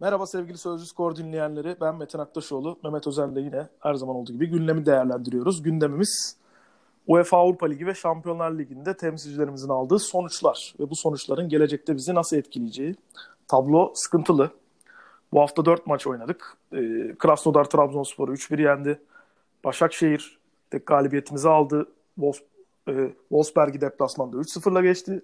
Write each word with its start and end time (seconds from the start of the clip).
Merhaba 0.00 0.26
sevgili 0.26 0.58
Sözcü 0.58 0.86
Skor 0.86 1.16
dinleyenleri. 1.16 1.76
Ben 1.80 1.96
Metin 1.96 2.18
Aktaşoğlu. 2.18 2.78
Mehmet 2.84 3.06
Özel'le 3.06 3.36
yine 3.36 3.68
her 3.80 3.94
zaman 3.94 4.16
olduğu 4.16 4.32
gibi 4.32 4.46
gündemi 4.46 4.86
değerlendiriyoruz. 4.86 5.62
Gündemimiz 5.62 6.36
UEFA 7.06 7.38
Avrupa 7.38 7.66
Ligi 7.66 7.86
ve 7.86 7.94
Şampiyonlar 7.94 8.58
Ligi'nde 8.58 8.96
temsilcilerimizin 8.96 9.68
aldığı 9.68 9.98
sonuçlar 9.98 10.74
ve 10.80 10.90
bu 10.90 10.96
sonuçların 10.96 11.48
gelecekte 11.48 11.96
bizi 11.96 12.14
nasıl 12.14 12.36
etkileyeceği. 12.36 12.94
Tablo 13.48 13.92
sıkıntılı. 13.94 14.50
Bu 15.32 15.40
hafta 15.40 15.64
4 15.64 15.86
maç 15.86 16.06
oynadık. 16.06 16.56
Ee, 16.72 17.14
Krasnodar 17.18 17.64
Trabzonspor'u 17.64 18.34
3-1 18.34 18.62
yendi. 18.62 19.00
Başakşehir 19.64 20.38
tek 20.70 20.86
galibiyetimizi 20.86 21.48
aldı. 21.48 21.86
Wolf, 22.14 22.38
e, 22.88 23.12
Wolfsberg'i 23.28 23.80
deplasmanda 23.80 24.36
3-0'la 24.36 24.82
geçti. 24.82 25.22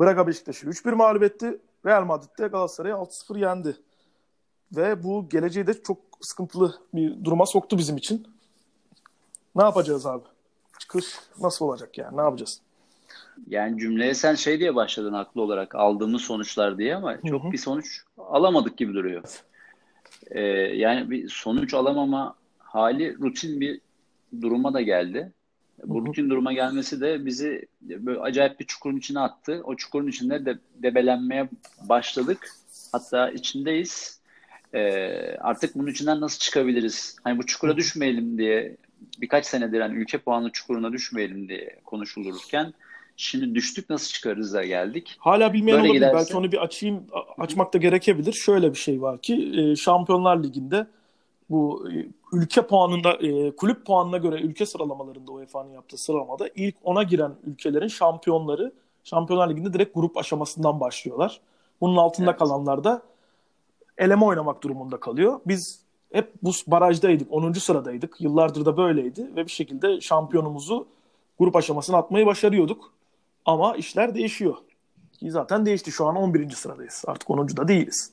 Braga 0.00 0.26
Beşiktaş'ı 0.26 0.66
3-1 0.66 0.94
mağlup 0.94 1.22
etti. 1.22 1.58
Real 1.86 2.04
Madrid'de 2.04 2.46
Galatasaray'ı 2.46 2.94
6-0 2.94 3.38
yendi. 3.38 3.76
Ve 4.76 5.02
bu 5.02 5.28
geleceği 5.28 5.66
de 5.66 5.82
çok 5.82 5.98
sıkıntılı 6.20 6.74
bir 6.94 7.24
duruma 7.24 7.46
soktu 7.46 7.78
bizim 7.78 7.96
için. 7.96 8.26
Ne 9.56 9.62
yapacağız 9.62 10.06
abi? 10.06 10.24
Çıkış 10.78 11.06
nasıl 11.40 11.64
olacak 11.64 11.98
yani? 11.98 12.16
Ne 12.16 12.20
yapacağız? 12.20 12.60
Yani 13.46 13.80
cümleye 13.80 14.14
sen 14.14 14.34
şey 14.34 14.60
diye 14.60 14.74
başladın 14.74 15.12
haklı 15.12 15.42
olarak 15.42 15.74
aldığımız 15.74 16.22
sonuçlar 16.22 16.78
diye 16.78 16.96
ama 16.96 17.20
çok 17.20 17.44
hı 17.44 17.48
hı. 17.48 17.52
bir 17.52 17.58
sonuç 17.58 18.02
alamadık 18.18 18.76
gibi 18.76 18.94
duruyor. 18.94 19.22
Ee, 20.30 20.40
yani 20.76 21.10
bir 21.10 21.28
sonuç 21.28 21.74
alamama 21.74 22.34
hali 22.58 23.18
rutin 23.18 23.60
bir 23.60 23.80
duruma 24.40 24.74
da 24.74 24.80
geldi. 24.80 25.32
Bu 25.84 26.14
duruma 26.14 26.52
gelmesi 26.52 27.00
de 27.00 27.26
bizi 27.26 27.66
böyle 27.80 28.20
acayip 28.20 28.60
bir 28.60 28.64
çukurun 28.64 28.96
içine 28.96 29.20
attı. 29.20 29.60
O 29.64 29.76
çukurun 29.76 30.06
içinde 30.06 30.46
de 30.46 30.58
debelenmeye 30.74 31.48
başladık. 31.88 32.48
Hatta 32.92 33.30
içindeyiz. 33.30 34.20
Ee, 34.74 35.36
artık 35.40 35.74
bunun 35.74 35.90
içinden 35.90 36.20
nasıl 36.20 36.38
çıkabiliriz? 36.38 37.16
Hani 37.24 37.38
bu 37.38 37.46
çukura 37.46 37.76
düşmeyelim 37.76 38.38
diye 38.38 38.76
birkaç 39.20 39.46
senedir 39.46 39.80
yani 39.80 39.96
ülke 39.96 40.18
puanı 40.18 40.50
çukuruna 40.52 40.92
düşmeyelim 40.92 41.48
diye 41.48 41.80
konuşulurken 41.84 42.74
şimdi 43.16 43.54
düştük 43.54 43.90
nasıl 43.90 44.12
çıkarız 44.12 44.54
da 44.54 44.64
geldik. 44.64 45.16
Hala 45.18 45.52
bilmeyen 45.52 45.78
Böyle 45.78 45.88
olabilir. 45.88 46.06
Giderse... 46.06 46.16
Belki 46.16 46.36
onu 46.36 46.52
bir 46.52 46.58
açayım 46.58 47.06
açmak 47.38 47.74
da 47.74 47.78
gerekebilir. 47.78 48.32
Şöyle 48.32 48.72
bir 48.72 48.78
şey 48.78 49.02
var 49.02 49.22
ki 49.22 49.52
e, 49.56 49.76
Şampiyonlar 49.76 50.44
Ligi'nde 50.44 50.86
bu 51.50 51.90
e, 51.90 52.06
ülke 52.32 52.66
puanında 52.66 53.12
e, 53.12 53.56
kulüp 53.56 53.86
puanına 53.86 54.16
göre 54.16 54.40
ülke 54.40 54.66
sıralamalarında 54.66 55.32
UEFA'nın 55.32 55.70
yaptığı 55.70 55.96
sıralamada 55.96 56.48
ilk 56.54 56.74
ona 56.84 57.02
giren 57.02 57.34
ülkelerin 57.44 57.88
şampiyonları 57.88 58.72
Şampiyonlar 59.06 59.50
Ligi'nde 59.50 59.72
direkt 59.72 59.94
grup 59.94 60.16
aşamasından 60.16 60.80
başlıyorlar. 60.80 61.40
Bunun 61.80 61.96
altında 61.96 62.30
evet. 62.30 62.38
kalanlar 62.38 62.84
da 62.84 63.02
eleme 63.98 64.24
oynamak 64.24 64.62
durumunda 64.62 65.00
kalıyor. 65.00 65.40
Biz 65.46 65.80
hep 66.12 66.32
bu 66.42 66.50
barajdaydık, 66.66 67.32
10. 67.32 67.52
sıradaydık. 67.52 68.20
Yıllardır 68.20 68.64
da 68.64 68.76
böyleydi 68.76 69.30
ve 69.36 69.46
bir 69.46 69.50
şekilde 69.50 70.00
şampiyonumuzu 70.00 70.86
grup 71.38 71.56
aşamasına 71.56 71.96
atmayı 71.96 72.26
başarıyorduk. 72.26 72.92
Ama 73.44 73.76
işler 73.76 74.14
değişiyor. 74.14 74.56
Ki 75.12 75.30
zaten 75.30 75.66
değişti. 75.66 75.92
Şu 75.92 76.06
an 76.06 76.16
11. 76.16 76.50
sıradayız. 76.50 77.04
Artık 77.06 77.30
10. 77.30 77.48
da 77.48 77.68
değiliz. 77.68 78.10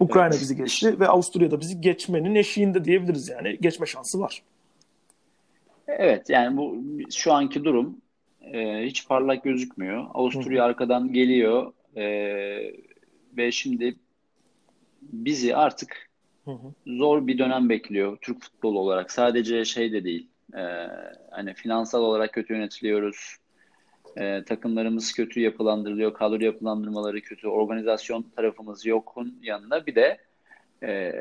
Ukrayna 0.00 0.28
evet. 0.28 0.40
bizi 0.40 0.56
geçti 0.56 1.00
ve 1.00 1.08
Avusturya 1.08 1.50
da 1.50 1.60
bizi 1.60 1.80
geçmenin 1.80 2.34
eşiğinde 2.34 2.84
diyebiliriz 2.84 3.28
yani. 3.28 3.58
Geçme 3.60 3.86
şansı 3.86 4.20
var. 4.20 4.42
Evet 5.88 6.30
yani 6.30 6.56
bu 6.56 6.82
şu 7.10 7.32
anki 7.32 7.64
durum 7.64 7.96
e, 8.52 8.86
hiç 8.86 9.08
parlak 9.08 9.44
gözükmüyor. 9.44 10.06
Avusturya 10.14 10.62
Hı. 10.62 10.66
arkadan 10.66 11.12
geliyor 11.12 11.72
e, 11.96 12.04
ve 13.36 13.52
şimdi 13.52 13.96
bizi 15.02 15.56
artık 15.56 16.10
Hı 16.44 16.56
Zor 16.86 17.26
bir 17.26 17.38
dönem 17.38 17.68
bekliyor 17.68 18.18
Türk 18.20 18.42
futbolu 18.42 18.78
olarak. 18.78 19.12
Sadece 19.12 19.64
şey 19.64 19.92
de 19.92 20.04
değil. 20.04 20.28
E, 20.54 20.62
hani 21.30 21.54
finansal 21.54 22.02
olarak 22.02 22.32
kötü 22.32 22.52
yönetiliyoruz. 22.52 23.36
E, 24.16 24.44
takımlarımız 24.44 25.12
kötü 25.12 25.40
yapılandırılıyor. 25.40 26.14
Kadro 26.14 26.44
yapılandırmaları 26.44 27.20
kötü. 27.20 27.48
Organizasyon 27.48 28.24
tarafımız 28.36 28.86
yokun 28.86 29.38
yanında 29.42 29.86
bir 29.86 29.94
de 29.94 30.18
e, 30.82 31.12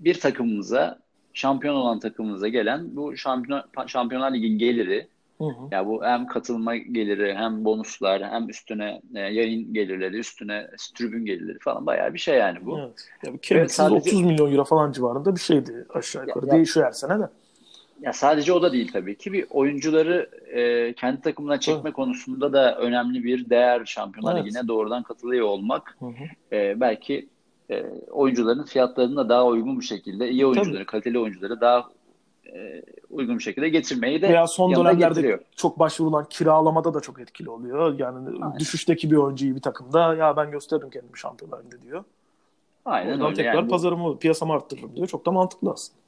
bir 0.00 0.20
takımımıza 0.20 0.98
şampiyon 1.32 1.74
olan 1.74 1.98
takımımıza 1.98 2.48
gelen 2.48 2.96
bu 2.96 3.16
şampiyon, 3.16 3.62
Şampiyonlar 3.86 4.34
Ligi 4.34 4.58
geliri 4.58 5.08
Hı 5.38 5.44
hı. 5.44 5.68
Ya 5.72 5.86
bu 5.86 6.04
hem 6.04 6.26
katılma 6.26 6.76
geliri 6.76 7.34
hem 7.34 7.64
bonuslar 7.64 8.22
hem 8.22 8.48
üstüne 8.48 9.02
e, 9.14 9.20
yayın 9.20 9.74
gelirleri 9.74 10.16
üstüne 10.16 10.70
tribün 10.94 11.24
gelirleri 11.24 11.58
falan 11.58 11.86
bayağı 11.86 12.14
bir 12.14 12.18
şey 12.18 12.38
yani 12.38 12.66
bu. 12.66 12.78
Evet. 12.78 13.08
Ya 13.26 13.32
bir 13.34 13.38
kemiksiz 13.38 13.76
sadece... 13.76 14.10
30 14.10 14.22
milyon 14.22 14.52
euro 14.52 14.64
falan 14.64 14.92
civarında 14.92 15.34
bir 15.34 15.40
şeydi 15.40 15.86
aşağı 15.94 16.26
yukarı. 16.26 16.46
Ya, 16.46 16.52
Değişiyor 16.52 16.86
her 16.86 16.92
sene 16.92 17.18
de. 17.20 17.28
Ya 18.02 18.12
sadece 18.12 18.52
o 18.52 18.62
da 18.62 18.72
değil 18.72 18.92
tabii 18.92 19.18
ki. 19.18 19.32
Bir 19.32 19.46
oyuncuları 19.50 20.30
e, 20.52 20.92
kendi 20.92 21.20
takımına 21.20 21.60
çekme 21.60 21.80
evet. 21.84 21.92
konusunda 21.92 22.52
da 22.52 22.78
önemli 22.78 23.24
bir 23.24 23.50
değer 23.50 23.84
Şampiyonlar 23.84 24.36
evet. 24.36 24.44
Ligi'ne 24.44 24.68
doğrudan 24.68 25.02
katılıyor 25.02 25.46
olmak. 25.46 25.96
Hı 25.98 26.06
hı. 26.06 26.56
E, 26.56 26.80
belki 26.80 27.28
e, 27.70 27.84
oyuncuların 28.10 28.64
fiyatlarını 28.64 29.16
da 29.16 29.28
daha 29.28 29.46
uygun 29.46 29.80
bir 29.80 29.84
şekilde 29.84 30.30
iyi 30.30 30.46
oyuncuları, 30.46 30.74
tabii. 30.74 30.86
kaliteli 30.86 31.18
oyuncuları 31.18 31.60
daha 31.60 31.88
e, 32.54 32.82
uygun 33.10 33.38
bir 33.38 33.42
şekilde 33.42 33.68
getirmeyi 33.68 34.22
de 34.22 34.28
Veya 34.28 34.46
son 34.46 34.76
dönemlerde 34.76 35.08
getiriyor. 35.08 35.38
çok 35.56 35.78
başvurulan 35.78 36.26
kiralamada 36.30 36.94
da 36.94 37.00
çok 37.00 37.20
etkili 37.20 37.50
oluyor. 37.50 37.98
Yani 37.98 38.28
Aynen. 38.42 38.58
düşüşteki 38.58 39.10
bir 39.10 39.16
oyuncuyu 39.16 39.56
bir 39.56 39.62
takımda 39.62 40.14
ya 40.14 40.36
ben 40.36 40.50
gösteririm 40.50 40.90
kendimi 40.90 41.18
şampiyonlar 41.18 41.60
diyor. 41.82 42.04
Aynen 42.84 43.12
Oradan 43.12 43.26
öyle. 43.26 43.34
tekrar 43.34 43.54
yani 43.54 43.68
pazarımı, 43.68 44.18
piyasamı 44.18 44.52
arttırırım 44.52 44.96
diyor. 44.96 45.06
Çok 45.06 45.26
da 45.26 45.30
mantıklı 45.30 45.70
aslında. 45.70 46.07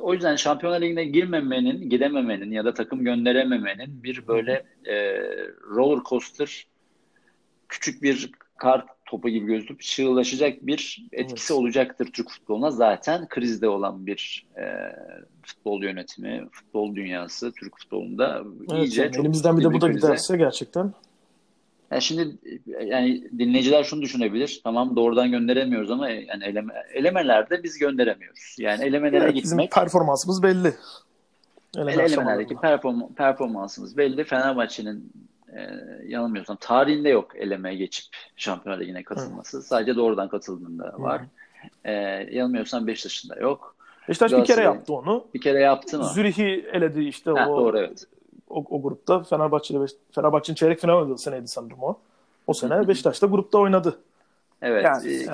O 0.00 0.14
yüzden 0.14 0.36
Şampiyonlar 0.36 0.80
Ligi'ne 0.80 1.04
girmemenin, 1.04 1.90
gidememenin 1.90 2.50
ya 2.50 2.64
da 2.64 2.74
takım 2.74 3.04
gönderememenin 3.04 4.02
bir 4.02 4.26
böyle 4.26 4.64
e, 4.86 4.94
roller 5.70 6.04
coaster 6.04 6.66
küçük 7.68 8.02
bir 8.02 8.30
kart 8.56 8.88
topu 9.06 9.28
gibi 9.28 9.46
gözüküp 9.46 9.80
çığlaşacak 9.80 10.66
bir 10.66 11.06
etkisi 11.12 11.52
evet. 11.52 11.60
olacaktır 11.60 12.06
Türk 12.12 12.30
futboluna. 12.30 12.70
Zaten 12.70 13.28
krizde 13.28 13.68
olan 13.68 14.06
bir 14.06 14.46
e, 14.56 14.64
futbol 15.42 15.82
yönetimi, 15.82 16.48
futbol 16.52 16.94
dünyası 16.94 17.52
Türk 17.52 17.78
futbolunda 17.78 18.44
evet, 18.68 18.82
iyice 18.82 19.02
yani 19.02 19.12
çok 19.12 19.24
elimizden 19.24 19.58
bir 19.58 19.64
de 19.64 19.72
bu 19.72 19.80
da 19.80 19.88
giderse 19.88 20.36
gerçekten. 20.36 20.92
Yani 21.92 22.02
şimdi 22.02 22.38
yani 22.86 23.24
dinleyiciler 23.38 23.84
şunu 23.84 24.02
düşünebilir. 24.02 24.60
Tamam 24.64 24.96
doğrudan 24.96 25.30
gönderemiyoruz 25.30 25.90
ama 25.90 26.08
yani 26.08 26.44
eleme, 26.44 26.74
elemelerde 26.94 27.62
biz 27.62 27.78
gönderemiyoruz. 27.78 28.56
Yani 28.58 28.84
elemelere 28.84 29.24
evet, 29.24 29.34
gitmek 29.34 29.44
bizim 29.44 29.66
performansımız 29.68 30.42
belli. 30.42 30.74
Eleme 31.76 32.02
elemelerdeki 32.02 32.56
perform, 32.56 33.14
performansımız 33.16 33.96
belli. 33.96 34.24
Fenerbahçe'nin 34.24 35.12
e, 35.56 35.60
yanılmıyorsam 36.06 36.56
tarihinde 36.56 37.08
yok 37.08 37.36
eleme 37.36 37.74
geçip 37.74 38.04
Şampiyonlar 38.36 38.80
Ligi'ne 38.80 39.02
katılması. 39.02 39.56
Hı. 39.56 39.62
Sadece 39.62 39.96
doğrudan 39.96 40.28
katıldığında 40.28 40.94
var. 40.98 41.20
Hı. 41.20 41.26
E, 41.84 41.92
yanılmıyorsam 42.32 42.86
Beşiktaş'ın 42.86 43.28
da 43.28 43.36
yok. 43.36 43.76
Beşiktaş 44.08 44.32
bir 44.32 44.44
kere 44.44 44.62
yaptı 44.62 44.94
onu. 44.94 45.26
Bir 45.34 45.40
kere 45.40 45.60
yaptı 45.60 45.98
mı? 45.98 46.04
Zürih'i 46.04 46.66
eledi 46.72 47.04
işte 47.04 47.30
Heh, 47.30 47.48
o, 47.48 47.56
doğru, 47.56 47.78
evet. 47.78 48.06
O, 48.52 48.64
o 48.70 48.82
grupta. 48.82 49.22
Fenerbahçe'de 49.22 49.86
Fenerbahçe'nin 50.14 50.56
çeyrek 50.56 50.80
final 50.80 50.98
oynadığı 50.98 51.18
seneydi 51.18 51.48
sanırım 51.48 51.82
o. 51.82 51.98
O 52.46 52.54
sene 52.54 52.88
Beşiktaş 52.88 53.22
da 53.22 53.26
grupta 53.26 53.58
oynadı. 53.58 54.00
Evet. 54.62 54.84
Yani, 54.84 55.12
e, 55.12 55.26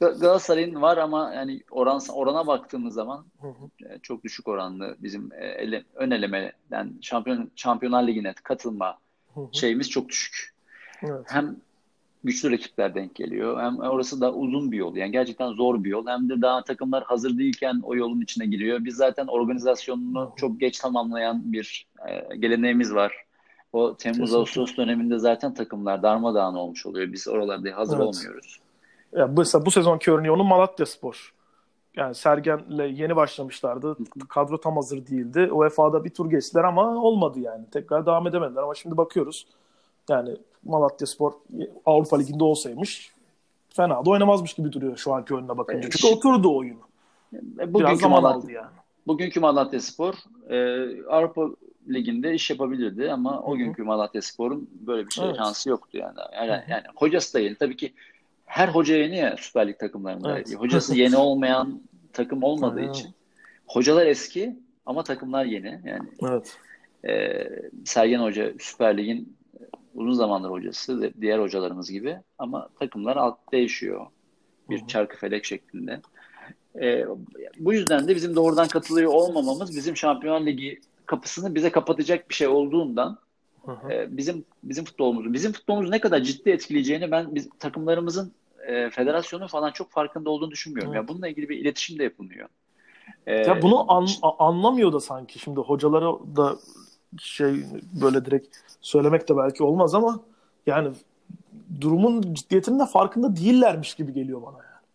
Galatasaray'ın 0.00 0.82
var 0.82 0.96
ama 0.96 1.32
yani 1.34 1.60
oran 1.70 2.00
orana 2.12 2.46
baktığımız 2.46 2.94
zaman 2.94 3.24
hı 3.40 3.48
hı. 3.48 3.88
E, 3.88 3.98
çok 3.98 4.24
düşük 4.24 4.48
oranlı 4.48 4.96
bizim 4.98 5.32
e, 5.32 5.46
ele, 5.46 5.84
ön 5.94 6.10
elemeden 6.10 6.94
Şampiyon 7.02 7.50
Şampiyonlar 7.56 8.06
Ligi'ne 8.06 8.34
katılma 8.42 8.98
hı 9.34 9.40
hı. 9.40 9.48
şeyimiz 9.52 9.90
çok 9.90 10.08
düşük. 10.08 10.54
Evet. 11.02 11.24
Hem 11.26 11.56
güçlü 12.24 12.52
rakipler 12.52 12.94
denk 12.94 13.14
geliyor. 13.14 13.60
Hem 13.60 13.78
orası 13.78 14.20
da 14.20 14.32
uzun 14.32 14.72
bir 14.72 14.76
yol. 14.76 14.96
Yani 14.96 15.12
gerçekten 15.12 15.52
zor 15.52 15.84
bir 15.84 15.90
yol. 15.90 16.06
Hem 16.06 16.28
de 16.28 16.42
daha 16.42 16.64
takımlar 16.64 17.04
hazır 17.04 17.38
değilken 17.38 17.80
o 17.82 17.96
yolun 17.96 18.20
içine 18.20 18.46
giriyor. 18.46 18.84
Biz 18.84 18.96
zaten 18.96 19.26
organizasyonunu 19.26 20.32
çok 20.36 20.60
geç 20.60 20.78
tamamlayan 20.78 21.52
bir 21.52 21.86
e, 22.08 22.36
geleneğimiz 22.36 22.94
var. 22.94 23.12
O 23.72 23.96
Temmuz-Ağustos 23.96 24.76
döneminde 24.76 25.18
zaten 25.18 25.54
takımlar 25.54 26.02
darmadağın 26.02 26.54
olmuş 26.54 26.86
oluyor. 26.86 27.12
Biz 27.12 27.28
oralarda 27.28 27.76
hazır 27.76 27.96
evet. 27.96 28.06
olmuyoruz. 28.06 28.60
Ya 29.12 29.26
mesela 29.26 29.66
bu 29.66 29.70
sezonki 29.70 30.10
örneği 30.10 30.30
onun 30.30 30.46
Malatya 30.46 30.86
Spor. 30.86 31.34
Yani 31.96 32.14
Sergen'le 32.14 32.98
yeni 32.98 33.16
başlamışlardı. 33.16 33.96
Kadro 34.28 34.60
tam 34.60 34.76
hazır 34.76 35.06
değildi. 35.06 35.48
UEFA'da 35.52 36.04
bir 36.04 36.10
tur 36.10 36.30
geçtiler 36.30 36.64
ama 36.64 37.02
olmadı 37.02 37.40
yani. 37.40 37.64
Tekrar 37.72 38.06
devam 38.06 38.26
edemediler 38.26 38.62
ama 38.62 38.74
şimdi 38.74 38.96
bakıyoruz. 38.96 39.46
Yani 40.10 40.36
Malatya 40.64 41.06
Spor 41.06 41.32
Avrupa 41.86 42.18
Ligi'nde 42.18 42.44
olsaymış 42.44 43.12
fena 43.70 44.04
da 44.04 44.10
oynamazmış 44.10 44.54
gibi 44.54 44.72
duruyor 44.72 44.96
şu 44.96 45.14
anki 45.14 45.34
oyununa 45.34 45.58
bakınca. 45.58 45.90
Çünkü 45.90 46.14
oturdu 46.16 46.56
oyunu. 46.56 46.80
Bugünkü 47.32 47.74
Biraz 47.78 48.00
zaman 48.00 48.22
Malatya, 48.22 48.38
aldı 48.42 48.52
yani. 48.52 48.66
Bugünkü 49.06 49.40
Malatya 49.40 49.80
Spor 49.80 50.14
e, 50.50 50.56
Avrupa 51.06 51.48
Ligi'nde 51.88 52.34
iş 52.34 52.50
yapabilirdi 52.50 53.12
ama 53.12 53.40
o 53.40 53.50
Hı 53.50 53.54
hı. 53.54 53.56
günkü 53.58 53.82
Malatya 53.82 54.22
Spor'un 54.22 54.70
böyle 54.86 55.06
bir 55.06 55.10
şey 55.12 55.24
Evet. 55.24 55.36
şansı 55.36 55.68
yoktu 55.70 55.98
yani. 55.98 56.18
Yani, 56.34 56.64
yani 56.68 56.82
hocası 56.96 57.34
da 57.34 57.40
yeni. 57.40 57.54
Tabii 57.54 57.76
ki 57.76 57.92
her 58.46 58.68
hoca 58.68 58.96
yeni 58.96 59.16
ya 59.16 59.36
Süper 59.38 59.68
Lig 59.68 59.78
takımlarında. 59.78 60.32
Evet. 60.32 60.56
Hocası 60.56 60.96
yeni 60.96 61.16
olmayan 61.16 61.80
takım 62.12 62.42
olmadığı 62.42 62.80
Aynen. 62.80 62.92
için. 62.92 63.10
Hocalar 63.66 64.06
eski 64.06 64.56
ama 64.86 65.02
takımlar 65.04 65.44
yeni. 65.44 65.80
Yani 65.84 66.08
Evet. 66.22 66.56
e, 67.08 67.46
Sergen 67.84 68.20
Hoca 68.20 68.52
Süper 68.60 68.96
Lig'in 68.96 69.36
uzun 69.94 70.12
zamandır 70.12 70.50
hocası 70.50 71.00
ve 71.00 71.12
diğer 71.20 71.38
hocalarımız 71.38 71.90
gibi 71.90 72.18
ama 72.38 72.68
takımlar 72.78 73.16
alt 73.16 73.52
değişiyor. 73.52 74.06
Bir 74.70 74.78
Hı 74.80 74.82
hı. 74.84 74.88
çarkı 74.88 75.16
felek 75.16 75.44
şeklinde. 75.44 76.00
E, 76.80 77.04
bu 77.58 77.72
yüzden 77.72 78.08
de 78.08 78.16
bizim 78.16 78.36
doğrudan 78.36 78.68
katılıyor 78.68 79.12
olmamamız 79.12 79.76
bizim 79.76 79.96
Şampiyonlar 79.96 80.46
Ligi 80.46 80.80
kapısını 81.06 81.54
bize 81.54 81.70
kapatacak 81.70 82.30
bir 82.30 82.34
şey 82.34 82.48
olduğundan 82.48 83.18
Hı 83.64 83.72
hı. 83.72 83.92
e, 83.92 84.16
bizim 84.16 84.44
bizim 84.62 84.84
futbolumuzu 84.84 85.32
bizim 85.32 85.52
futbolumuzu 85.52 85.90
ne 85.90 86.00
kadar 86.00 86.20
ciddi 86.20 86.50
etkileyeceğini 86.50 87.10
ben 87.10 87.34
biz, 87.34 87.48
takımlarımızın 87.58 88.32
e, 88.66 88.90
federasyonu 88.90 89.48
falan 89.48 89.72
çok 89.72 89.90
farkında 89.90 90.30
olduğunu 90.30 90.50
düşünmüyorum. 90.50 90.94
Evet. 90.94 91.02
Ya 91.02 91.08
bununla 91.08 91.28
ilgili 91.28 91.48
bir 91.48 91.58
iletişim 91.58 91.98
de 91.98 92.04
yapılmıyor. 92.04 92.48
E, 93.26 93.32
Ya 93.32 93.62
bunu 93.62 93.92
an- 93.92 94.08
anlamıyor 94.38 94.92
da 94.92 95.00
sanki 95.00 95.38
şimdi 95.38 95.60
hocalara 95.60 96.12
da 96.36 96.58
şey 97.18 97.64
böyle 98.02 98.24
direkt 98.24 98.56
söylemek 98.80 99.28
de 99.28 99.36
belki 99.36 99.62
olmaz 99.62 99.94
ama 99.94 100.20
yani 100.66 100.92
durumun 101.80 102.34
ciddiyetinin 102.34 102.78
de 102.78 102.86
farkında 102.86 103.36
değillermiş 103.36 103.94
gibi 103.94 104.12
geliyor 104.12 104.42
bana 104.42 104.56
yani. 104.56 104.86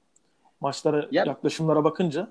Maçlara 0.62 1.08
Ya- 1.12 1.24
yaklaşımlara 1.26 1.84
bakınca. 1.84 2.28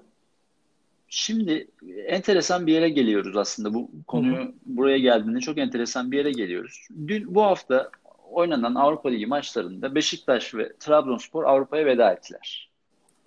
Şimdi 1.08 1.68
enteresan 2.06 2.66
bir 2.66 2.72
yere 2.72 2.88
geliyoruz 2.88 3.36
aslında. 3.36 3.74
Bu 3.74 3.90
konuyu 4.06 4.52
buraya 4.66 4.98
geldiğinde 4.98 5.40
çok 5.40 5.58
enteresan 5.58 6.10
bir 6.10 6.16
yere 6.16 6.32
geliyoruz. 6.32 6.88
Dün 7.06 7.34
bu 7.34 7.42
hafta 7.42 7.90
oynanan 8.30 8.74
Avrupa 8.74 9.08
Ligi 9.08 9.26
maçlarında 9.26 9.94
Beşiktaş 9.94 10.54
ve 10.54 10.72
Trabzonspor 10.80 11.44
Avrupa'ya 11.44 11.86
veda 11.86 12.12
ettiler. 12.12 12.70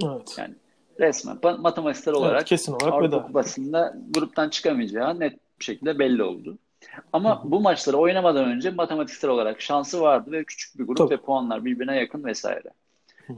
Evet. 0.03 0.35
Yani 0.37 0.53
resmen 0.99 1.37
matematiksel 1.59 2.13
olarak 2.13 2.37
evet 2.37 2.45
kesin 2.49 2.73
olarak 2.73 2.93
Avrupa 2.93 3.17
veda. 3.17 3.27
Kupası'nda 3.27 3.97
gruptan 4.09 4.49
çıkamayacağı 4.49 5.19
net 5.19 5.33
bir 5.59 5.65
şekilde 5.65 5.99
belli 5.99 6.23
oldu. 6.23 6.57
Ama 7.13 7.41
bu 7.45 7.59
maçları 7.59 7.97
oynamadan 7.97 8.45
önce 8.45 8.69
matematiksel 8.69 9.29
olarak 9.29 9.61
şansı 9.61 10.01
vardı 10.01 10.31
ve 10.31 10.43
küçük 10.43 10.79
bir 10.79 10.83
grup 10.83 10.97
Tabii. 10.97 11.13
ve 11.13 11.17
puanlar 11.17 11.65
birbirine 11.65 11.99
yakın 11.99 12.23
vesaire. 12.23 12.69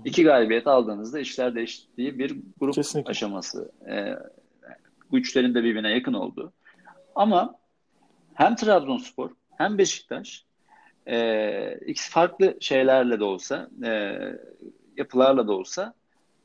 İki 0.05 0.23
galibiyet 0.23 0.67
aldığınızda 0.67 1.19
işler 1.19 1.55
değiştiği 1.55 2.19
bir 2.19 2.37
grup 2.59 2.73
Kesinlikle. 2.73 3.09
aşaması. 3.11 3.71
Ee, 3.89 4.15
güçlerin 5.11 5.53
de 5.55 5.63
birbirine 5.63 5.89
yakın 5.91 6.13
oldu. 6.13 6.53
Ama 7.15 7.55
hem 8.33 8.55
Trabzonspor 8.55 9.29
hem 9.57 9.77
Beşiktaş 9.77 10.45
e, 11.07 11.79
ikisi 11.85 12.11
farklı 12.11 12.57
şeylerle 12.59 13.19
de 13.19 13.23
olsa 13.23 13.69
e, 13.85 14.19
yapılarla 14.97 15.47
da 15.47 15.51
olsa 15.53 15.93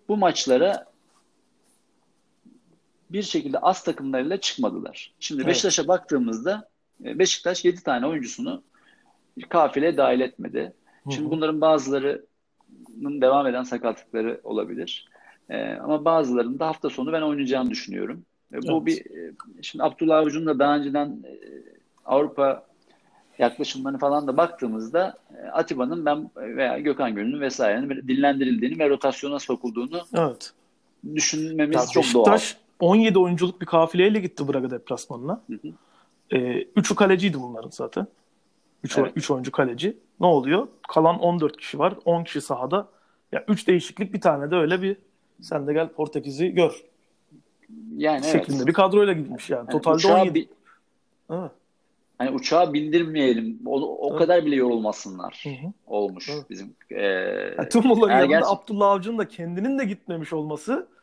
bu 0.09 0.17
maçlara 0.17 0.85
bir 3.11 3.23
şekilde 3.23 3.59
az 3.59 3.85
takımlarıyla 3.85 4.41
çıkmadılar. 4.41 5.13
Şimdi 5.21 5.43
Evet. 5.43 5.49
Beşiktaş'a 5.49 5.89
baktığımızda 5.89 6.69
e, 6.71 6.74
Beşiktaş 7.05 7.65
7 7.65 7.83
tane 7.83 8.07
oyuncusunu 8.07 8.63
kafileye 9.49 9.97
dahil 9.97 10.21
etmedi. 10.21 10.73
Şimdi 11.11 11.31
bunların 11.31 11.61
bazılarının 11.61 13.21
devam 13.21 13.47
eden 13.47 13.63
sakatlıkları 13.63 14.41
olabilir. 14.45 15.09
E, 15.51 15.73
ama 15.75 16.05
bazılarının 16.05 16.59
da 16.59 16.67
hafta 16.67 16.91
sonu 16.91 17.13
ben 17.13 17.23
oynayacağını 17.23 17.71
düşünüyorum. 17.71 18.25
E, 18.53 18.63
bu 18.63 18.77
Evet. 18.77 18.87
bir 18.87 19.17
e, 19.17 19.33
şimdi 19.63 19.85
Abdullah 19.85 20.19
Avcı'nın 20.19 20.47
da 20.47 20.59
daha 20.59 20.77
önceden 20.77 21.09
e, 21.09 21.33
Avrupa 22.05 22.67
yaklaşımlarını 23.39 23.99
falan 23.99 24.27
da 24.27 24.37
baktığımızda 24.37 25.19
e, 25.39 25.47
Atiba'nın 25.47 26.07
ben 26.07 26.31
veya 26.37 26.79
Gökhan 26.79 27.15
Gönül'ün 27.15 27.41
vesairenin 27.41 28.09
dinlendirildiğini 28.09 28.79
ve 28.79 28.89
rotasyona 28.89 29.39
sokulduğunu 29.39 30.01
Evet. 30.15 30.53
düşünmemiz 31.15 31.75
Ya 31.75 31.87
çok 31.87 32.05
doğal. 32.15 32.33
Beşiktaş 32.33 32.57
17 32.81 33.19
oyunculuk 33.19 33.61
bir 33.61 33.67
kafileyle 33.67 34.21
gitti 34.21 34.49
Braga 34.49 34.71
deplasmanına. 34.71 35.41
Hı 35.47 35.53
hı. 35.53 35.73
Ee, 36.33 36.63
üçü 36.77 36.95
kaleciydi 36.95 37.41
bunların 37.41 37.71
zaten. 37.71 38.07
3 38.83 38.99
Evet. 38.99 39.31
oyuncu 39.31 39.53
kaleci. 39.53 39.97
Ne 40.21 40.27
oluyor? 40.27 40.69
Kalan 40.89 41.19
14 41.19 41.57
kişi 41.57 41.79
var. 41.79 41.95
10 42.05 42.25
kişi 42.25 42.41
sahada. 42.41 42.89
Ya 43.33 43.45
3 43.49 43.69
değişiklik 43.69 44.13
bir 44.13 44.21
tane 44.21 44.51
de 44.51 44.55
öyle 44.57 44.83
bir 44.83 44.97
sen 45.41 45.67
de 45.67 45.73
gel 45.73 45.89
Portekiz'i 45.89 46.51
gör 46.55 46.85
Yani 47.97 48.21
evet. 48.25 48.33
şeklinde 48.33 48.67
bir 48.67 48.73
kadroyla 48.73 49.13
gitmiş 49.13 49.51
yani. 49.51 49.59
Yani 49.61 49.71
Totalde 49.71 49.97
uçağa 49.97 50.21
17. 50.23 50.35
bi- 50.35 50.49
Evet. 51.31 51.51
hani 52.19 52.31
uçağa 52.31 52.73
bindirmeyelim. 52.73 53.59
O, 53.67 53.97
o 54.07 54.09
Evet. 54.11 54.19
kadar 54.19 54.47
bile 54.47 54.57
yorulmasınlar. 54.57 55.41
Hı 55.45 55.67
hı. 55.67 55.73
Olmuş 55.87 56.29
Evet. 56.35 56.51
bizim. 56.51 56.75
E, 56.91 57.03
Yani 57.59 57.69
tüm 57.69 57.83
bunların 57.91 58.29
yanında 58.29 58.51
Abdullah 58.51 58.91
Avcı'nın 58.91 59.19
da 59.19 59.29
kendinin 59.29 59.79
de 59.79 59.85
gitmemiş 59.85 60.33
olması 60.33 60.87
e, 60.91 60.94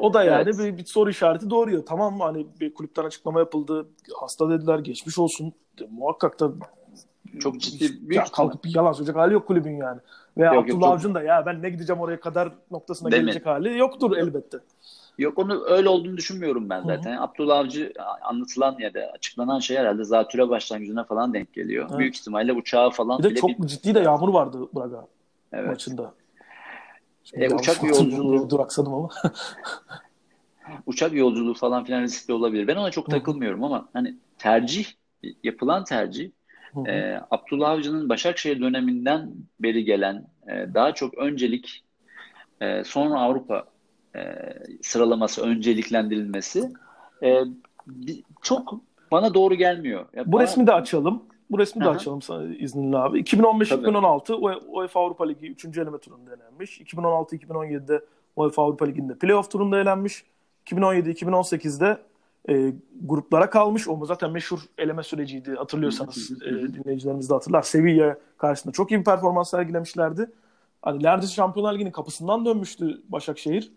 o 0.00 0.14
da 0.14 0.24
yani 0.24 0.42
Evet. 0.42 0.58
bir, 0.58 0.78
bir 0.78 0.84
soru 0.84 1.10
işareti 1.10 1.50
doğuruyor. 1.50 1.86
Tamam 1.86 2.16
mı? 2.16 2.24
Hani 2.24 2.46
bir 2.60 2.74
kulüpten 2.74 3.04
açıklama 3.04 3.38
yapıldı. 3.38 3.86
Hasta 4.20 4.50
dediler. 4.50 4.78
Geçmiş 4.78 5.18
olsun. 5.18 5.52
De, 5.80 5.86
muhakkak 5.90 6.40
da 6.40 6.50
Çok 7.40 7.60
ciddi, 7.60 8.08
büyük 8.08 8.16
ya, 8.16 8.24
kalkıp 8.32 8.64
bir 8.64 8.74
yalan 8.74 8.92
söyleyecek 8.92 9.16
hali 9.16 9.34
yok 9.34 9.46
kulübün 9.46 9.76
yani. 9.76 10.00
Veya 10.38 10.54
Yok, 10.54 10.68
yok, 10.68 10.76
Abdullah 10.76 10.88
çok- 10.88 10.96
Avcı'nın 10.98 11.14
da 11.14 11.22
ya 11.22 11.46
ben 11.46 11.62
ne 11.62 11.70
gideceğim 11.70 12.00
oraya 12.02 12.20
kadar 12.20 12.52
noktasına 12.70 13.10
Değil 13.10 13.22
mi? 13.22 13.26
gelecek 13.26 13.46
hali 13.46 13.78
yoktur 13.78 14.16
elbette. 14.16 14.58
Yok 15.18 15.38
onu 15.38 15.64
öyle 15.64 15.88
olduğunu 15.88 16.16
düşünmüyorum 16.16 16.70
ben 16.70 16.82
zaten. 16.86 17.16
Abdullah 17.16 17.58
Avcı 17.58 17.92
anlatılan 18.22 18.76
ya 18.78 18.94
da 18.94 19.00
açıklanan 19.00 19.58
şey 19.58 19.76
herhalde 19.76 20.04
zatüre 20.04 20.48
başlangıcına 20.48 21.04
falan 21.04 21.34
denk 21.34 21.52
geliyor. 21.54 21.86
Evet. 21.90 21.98
Büyük 21.98 22.16
ihtimalle 22.16 22.52
uçağı 22.52 22.90
falan 22.90 23.18
Bir 23.18 23.24
de 23.24 23.30
bile 23.30 23.40
çok 23.40 23.50
bir- 23.50 23.66
ciddi 23.66 23.94
de 23.94 24.00
yağmur 24.00 24.28
vardı 24.28 24.58
Braga 24.76 25.06
Evet. 25.52 25.68
maçında. 25.68 26.12
E, 27.34 27.54
uçak 27.54 27.76
yolculuğu- 27.82 28.50
duraksadım 28.50 28.94
ama. 28.94 29.08
uçak 30.86 31.12
yolculuğu 31.12 31.54
falan 31.54 31.84
filan 31.84 32.02
riskli 32.02 32.32
olabilir. 32.32 32.66
Ben 32.66 32.76
ona 32.76 32.90
çok 32.90 33.10
takılmıyorum 33.10 33.64
ama 33.64 33.88
hani 33.92 34.14
tercih 34.38 34.86
yapılan 35.44 35.84
tercih 35.84 36.30
Hı 36.74 36.80
hı. 36.80 36.88
e, 36.88 37.20
Abdullah 37.30 37.70
Avcı'nın 37.70 38.08
Başakşehir 38.08 38.60
döneminden 38.60 39.30
beri 39.60 39.84
gelen 39.84 40.26
e, 40.48 40.74
daha 40.74 40.94
çok 40.94 41.14
öncelik 41.18 41.84
e, 42.60 42.84
sonra 42.84 43.20
Avrupa 43.20 43.64
e, 44.16 44.20
sıralaması 44.82 45.42
önceliklendirilmesi 45.42 46.72
e, 47.22 47.40
çok 48.42 48.74
bana 49.10 49.34
doğru 49.34 49.54
gelmiyor. 49.54 50.06
Ya 50.14 50.26
Bu 50.26 50.32
bana- 50.32 50.42
resmi 50.42 50.66
de 50.66 50.72
açalım. 50.72 51.22
Bu 51.52 51.58
resmi 51.58 51.80
de 51.84 51.88
Aha. 51.88 51.94
açalım 51.94 52.22
sana 52.22 52.44
izninle 52.44 52.96
abi. 52.98 53.18
2015-2016 53.20 54.34
UE- 54.34 54.62
UEFA 54.68 55.00
Avrupa 55.00 55.24
Ligi 55.26 55.50
3. 55.50 55.80
eleme 55.80 55.98
turunda 55.98 56.30
elenmiş. 56.34 56.80
2016-2017'de 56.80 58.04
UEFA 58.36 58.62
Avrupa 58.62 58.84
Ligi'nde 58.84 59.14
playoff 59.18 59.50
turunda 59.50 59.80
elenmiş. 59.80 60.24
2017-2018'de 60.66 61.98
e, 62.48 62.72
gruplara 63.04 63.50
kalmış. 63.50 63.88
O 63.88 64.06
zaten 64.06 64.30
meşhur 64.30 64.60
eleme 64.78 65.02
süreciydi 65.02 65.54
hatırlıyorsanız 65.54 66.42
e, 66.42 66.50
dinleyicilerimiz 66.50 67.30
de 67.30 67.34
hatırlar. 67.34 67.62
Sevilla 67.62 68.16
karşısında 68.38 68.72
çok 68.72 68.90
iyi 68.90 69.00
bir 69.00 69.04
performans 69.04 69.50
sergilemişlerdi. 69.50 70.30
Hani 70.82 71.02
neredeyse 71.02 71.34
Şampiyonlar 71.34 71.74
Ligi'nin 71.74 71.90
kapısından 71.90 72.44
dönmüştü 72.46 73.02
Başakşehir. 73.08 73.72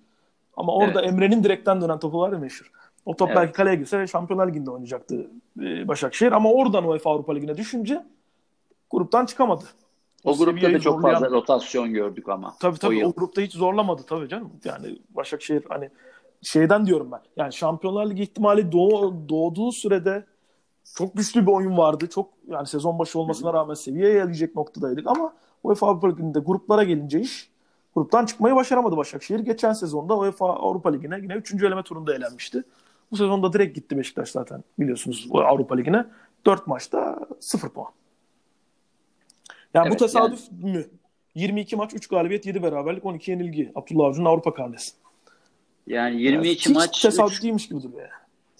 Ama 0.57 0.73
orada 0.75 1.01
Evet. 1.01 1.11
Emre'nin 1.13 1.43
direkten 1.43 1.81
dönen 1.81 1.99
topu 1.99 2.19
var 2.19 2.31
ya 2.31 2.37
meşhur. 2.39 2.71
O 3.05 3.15
top 3.15 3.27
Evet. 3.27 3.37
belki 3.37 3.53
kaleye 3.53 3.75
girse 3.75 4.07
Şampiyonlar 4.07 4.47
Ligi'nde 4.47 4.71
oynayacaktı 4.71 5.27
e, 5.61 5.87
Başakşehir. 5.87 6.31
Ama 6.31 6.51
oradan 6.51 6.87
UEFA 6.87 7.11
Avrupa 7.11 7.33
Ligi'ne 7.33 7.57
düşünce 7.57 8.05
gruptan 8.91 9.25
çıkamadı. 9.25 9.63
O 10.23 10.37
grupta 10.37 10.73
da 10.73 10.79
çok 10.79 11.01
zorlayan- 11.01 11.13
fazla 11.13 11.29
rotasyon 11.29 11.93
gördük 11.93 12.29
ama. 12.29 12.55
Tabii 12.59 12.79
tabii 12.79 13.05
o 13.05 13.09
o, 13.09 13.13
grupta 13.13 13.41
hiç 13.41 13.53
zorlamadı 13.53 14.03
tabii 14.07 14.29
canım. 14.29 14.51
Yani 14.63 14.99
Başakşehir 15.09 15.63
hani 15.69 15.89
şeyden 16.41 16.85
diyorum 16.85 17.11
ben. 17.11 17.21
Yani 17.37 17.53
Şampiyonlar 17.53 18.09
Ligi 18.09 18.23
ihtimali 18.23 18.71
doğ, 18.71 19.13
doğduğu 19.29 19.71
sürede 19.71 20.25
çok 20.95 21.17
güçlü 21.17 21.41
bir 21.47 21.51
oyun 21.51 21.77
vardı. 21.77 22.07
Çok 22.09 22.29
yani 22.47 22.67
sezon 22.67 22.99
başı 22.99 23.19
olmasına 23.19 23.53
rağmen 23.53 23.73
seviyeye 23.73 24.13
gelecek 24.13 24.55
noktadaydık 24.55 25.07
ama 25.07 25.33
UEFA 25.63 25.87
Avrupa 25.87 26.07
Ligi'nde 26.07 26.39
gruplara 26.39 26.83
gelince 26.83 27.19
iş 27.19 27.49
gruptan 27.95 28.25
çıkmayı 28.25 28.55
başaramadı 28.55 28.97
Başakşehir. 28.97 29.39
Geçen 29.39 29.73
sezonda 29.73 30.17
UEFA 30.17 30.45
Avrupa 30.53 30.91
Ligi'ne 30.91 31.19
yine 31.21 31.33
3. 31.33 31.53
eleme 31.63 31.83
turunda 31.83 32.15
elenmişti. 32.15 32.63
Bu 33.15 33.19
sezonda 33.19 33.53
direkt 33.53 33.75
gitti 33.75 33.97
Beşiktaş 33.97 34.29
zaten 34.29 34.63
biliyorsunuz 34.79 35.27
Avrupa 35.33 35.75
Ligi'ne. 35.75 36.05
4 36.45 36.67
maçta 36.67 37.19
0 37.39 37.69
puan. 37.69 37.87
Yani 39.73 39.85
bu 39.85 39.89
Evet, 39.89 39.99
tesadüf 39.99 40.51
mü? 40.51 40.85
22 41.35 41.75
maç, 41.75 41.93
3 41.93 42.07
galibiyet, 42.07 42.45
7 42.45 42.63
beraberlik, 42.63 43.05
12 43.05 43.31
yenilgi. 43.31 43.71
Abdullah 43.75 44.05
Avcı'nın 44.05 44.25
Avrupa 44.25 44.53
karnesi. 44.53 44.91
Yani 45.87 46.21
22 46.21 46.51
Hiç 46.69 46.69
maç 46.75 47.01
tesadüf 47.01 47.33
üç- 47.33 47.43
değilmiş 47.43 47.69
gibi 47.69 47.83
duruyor. 47.83 48.01
yani. 48.01 48.11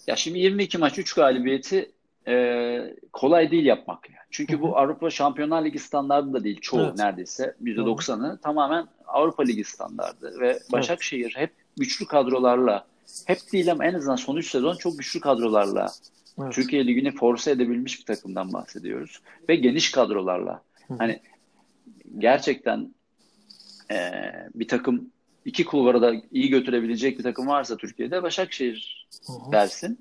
ya 0.06 0.16
şimdi 0.16 0.38
22 0.38 0.78
maç 0.78 0.98
3 0.98 1.12
galibiyeti 1.12 1.90
e, 2.28 2.94
kolay 3.12 3.50
değil 3.50 3.64
yapmak. 3.64 4.08
Yani. 4.10 4.18
Çünkü 4.30 4.52
Hı 4.52 4.58
hı. 4.58 4.62
bu 4.62 4.78
Avrupa 4.78 5.10
Şampiyonlar 5.10 5.64
Ligi 5.64 5.78
standardı 5.78 6.32
da 6.32 6.44
değil 6.44 6.60
çoğu 6.60 6.80
Evet. 6.80 6.98
neredeyse 6.98 7.54
%90'ı 7.62 8.38
tamamen 8.38 8.86
Avrupa 9.06 9.42
Ligi 9.42 9.64
standardı 9.64 10.40
ve 10.40 10.58
Başakşehir 10.72 11.32
hep 11.36 11.50
güçlü 11.76 12.06
kadrolarla 12.06 12.86
hep 13.26 13.38
değil 13.52 13.72
ama 13.72 13.84
en 13.84 13.94
azından 13.94 14.16
son 14.16 14.36
3 14.36 14.50
sezon 14.50 14.76
çok 14.76 14.98
güçlü 14.98 15.20
kadrolarla 15.20 15.92
Evet. 16.42 16.52
Türkiye 16.52 16.86
Ligi'ni 16.86 17.12
force 17.12 17.50
edebilmiş 17.50 18.00
bir 18.00 18.04
takımdan 18.04 18.52
bahsediyoruz. 18.52 19.20
Ve 19.48 19.56
geniş 19.56 19.90
kadrolarla. 19.90 20.62
Hı. 20.88 20.94
Hani 20.98 21.20
gerçekten 22.18 22.94
e, 23.90 23.98
bir 24.54 24.68
takım 24.68 25.10
iki 25.44 25.64
kulvara 25.64 26.02
da 26.02 26.14
iyi 26.32 26.48
götürebilecek 26.48 27.18
bir 27.18 27.22
takım 27.22 27.46
varsa 27.46 27.76
Türkiye'de 27.76 28.22
Başakşehir 28.22 29.08
Hı. 29.26 29.52
dersin. 29.52 29.98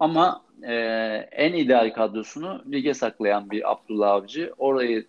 Ama 0.00 0.44
e, 0.62 0.74
en 1.32 1.52
ideal 1.52 1.92
kadrosunu 1.92 2.62
lige 2.72 2.94
saklayan 2.94 3.50
bir 3.50 3.72
Abdullah 3.72 4.10
Avcı. 4.10 4.52
Orayı 4.58 5.06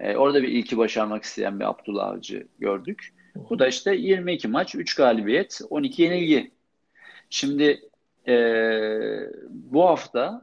e, 0.00 0.16
orada 0.16 0.42
bir 0.42 0.48
ilki 0.48 0.78
başarmak 0.78 1.22
isteyen 1.22 1.60
bir 1.60 1.64
Abdullah 1.64 2.06
Avcı 2.06 2.46
gördük. 2.58 3.12
Bu 3.50 3.58
da 3.58 3.68
işte 3.68 3.94
22 3.94 4.48
maç, 4.48 4.74
3 4.74 4.94
galibiyet, 4.94 5.60
12 5.70 6.02
yenilgi. 6.02 6.55
Şimdi 7.30 7.80
e, 8.28 8.34
bu 9.48 9.84
hafta 9.84 10.42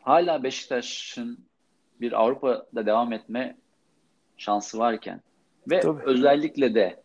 hala 0.00 0.42
Beşiktaş'ın 0.42 1.38
bir 2.00 2.12
Avrupa'da 2.12 2.86
devam 2.86 3.12
etme 3.12 3.56
şansı 4.36 4.78
varken 4.78 5.20
ve 5.70 5.80
Tabii. 5.80 6.02
özellikle 6.04 6.74
de 6.74 7.02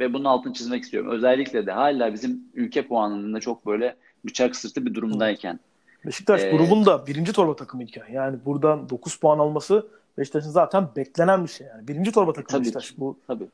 ve 0.00 0.12
bunun 0.12 0.24
altını 0.24 0.52
çizmek 0.52 0.82
istiyorum. 0.82 1.10
Özellikle 1.10 1.66
de 1.66 1.72
hala 1.72 2.12
bizim 2.12 2.44
ülke 2.54 2.86
puanında 2.86 3.40
çok 3.40 3.66
böyle 3.66 3.96
bıçak 4.24 4.56
sırtı 4.56 4.86
bir 4.86 4.94
durumdayken. 4.94 5.60
Beşiktaş 6.06 6.42
ee, 6.42 6.50
grubunda 6.50 7.06
birinci 7.06 7.32
torba 7.32 7.56
takımıyken 7.56 8.06
yani 8.12 8.38
buradan 8.44 8.90
9 8.90 9.16
puan 9.16 9.38
alması 9.38 9.86
Beşiktaş'ın 10.18 10.50
zaten 10.50 10.88
beklenen 10.96 11.44
bir 11.44 11.48
şey 11.48 11.66
yani. 11.66 11.88
Birinci 11.88 12.12
torba 12.12 12.32
takımı 12.32 12.46
tabii, 12.48 12.60
Beşiktaş 12.60 12.98
bu. 12.98 13.18
Tabii. 13.26 13.48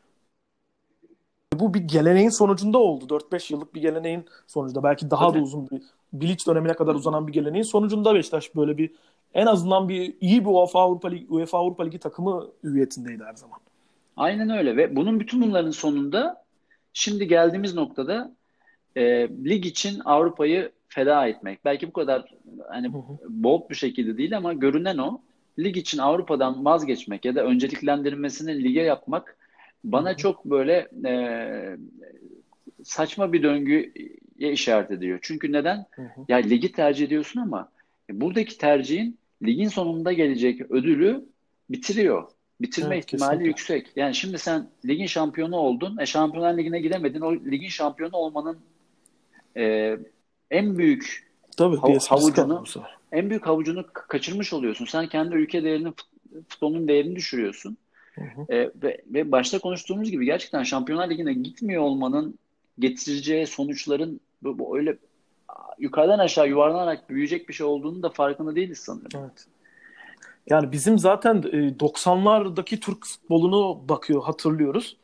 Bu 1.59 1.75
bir 1.75 1.81
geleneğin 1.81 2.39
sonucunda 2.39 2.79
oldu. 2.79 3.05
4-5 3.05 3.53
yıllık 3.53 3.75
bir 3.75 3.81
geleneğin 3.81 4.25
sonucunda. 4.47 4.83
Belki 4.83 5.11
daha 5.11 5.29
tabii. 5.29 5.39
da 5.39 5.43
uzun 5.43 5.71
bir 5.71 5.83
Bilic 6.13 6.47
dönemine 6.47 6.73
kadar 6.73 6.95
uzanan 6.95 7.27
bir 7.27 7.33
geleneğin 7.33 7.65
sonucunda 7.65 8.15
Beşiktaş 8.15 8.57
böyle 8.57 8.79
bir 8.79 8.91
en 9.35 9.47
azından 9.47 9.89
bir 9.89 10.15
iyi 10.21 10.45
bir 10.45 10.51
UEFA 10.51 10.81
Avrupa 10.81 11.09
Ligi, 11.09 11.27
UEFA 11.29 11.59
Avrupa 11.59 11.85
Ligi 11.85 11.99
takımı 11.99 12.47
üyetindeydi 12.63 13.25
her 13.25 13.35
zaman. 13.35 13.59
Aynen 14.17 14.51
öyle 14.51 14.77
ve 14.77 14.97
bunun 14.97 15.21
bütün 15.21 15.43
bunların 15.43 15.71
sonunda 15.71 16.45
şimdi 16.93 17.29
geldiğimiz 17.29 17.75
noktada 17.75 18.33
e, 18.97 19.29
lig 19.29 19.67
için 19.67 20.01
Avrupa'yı 20.05 20.73
feda 20.89 21.27
etmek. 21.27 21.65
Belki 21.65 21.89
bu 21.89 21.93
kadar 21.93 22.35
hani 22.69 22.93
bold 23.29 23.71
bir 23.71 23.75
şekilde 23.75 24.19
değil 24.19 24.37
ama 24.37 24.53
görünen 24.53 24.99
o. 24.99 25.21
Lig 25.59 25.77
için 25.77 25.99
Avrupa'dan 25.99 26.65
vazgeçmek 26.65 27.25
ya 27.25 27.35
da 27.35 27.45
önceliklendirmesini 27.45 28.65
lige 28.65 28.83
yapmak 28.83 29.37
bana 29.85 30.17
çok 30.17 30.45
böyle 30.45 30.89
e, 31.07 31.77
saçma 32.85 33.33
bir 33.33 33.43
döngüye 33.43 33.93
işaret 34.39 34.91
ediyor. 34.91 35.19
Çünkü 35.23 35.53
neden? 35.53 35.87
Hı-hı. 35.91 36.25
Ya 36.29 36.37
ligi 36.37 36.73
tercih 36.73 37.07
ediyorsun 37.07 37.41
ama 37.41 37.73
buradaki 38.11 38.59
tercihin 38.59 39.19
ligin 39.43 39.69
sonunda 39.69 40.13
gelecek 40.13 40.71
ödülü 40.71 41.25
bitiriyor. 41.71 42.29
Bitirme 42.61 42.95
evet, 42.95 43.05
ihtimali 43.05 43.31
kesinlikle. 43.31 43.47
yüksek. 43.47 43.87
Yani 43.97 44.15
şimdi 44.15 44.39
sen 44.39 44.69
ligin 44.85 45.07
şampiyonu 45.07 45.57
oldun. 45.57 45.99
E 45.99 46.07
Şampiyonlar 46.07 46.59
Ligi'ne 46.59 46.81
gidemedin. 46.81 47.21
O 47.21 47.35
ligin 47.35 47.69
şampiyonu 47.69 48.17
olmanın 48.17 48.59
e, 49.57 49.97
en 50.51 50.79
büyük 50.79 51.27
Tabii, 51.57 51.77
hav- 51.77 52.09
havucunu 52.09 52.65
en 53.13 53.31
büyük 53.31 53.47
havucunu 53.47 53.87
kaçırmış 53.93 54.53
oluyorsun. 54.53 54.85
Sen 54.85 55.07
kendi 55.09 55.35
ülke 55.35 55.65
değerini 55.65 55.93
futbolun 56.49 56.89
değerini 56.89 57.17
düşürüyorsun. 57.17 57.77
Hı 58.17 58.25
hı. 58.25 58.55
E, 58.55 58.71
ve, 58.83 59.03
ve 59.07 59.33
başta 59.33 59.59
konuştuğumuz 59.59 60.11
gibi 60.11 60.25
gerçekten 60.25 60.63
Şampiyonlar 60.63 61.11
Ligi'ne 61.11 61.33
gitmiyor 61.33 61.83
olmanın 61.83 62.39
getireceği 62.79 63.47
sonuçların 63.47 64.21
bu, 64.43 64.59
bu 64.59 64.79
öyle 64.79 64.97
yukarıdan 65.79 66.19
aşağı 66.19 66.49
yuvarlanarak 66.49 67.11
büyüyecek 67.11 67.49
bir 67.49 67.55
şey 67.55 67.67
olduğunu 67.67 68.03
da 68.03 68.11
farkında 68.11 68.57
değiliz 68.57 68.79
sanırım. 68.79 69.09
Evet. 69.15 69.47
Yani 70.51 70.73
bizim 70.73 70.99
zaten 70.99 71.37
90'lardaki 71.37 72.81
Türk 72.81 73.07
futbolunu 73.07 73.89
bakıyor 73.89 74.23
hatırlıyoruz. 74.23 74.97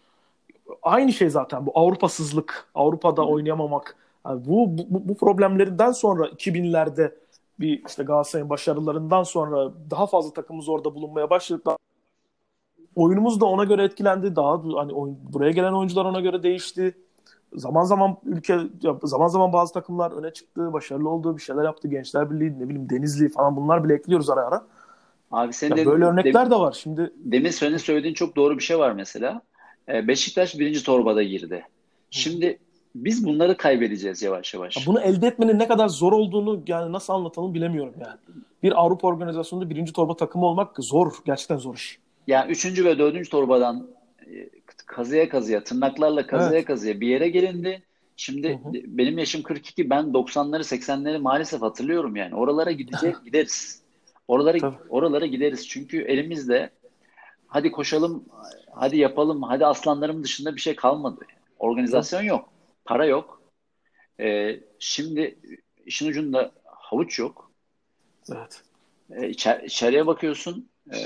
Aynı 0.83 1.13
şey 1.13 1.31
zaten 1.31 1.67
bu 1.67 1.73
Avrupasızlık, 1.75 2.71
Avrupa'da 2.75 3.27
oynayamamak. 3.27 3.97
Yani 4.27 4.47
bu, 4.47 4.79
bu 4.79 5.09
bu 5.09 5.17
problemlerinden 5.17 5.93
sonra 5.93 6.27
2000'lerde 6.27 7.15
bir 7.61 7.83
işte 7.89 8.03
Galatasaray'ın 8.03 8.51
başarılarından 8.51 9.23
sonra 9.23 9.73
daha 9.91 10.07
fazla 10.07 10.33
takımımız 10.33 10.69
orada 10.69 10.95
bulunmaya 10.95 11.31
başladık. 11.31 11.67
Oyunumuz 12.97 13.41
da 13.41 13.45
ona 13.45 13.65
göre 13.65 13.85
etkilendi. 13.85 14.37
Daha 14.37 14.53
hani 14.53 14.93
oyun, 14.93 15.19
buraya 15.33 15.51
gelen 15.51 15.73
oyuncular 15.73 16.05
ona 16.05 16.21
göre 16.21 16.43
değişti. 16.43 16.95
Zaman 17.55 17.85
zaman 17.85 18.17
ülke 18.25 18.59
zaman 19.03 19.27
zaman 19.27 19.53
bazı 19.53 19.73
takımlar 19.73 20.11
öne 20.11 20.33
çıktı, 20.33 20.73
başarılı 20.73 21.09
oldu, 21.09 21.37
bir 21.37 21.43
şeyler 21.43 21.65
yaptı. 21.65 21.89
Gençler 21.89 22.31
Birliği, 22.31 22.61
ne 22.61 22.69
bileyim 22.69 22.91
Denizli 22.91 23.29
falan 23.29 23.57
bunlar 23.57 23.85
bile 23.85 23.95
ekliyoruz 23.95 24.31
ara 24.31 24.41
ara. 24.47 24.67
Abi 25.33 25.53
senin 25.53 25.77
de, 25.77 25.87
böyle 25.87 26.05
örnekler 26.05 26.47
de, 26.47 26.51
de 26.51 26.55
var. 26.55 26.73
Şimdi 26.73 27.13
demin 27.17 27.51
senin 27.51 27.77
söylediğin 27.77 28.15
çok 28.15 28.37
doğru 28.37 28.59
bir 28.59 28.63
şey 28.63 28.79
var 28.79 28.93
mesela. 28.93 29.43
Ee, 29.89 30.09
Beşiktaş 30.09 30.59
birinci 30.59 30.85
torbada 30.85 31.23
girdi. 31.23 31.65
Şimdi 32.11 32.59
biz 32.95 33.27
bunları 33.27 33.57
kaybedeceğiz 33.57 34.23
yavaş 34.23 34.55
yavaş. 34.55 34.87
Bunu 34.87 35.01
elde 35.01 35.27
etmenin 35.27 35.59
ne 35.59 35.69
kadar 35.69 35.89
zor 35.89 36.13
olduğunu 36.13 36.63
yani 36.67 36.93
nasıl 36.93 37.13
anlatalım 37.13 37.55
bilemiyorum 37.55 37.95
yani. 38.01 38.17
Bir 38.63 38.81
Avrupa 38.81 39.09
organizasyonunda 39.09 39.71
birinci 39.71 39.93
torba 39.93 40.17
takımı 40.17 40.47
olmak 40.47 40.77
zor. 40.79 41.13
Gerçekten 41.25 41.57
zor 41.57 41.75
iş. 41.75 41.99
Yani 42.27 42.53
üçüncü 42.53 42.85
ve 42.85 42.99
dördüncü 42.99 43.31
torbadan 43.31 43.89
e, 44.27 44.51
kazıya 44.87 45.29
kazıya, 45.29 45.65
tırnaklarla 45.65 46.27
kazıya 46.27 46.59
evet. 46.59 46.67
kazıya 46.67 47.01
bir 47.01 47.09
yere 47.09 47.29
gelindi. 47.29 47.83
Şimdi 48.17 48.49
hı 48.49 48.69
hı. 48.69 48.73
benim 48.73 49.19
yaşım 49.19 49.43
42. 49.43 49.91
Ben 49.91 50.05
90'ları 50.05 50.63
80'leri 50.63 51.19
maalesef 51.19 51.63
hatırlıyorum 51.63 52.17
yani. 52.17 52.35
Oralara 52.35 52.73
gidecek 52.73 53.17
gideriz. 53.25 53.83
Oralara 54.29 54.59
Tabii. 54.59 54.77
oralara 54.89 55.27
gideriz. 55.27 55.69
Çünkü 55.69 56.03
elimizde 56.03 56.71
hadi 57.47 57.71
koşalım, 57.71 58.25
hadi 58.73 58.97
yapalım, 58.97 59.43
hadi 59.43 59.67
aslanlarım 59.67 60.25
dışında 60.25 60.57
bir 60.57 60.61
şey 60.61 60.77
kalmadı. 60.77 61.21
Organizasyon 61.59 62.19
Tabii. 62.19 62.29
yok. 62.29 62.53
Para 62.85 63.07
yok. 63.07 63.43
Ee, 64.21 64.61
şimdi 64.79 65.39
işin 65.87 66.09
ucunda 66.09 66.53
havuç 66.65 67.19
yok. 67.19 67.53
Evet. 68.33 68.63
Ee, 69.11 69.29
içer, 69.29 69.61
içeriye 69.61 70.07
bakıyorsun 70.07 70.69
e, 70.91 70.99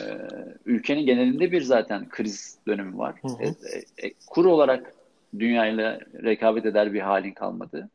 ülkenin 0.64 1.06
genelinde 1.06 1.52
bir 1.52 1.62
zaten 1.62 2.08
kriz 2.08 2.58
dönemi 2.66 2.98
var. 2.98 3.14
Hı 3.22 3.28
hı. 3.28 3.42
E, 3.42 4.06
e, 4.06 4.12
kur 4.26 4.44
olarak 4.44 4.94
dünyayla 5.38 6.00
rekabet 6.22 6.66
eder 6.66 6.92
bir 6.92 7.00
halin 7.00 7.32
kalmadı. 7.32 7.90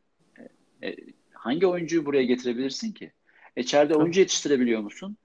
E, 0.81 0.87
e, 0.87 0.95
hangi 1.33 1.67
oyuncuyu 1.67 2.05
buraya 2.05 2.23
getirebilirsin 2.23 2.91
ki? 2.91 3.11
İçeride 3.55 3.95
oyuncu 3.95 4.19
yetiştirebiliyor 4.19 4.81
musun? 4.81 5.17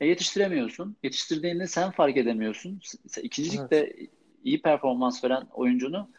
E, 0.00 0.06
yetiştiremiyorsun. 0.06 0.96
Yetiştirdiğini 1.02 1.68
sen 1.68 1.90
fark 1.90 2.16
edemiyorsun. 2.16 2.80
İkincilikte 3.22 3.76
evet. 3.76 4.10
iyi 4.44 4.62
performans 4.62 5.24
veren 5.24 5.46
oyuncunu 5.52 6.10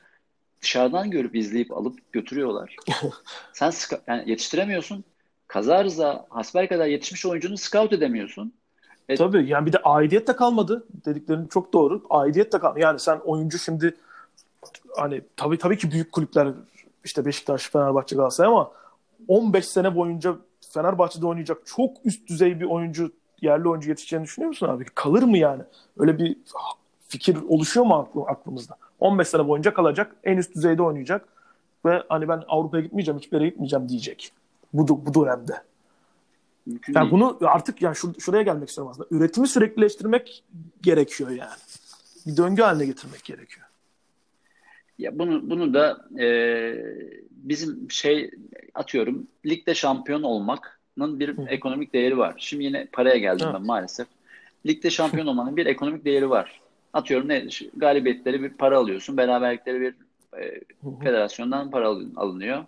dışarıdan 0.62 1.12
görüp 1.12 1.36
izleyip 1.36 1.72
alıp 1.72 2.12
götürüyorlar. 2.12 2.76
sen 3.54 3.72
yani 4.08 4.30
yetiştiremiyorsun. 4.30 5.04
Kaza 5.48 5.84
rıza 5.84 6.26
hasbel 6.30 6.68
kadar 6.68 6.88
yetişmiş 6.88 7.26
oyuncunu 7.26 7.58
scout 7.58 7.94
edemiyorsun. 7.94 8.54
E, 9.12 9.16
Tabii 9.16 9.50
yani 9.50 9.66
bir 9.66 9.74
de 9.74 9.78
aidiyet 9.78 10.28
de 10.28 10.36
kalmadı. 10.36 10.84
Dediklerin 11.06 11.46
çok 11.48 11.74
doğru. 11.74 12.02
Aidiyet 12.10 12.54
de 12.54 12.60
kalmadı. 12.60 12.80
Yani 12.80 13.00
sen 13.00 13.20
oyuncu 13.26 13.60
şimdi 13.60 13.96
hani 14.96 15.22
tabii 15.38 15.58
tabii 15.58 15.78
ki 15.78 15.92
büyük 15.92 16.12
kulüpler 16.12 16.48
işte 17.06 17.26
Beşiktaş, 17.26 17.70
Fenerbahçe, 17.70 18.16
Galatasaray 18.16 18.52
ama 18.52 18.72
15 19.28 19.68
sene 19.68 19.96
boyunca 19.96 20.36
Fenerbahçe'de 20.74 21.26
oynayacak 21.26 21.58
çok 21.66 21.98
üst 22.06 22.28
düzey 22.30 22.60
bir 22.60 22.66
oyuncu, 22.66 23.12
yerli 23.42 23.68
oyuncu 23.70 23.90
yetişeceğini 23.90 24.24
düşünüyor 24.24 24.48
musun 24.50 24.68
abi? 24.68 24.86
Kalır 24.96 25.24
mı 25.24 25.38
yani? 25.38 25.64
Öyle 25.98 26.20
bir 26.20 26.38
fikir 27.08 27.38
oluşuyor 27.50 27.86
mu 27.86 28.10
aklımızda? 28.28 28.76
15 29.00 29.28
sene 29.28 29.48
boyunca 29.48 29.74
kalacak, 29.74 30.16
en 30.24 30.38
üst 30.38 30.56
düzeyde 30.56 30.82
oynayacak 30.82 31.26
ve 31.86 32.04
hani 32.10 32.30
ben 32.30 32.44
Avrupa'ya 32.48 32.84
gitmeyeceğim, 32.84 33.20
hiçbir 33.20 33.38
yere 33.38 33.50
gitmeyeceğim 33.50 33.90
diyecek. 33.90 34.32
Bu, 34.74 35.06
bu 35.06 35.14
dönemde. 35.26 35.54
Mümkün 36.66 36.94
yani 36.94 37.04
değil. 37.04 37.12
bunu 37.12 37.38
artık 37.42 37.82
yani 37.82 37.96
şur- 37.96 38.22
şuraya 38.22 38.44
gelmek 38.44 38.70
istiyorum 38.70 38.92
aslında. 38.92 39.08
Üretimi 39.12 39.48
süreklileştirmek 39.48 40.44
gerekiyor 40.82 41.30
yani. 41.30 41.60
Bir 42.28 42.38
döngü 42.38 42.62
haline 42.62 42.86
getirmek 42.86 43.24
gerekiyor. 43.24 43.68
Ya 45.00 45.20
bunu 45.20 45.50
bunu 45.50 45.74
da 45.74 46.06
e, 46.20 46.28
bizim 47.32 47.92
şey 47.92 48.32
atıyorum 48.74 49.28
ligde 49.46 49.76
şampiyon 49.76 50.24
olmanın 50.24 51.20
bir 51.20 51.38
Hı. 51.38 51.46
ekonomik 51.48 51.94
değeri 51.94 52.18
var. 52.18 52.34
Şimdi 52.38 52.64
yine 52.64 52.88
paraya 52.92 53.18
geldim 53.18 53.46
evet. 53.46 53.60
ben 53.60 53.66
maalesef. 53.66 54.08
Ligde 54.66 54.90
şampiyon 55.00 55.28
olmanın 55.28 55.58
bir 55.58 55.66
ekonomik 55.66 56.06
değeri 56.06 56.30
var. 56.30 56.62
Atıyorum 56.94 57.30
ne 57.30 57.48
galibiyetleri 57.76 58.44
bir 58.44 58.50
para 58.50 58.78
alıyorsun, 58.78 59.18
beraberlikleri 59.18 59.82
bir 59.82 59.96
e, 60.40 60.62
federasyondan 61.04 61.72
para 61.72 61.88
alınıyor. 62.16 62.66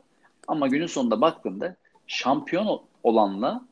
Ama 0.47 0.67
günün 0.67 0.87
sonunda 0.87 1.21
baktığımda 1.21 1.75
şampiyon 2.07 2.81
olanla 3.03 3.65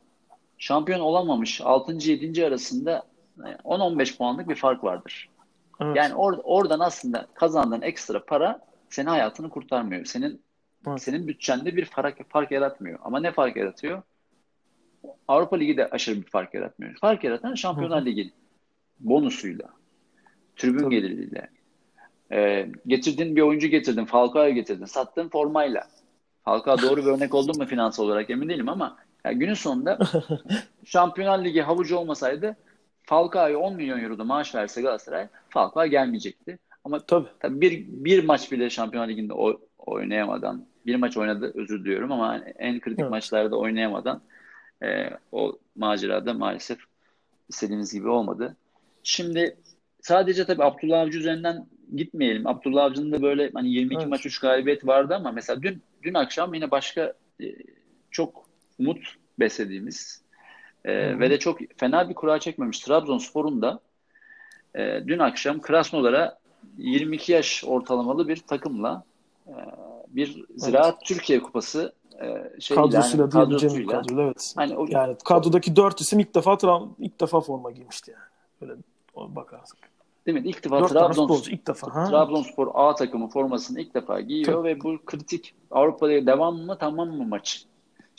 şampiyon 0.61 0.99
olamamış 0.99 1.61
6. 1.61 1.93
7. 1.93 2.45
arasında 2.45 3.03
10-15 3.37 4.17
puanlık 4.17 4.49
bir 4.49 4.55
fark 4.55 4.83
vardır. 4.83 5.29
Evet. 5.81 5.95
Yani 5.95 6.13
or- 6.13 6.41
oradan 6.43 6.79
aslında 6.79 7.27
kazandığın 7.33 7.81
ekstra 7.81 8.25
para 8.25 8.59
senin 8.89 9.07
hayatını 9.07 9.49
kurtarmıyor. 9.49 10.05
Senin 10.05 10.41
evet. 10.87 11.01
senin 11.01 11.27
bütçende 11.27 11.75
bir 11.75 11.85
fark, 11.85 12.31
fark 12.31 12.51
yaratmıyor. 12.51 12.99
Ama 13.03 13.19
ne 13.19 13.31
fark 13.31 13.57
yaratıyor? 13.57 14.01
Avrupa 15.27 15.55
Ligi 15.55 15.77
de 15.77 15.89
aşırı 15.89 16.21
bir 16.21 16.29
fark 16.29 16.53
yaratmıyor. 16.53 16.95
Fark 16.95 17.23
yaratan 17.23 17.55
Şampiyonlar 17.55 18.05
Ligi 18.05 18.31
bonusuyla, 18.99 19.69
tribün 20.55 20.79
Tabii. 20.79 20.95
geliriyle, 20.95 21.49
e, 22.31 22.69
getirdiğin 22.87 23.35
bir 23.35 23.41
oyuncu 23.41 23.67
getirdin, 23.67 24.05
Falcao'yu 24.05 24.53
getirdin, 24.53 24.85
sattığın 24.85 25.29
formayla. 25.29 25.87
Falcao 26.45 26.81
doğru 26.81 27.01
bir 27.01 27.11
örnek 27.11 27.33
oldun 27.33 27.57
mu 27.57 27.65
finansal 27.65 28.03
olarak 28.03 28.29
emin 28.29 28.49
değilim 28.49 28.69
ama 28.69 28.97
yani 29.25 29.39
günün 29.39 29.53
sonunda 29.53 29.99
Şampiyonlar 30.85 31.45
Ligi 31.45 31.61
havucu 31.61 31.97
olmasaydı 31.97 32.55
Falcao'ya 33.03 33.57
10 33.59 33.75
milyon 33.75 33.99
euroda 34.03 34.23
maaş 34.23 34.55
verse 34.55 34.81
Galatasaray 34.81 35.27
Falcao 35.49 35.85
gelmeyecekti. 35.85 36.59
Ama 36.83 36.99
Tabii. 36.99 37.27
tabii 37.39 37.61
bir, 37.61 37.85
bir 37.87 38.23
maç 38.23 38.51
bile 38.51 38.69
Şampiyonlar 38.69 39.09
Ligi'nde 39.09 39.33
o- 39.33 39.61
oynayamadan 39.77 40.65
bir 40.85 40.95
maç 40.95 41.17
oynadı 41.17 41.51
özür 41.55 41.85
diliyorum 41.85 42.11
ama 42.11 42.37
en 42.59 42.79
kritik 42.79 42.99
Evet. 42.99 43.11
maçlarda 43.11 43.55
oynayamadan 43.57 44.21
e, 44.83 45.09
o 45.31 45.57
macerada 45.75 46.33
maalesef 46.33 46.79
istediğimiz 47.49 47.93
gibi 47.93 48.09
olmadı. 48.09 48.55
Şimdi 49.03 49.57
sadece 50.01 50.45
tabii 50.45 50.63
Abdullah 50.63 51.01
Avcı 51.01 51.19
üzerinden 51.19 51.65
gitmeyelim. 51.95 52.47
Abdullah 52.47 52.83
Avcı'nın 52.83 53.11
da 53.11 53.21
böyle 53.21 53.51
hani 53.53 53.69
22 53.69 54.01
Evet. 54.01 54.09
maç 54.09 54.25
3 54.25 54.39
galibiyet 54.39 54.87
vardı 54.87 55.15
ama 55.15 55.31
mesela 55.31 55.61
dün 55.61 55.81
dün 56.03 56.13
akşam 56.13 56.53
yine 56.53 56.71
başka 56.71 57.13
e, 57.41 57.45
çok 58.11 58.45
umut 58.81 59.15
beslediğimiz 59.39 60.21
e, 60.85 61.19
ve 61.19 61.29
de 61.29 61.39
çok 61.39 61.59
fena 61.77 62.09
bir 62.09 62.13
kura 62.13 62.39
çekmemiş 62.39 62.79
Trabzonspor'un 62.79 63.61
da 63.61 63.79
e, 64.75 65.03
dün 65.07 65.19
akşam 65.19 65.61
Krasnodar'a 65.61 66.39
22 66.77 67.31
yaş 67.31 67.63
ortalamalı 67.67 68.27
bir 68.27 68.37
takımla 68.37 69.03
e, 69.47 69.55
bir 70.07 70.45
Ziraat 70.55 71.05
Türkiye 71.05 71.41
Kupası 71.41 71.93
e, 72.21 72.59
şeyiyle, 72.59 72.83
Kadrosuyla 72.85 73.23
yani 73.23 73.31
kadrosuyla 73.31 74.01
kadroyla 74.01 74.23
evet. 74.23 74.53
hani 74.55 74.77
o, 74.77 74.85
Yani 74.89 75.15
kadrodaki 75.25 75.75
dört 75.75 76.01
isim 76.01 76.19
ilk 76.19 76.35
defa 76.35 76.53
Tra- 76.53 76.89
ilk 76.99 77.21
defa 77.21 77.41
forma 77.41 77.71
giymişti 77.71 78.11
yani. 78.11 78.23
Böyle 78.61 78.81
o- 79.15 79.35
bakarsak. 79.35 79.77
değil 80.25 80.41
mi? 80.41 80.49
İlk 80.49 80.65
defa 80.65 80.79
Dört 80.79 80.93
tane 80.93 81.05
Trabzon, 81.07 81.27
futbolcu 81.27 81.51
ilk 81.51 81.67
defa. 81.67 81.95
Ha? 81.95 82.05
Trabzonspor 82.09 82.71
A 82.73 82.95
takımı 82.95 83.27
formasını 83.27 83.81
ilk 83.81 83.93
defa 83.95 84.21
giyiyor 84.21 84.53
Tabii. 84.53 84.67
ve 84.67 84.81
bu 84.81 84.97
kritik 85.05 85.53
Avrupa'da 85.71 86.25
devam 86.25 86.55
mı 86.55 86.77
tamam 86.79 87.09
mı 87.09 87.25
maç? 87.25 87.65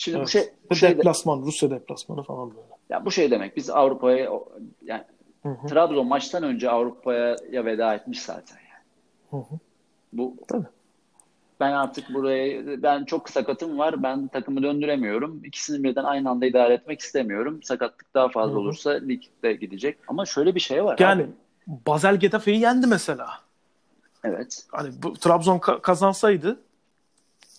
Şimdi 0.03 0.17
bu 0.17 0.21
Evet. 0.21 0.29
şey 0.29 0.43
bu 0.71 0.75
şey 0.75 0.91
de- 0.91 0.99
deplasman, 0.99 1.43
Rusya 1.43 1.71
deplasmanı 1.71 2.23
falan 2.23 2.51
böyle. 2.51 2.61
ya 2.91 3.05
bu 3.05 3.11
şey 3.11 3.31
demek 3.31 3.57
biz 3.57 3.71
Avrupa'ya 3.71 4.31
yani 4.85 5.05
Hı 5.43 5.49
hı. 5.49 5.67
Trabzon 5.67 6.07
maçtan 6.07 6.43
önce 6.43 6.71
Avrupa'ya 6.71 7.65
veda 7.65 7.95
etmiş 7.95 8.23
zaten 8.23 8.57
yani. 8.57 8.85
Hı 9.31 9.37
hı. 9.37 9.59
Bu 10.13 10.37
Tabii. 10.49 10.67
ben 11.61 11.73
artık 11.73 12.15
buraya 12.15 12.83
ben 12.83 13.05
çok 13.05 13.31
sakatım 13.31 13.79
var. 13.79 14.03
Ben 14.03 14.29
takımı 14.29 14.63
döndüremiyorum. 14.63 15.45
İkisini 15.45 15.85
birden 15.85 16.05
aynı 16.05 16.31
anda 16.31 16.47
idare 16.47 16.75
etmek 16.75 17.01
istemiyorum. 17.01 17.63
Sakatlık 17.63 18.15
daha 18.15 18.29
fazla 18.29 18.53
Hı 18.53 18.57
hı. 18.57 18.61
olursa 18.61 18.91
ligde 18.91 19.53
gidecek. 19.53 19.99
Ama 20.09 20.27
şöyle 20.27 20.55
bir 20.55 20.61
şey 20.61 20.85
var. 20.85 20.97
Yani 20.99 21.23
abi. 21.23 21.31
Basel 21.87 22.17
Getafe'yi 22.17 22.61
yendi 22.61 22.87
mesela. 22.87 23.29
Evet. 24.25 24.67
Hani 24.73 24.91
bu 25.03 25.13
Trabzon 25.13 25.59
ka- 25.59 25.81
kazansaydı 25.81 26.61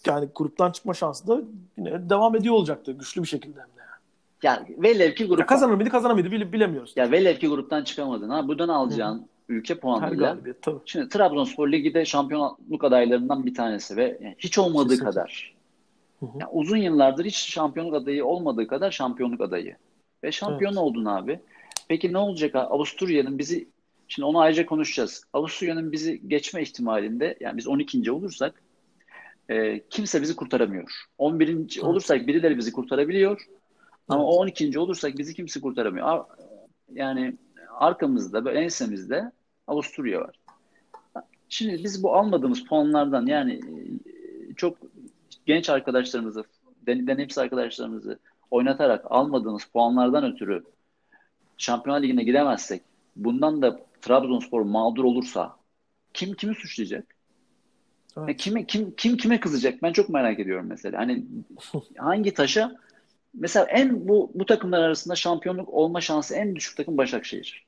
yani 0.08 0.30
gruptan 0.36 0.72
çıkma 0.72 0.94
şansı 0.94 1.28
da 1.28 1.42
yine 1.78 2.10
devam 2.10 2.36
ediyor 2.36 2.56
olacaktı 2.56 2.92
güçlü 2.92 3.24
bir 3.24 3.28
şekilde 3.28 3.60
hem 3.60 3.68
de. 3.68 3.74
Yani 4.44 4.76
velev 4.78 5.16
ki 5.16 5.26
gruptan 5.26 5.46
kazanır 5.46 5.74
mıydı 5.74 5.90
kazanır 5.90 6.14
mıydı 6.14 6.32
bile- 6.32 6.54
bilemiyoruz. 6.54 6.94
ya 6.96 7.12
velev 7.12 7.36
ki 7.38 7.48
gruptan 7.48 7.84
çıkamadın 7.84 8.30
ha 8.30 8.48
buradan 8.48 8.70
alacağın 8.70 9.28
ülke 9.50 9.74
Her 9.74 9.80
puanıyla 9.82 10.38
tabii. 10.62 10.80
Şimdi 10.86 11.10
Trabzonspor 11.10 11.72
Ligi'de 11.72 12.06
şampiyonluk 12.06 12.84
adaylarından 12.84 13.46
bir 13.46 13.54
tanesi 13.54 13.98
ve 13.98 14.18
yani 14.22 14.36
hiç 14.40 14.58
olmadığı 14.58 14.90
Kesinlikle. 14.90 15.06
kadar 15.12 15.54
yani 16.22 16.50
uzun 16.52 16.78
yıllardır 16.78 17.26
hiç 17.26 17.36
şampiyonluk 17.36 17.94
adayı 17.96 18.26
olmadığı 18.26 18.68
kadar 18.68 18.92
şampiyonluk 18.92 19.42
adayı. 19.42 19.76
Ve 20.24 20.32
şampiyon 20.32 20.72
Evet. 20.72 20.82
oldun 20.82 21.06
abi. 21.06 21.40
Peki 21.88 22.14
ne 22.14 22.18
olacak? 22.18 22.56
abi? 22.56 22.64
Avusturya'nın 22.66 23.38
bizi 23.40 23.68
şimdi 24.08 24.26
onu 24.26 24.40
ayrıca 24.40 24.66
konuşacağız. 24.66 25.24
Avusturya'nın 25.34 25.92
bizi 25.92 26.22
geçme 26.28 26.62
ihtimalinde 26.62 27.38
yani 27.40 27.58
biz 27.58 27.68
12. 27.68 28.12
olursak 28.12 28.63
e, 29.50 29.84
kimse 29.90 30.22
bizi 30.22 30.36
kurtaramıyor. 30.36 31.06
11. 31.18 31.48
Evet. 31.50 31.84
olursak 31.84 32.28
birileri 32.28 32.58
bizi 32.58 32.72
kurtarabiliyor. 32.72 33.42
Ama 34.08 34.24
Evet. 34.24 34.34
o 34.34 34.38
12. 34.38 34.80
olursak 34.80 35.18
bizi 35.18 35.34
kimse 35.34 35.62
kurtaramıyor. 35.62 36.08
Ar- 36.08 36.26
Yani 36.94 37.38
arkamızda, 37.80 38.52
ensemizde 38.52 39.32
Avusturya 39.68 40.22
var. 40.22 40.36
Şimdi 41.50 41.84
biz 41.84 42.04
bu 42.04 42.16
almadığımız 42.16 42.64
puanlardan 42.64 43.26
yani 43.26 43.54
e, 43.54 44.54
çok 44.56 44.78
genç 45.46 45.70
arkadaşlarımızı, 45.70 46.44
den- 46.88 47.08
deneyimsiz 47.08 47.38
arkadaşlarımızı 47.38 48.20
oynatarak 48.52 49.06
almadığımız 49.10 49.64
puanlardan 49.66 50.34
ötürü 50.34 50.64
Şampiyonlar 51.58 52.02
Ligi'ne 52.02 52.24
gidemezsek, 52.24 52.82
bundan 53.16 53.62
da 53.62 53.80
Trabzonspor 54.02 54.62
mağdur 54.62 55.04
olursa 55.04 55.56
kim 56.14 56.34
kimi 56.34 56.56
suçlayacak? 56.56 57.16
Evet. 58.18 58.30
Ya 58.30 58.36
kime 58.36 58.66
kim 58.66 58.96
kim 58.96 59.18
kime 59.18 59.40
kızacak? 59.40 59.84
Ben 59.84 59.94
çok 59.94 60.10
merak 60.10 60.40
ediyorum 60.40 60.66
mesela. 60.70 61.00
Hani 61.00 61.24
hangi 61.98 62.34
taşa 62.34 62.76
mesela 63.34 63.66
en 63.66 64.08
bu 64.08 64.32
bu 64.34 64.46
takımlar 64.46 64.82
arasında 64.82 65.16
şampiyonluk 65.16 65.70
olma 65.70 66.02
şansı 66.02 66.36
en 66.36 66.56
düşük 66.56 66.78
takım 66.78 66.98
Başakşehir. 66.98 67.66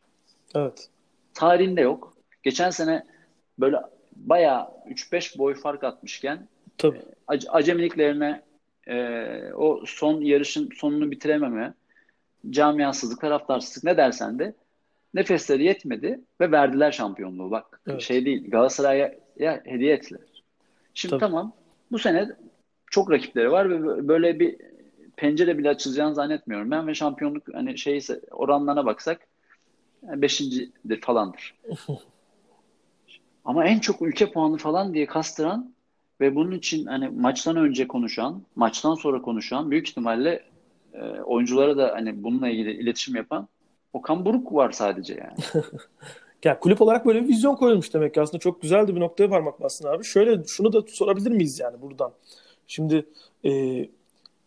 Evet. 0.55 0.89
Tarihinde 1.33 1.81
yok. 1.81 2.17
Geçen 2.43 2.69
sene 2.69 3.05
böyle 3.59 3.77
bayağı 4.15 4.67
3-5 4.89 5.37
boy 5.37 5.53
fark 5.55 5.83
atmışken 5.83 6.47
Tabii. 6.77 7.01
ac- 7.27 7.49
acemiliklerine 7.49 8.41
e, 8.87 8.97
o 9.53 9.83
son 9.85 10.21
yarışın 10.21 10.69
sonunu 10.75 11.11
bitirememe, 11.11 11.73
camiasızlık, 12.49 13.21
taraftarsızlık 13.21 13.83
ne 13.83 13.97
dersen 13.97 14.39
de 14.39 14.53
nefesleri 15.13 15.63
yetmedi 15.63 16.19
ve 16.41 16.51
verdiler 16.51 16.91
şampiyonluğu. 16.91 17.51
Bak 17.51 17.81
Evet. 17.87 18.01
şey 18.01 18.25
değil 18.25 18.49
Galatasaray'a 18.51 19.11
ya 19.39 19.61
hediye 19.65 19.93
ettiler. 19.93 20.21
Şimdi 20.95 21.11
Tabii. 21.11 21.19
tamam 21.19 21.53
bu 21.91 21.99
sene 21.99 22.29
çok 22.91 23.11
rakipleri 23.11 23.51
var 23.51 23.69
ve 23.69 24.07
böyle 24.07 24.39
bir 24.39 24.57
pencere 25.17 25.57
bile 25.57 25.69
açılacağını 25.69 26.15
zannetmiyorum. 26.15 26.71
Ben 26.71 26.87
ve 26.87 26.95
şampiyonluk 26.95 27.53
hani 27.53 27.77
şeyse 27.77 28.21
oranlarına 28.31 28.85
baksak 28.85 29.27
beşincidir 30.03 31.01
falandır. 31.01 31.55
Ama 33.45 33.65
en 33.65 33.79
çok 33.79 34.01
ülke 34.01 34.31
puanı 34.31 34.57
falan 34.57 34.93
diye 34.93 35.05
kastıran 35.05 35.73
ve 36.21 36.35
bunun 36.35 36.51
için 36.51 36.85
hani 36.85 37.09
maçtan 37.09 37.55
önce 37.55 37.87
konuşan, 37.87 38.43
maçtan 38.55 38.95
sonra 38.95 39.21
konuşan 39.21 39.71
büyük 39.71 39.89
ihtimalle 39.89 40.43
e, 40.93 40.99
oyunculara 41.21 41.77
da 41.77 41.91
hani 41.95 42.23
bununla 42.23 42.49
ilgili 42.49 42.71
iletişim 42.71 43.15
yapan 43.15 43.47
Okan 43.93 44.25
Buruk 44.25 44.53
var 44.53 44.71
sadece 44.71 45.13
yani. 45.13 45.63
Ya 46.45 46.59
kulüp 46.59 46.81
olarak 46.81 47.05
böyle 47.05 47.23
bir 47.23 47.27
vizyon 47.27 47.55
koyulmuş 47.55 47.93
demek 47.93 48.13
ki 48.13 48.21
aslında 48.21 48.39
çok 48.39 48.61
güzel 48.61 48.87
de 48.87 48.95
bir 48.95 48.99
noktaya 48.99 49.29
parmak 49.29 49.61
bastın 49.61 49.87
abi. 49.87 50.03
Şöyle 50.03 50.43
şunu 50.43 50.73
da 50.73 50.81
sorabilir 50.87 51.31
miyiz 51.31 51.59
yani 51.59 51.81
buradan? 51.81 52.11
Şimdi 52.67 53.05
e, 53.45 53.85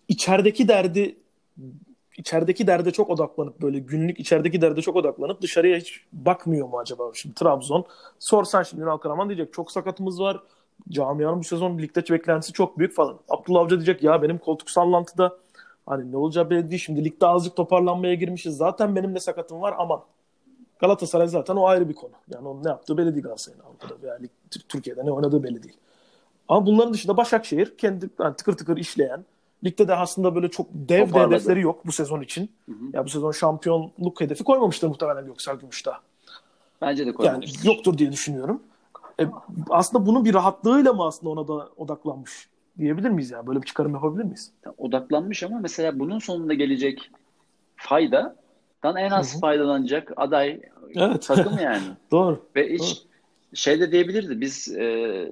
içerideki 0.08 0.68
derdi 0.68 1.16
içerideki 2.16 2.66
derde 2.66 2.90
çok 2.90 3.10
odaklanıp 3.10 3.62
böyle 3.62 3.78
günlük 3.78 4.20
içerideki 4.20 4.60
derde 4.60 4.82
çok 4.82 4.96
odaklanıp 4.96 5.42
dışarıya 5.42 5.78
hiç 5.78 6.00
bakmıyor 6.12 6.68
mu 6.68 6.78
acaba? 6.78 7.10
Şimdi 7.14 7.34
Trabzon 7.34 7.84
sorsan 8.18 8.62
şimdi 8.62 8.82
Ünal 8.82 8.96
Karaman 8.96 9.28
diyecek 9.28 9.52
çok 9.52 9.72
sakatımız 9.72 10.20
var. 10.20 10.40
Camianın 10.90 11.38
bu 11.38 11.44
sezon 11.44 11.78
ligde 11.78 12.14
beklentisi 12.14 12.52
çok 12.52 12.78
büyük 12.78 12.94
falan. 12.94 13.18
Abdullah 13.28 13.60
Avcı 13.60 13.76
diyecek 13.76 14.02
ya 14.02 14.22
benim 14.22 14.38
koltuk 14.38 14.70
sallantıda 14.70 15.36
hani 15.86 16.12
ne 16.12 16.16
olacağı 16.16 16.50
belli 16.50 16.70
değil. 16.70 16.82
Şimdi 16.82 17.04
ligde 17.04 17.26
azıcık 17.26 17.56
toparlanmaya 17.56 18.14
girmişiz. 18.14 18.56
Zaten 18.56 18.96
benim 18.96 19.14
de 19.14 19.20
sakatım 19.20 19.60
var 19.60 19.74
aman. 19.78 20.00
Galatasaray 20.78 21.28
zaten 21.28 21.56
o 21.56 21.66
ayrı 21.66 21.88
bir 21.88 21.94
konu. 21.94 22.12
Yani 22.34 22.48
onun 22.48 22.64
ne 22.64 22.68
yaptığı 22.68 22.98
belli 22.98 23.14
değil 23.14 23.22
Galatasaray'ın 23.22 23.62
Avrupa'da 23.64 24.02
veya 24.02 24.14
lig, 24.14 24.30
Türkiye'de 24.68 25.06
ne 25.06 25.10
oynadığı 25.12 25.42
belli 25.42 25.62
değil. 25.62 25.76
Ama 26.48 26.66
bunların 26.66 26.94
dışında 26.94 27.16
Başakşehir 27.16 27.78
kendi 27.78 28.10
yani 28.20 28.36
tıkır 28.36 28.56
tıkır 28.56 28.76
işleyen, 28.76 29.24
ligde 29.64 29.88
de 29.88 29.94
aslında 29.94 30.34
böyle 30.34 30.50
çok 30.50 30.66
dev 30.72 31.14
de 31.14 31.20
hedefleri 31.20 31.60
yok 31.60 31.86
bu 31.86 31.92
sezon 31.92 32.20
için. 32.20 32.50
Hı 32.66 32.72
hı. 32.72 32.76
Ya 32.92 33.04
bu 33.04 33.08
sezon 33.08 33.32
şampiyonluk 33.32 34.20
hedefi 34.20 34.44
koymamıştır 34.44 34.88
muhtemelen 34.88 35.26
Göksel 35.26 35.56
Gümüş'te. 35.56 35.90
Bence 36.82 37.02
de 37.02 37.06
Yani 37.06 37.16
koymamıştır. 37.16 37.66
yoktur 37.68 37.98
diye 37.98 38.12
düşünüyorum. 38.12 38.62
E, 39.20 39.26
aslında 39.70 40.06
bunun 40.06 40.24
bir 40.24 40.34
rahatlığıyla 40.34 40.92
mı 40.92 41.04
aslında 41.06 41.30
ona 41.30 41.48
da 41.48 41.68
odaklanmış 41.76 42.48
diyebilir 42.78 43.10
miyiz 43.10 43.30
yani? 43.30 43.46
Böyle 43.46 43.62
bir 43.62 43.66
çıkarım 43.66 43.92
yapabilir 43.94 44.24
miyiz? 44.24 44.52
Odaklanmış 44.78 45.42
ama 45.42 45.58
mesela 45.58 45.98
bunun 45.98 46.18
sonunda 46.18 46.54
gelecek 46.54 47.10
faydadan 48.82 49.02
en 49.04 49.10
az 49.10 49.32
Hı 49.32 49.36
hı. 49.36 49.40
faydalanacak 49.40 50.12
aday 50.16 50.60
Evet. 50.96 51.26
takım 51.26 51.58
yani. 51.58 51.82
Doğru. 52.10 52.40
Ve 52.56 52.72
hiç 52.72 53.02
şey 53.54 53.80
de 53.80 53.92
diyebilirdi 53.92 54.40
biz 54.40 54.68
e, 54.76 55.28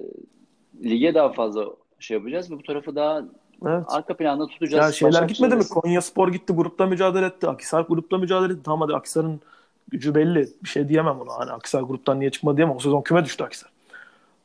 lige 0.83 1.13
daha 1.13 1.33
fazla 1.33 1.65
şey 1.99 2.17
yapacağız 2.17 2.51
ve 2.51 2.55
bu 2.57 2.63
tarafı 2.63 2.95
daha 2.95 3.23
Evet. 3.65 3.85
arka 3.87 4.17
planda 4.17 4.47
tutacağız. 4.47 4.85
Ya 4.85 4.91
şeyler 4.91 5.11
Başakşehir 5.13 5.27
gitmedi 5.35 5.55
mi? 5.55 5.55
arasında. 5.57 5.79
Konya 5.81 6.01
Spor 6.01 6.31
gitti 6.31 6.53
grupta 6.53 6.85
mücadele 6.85 7.25
etti. 7.25 7.47
Akisar 7.47 7.81
grupta 7.81 8.17
mücadele 8.17 8.53
etti. 8.53 8.63
Tamam 8.63 8.81
hadi 8.81 8.95
Akisar'ın 8.97 9.41
gücü 9.87 10.15
belli. 10.15 10.47
Bir 10.63 10.69
şey 10.69 10.89
diyemem 10.89 11.19
ona. 11.21 11.33
Hani 11.39 11.51
Akisar 11.51 11.81
gruptan 11.81 12.19
niye 12.19 12.31
çıkmadı 12.31 12.57
diyemem. 12.57 12.75
O 12.75 12.79
sezon 12.79 13.01
küme 13.01 13.25
düştü 13.25 13.43
Akisar. 13.43 13.69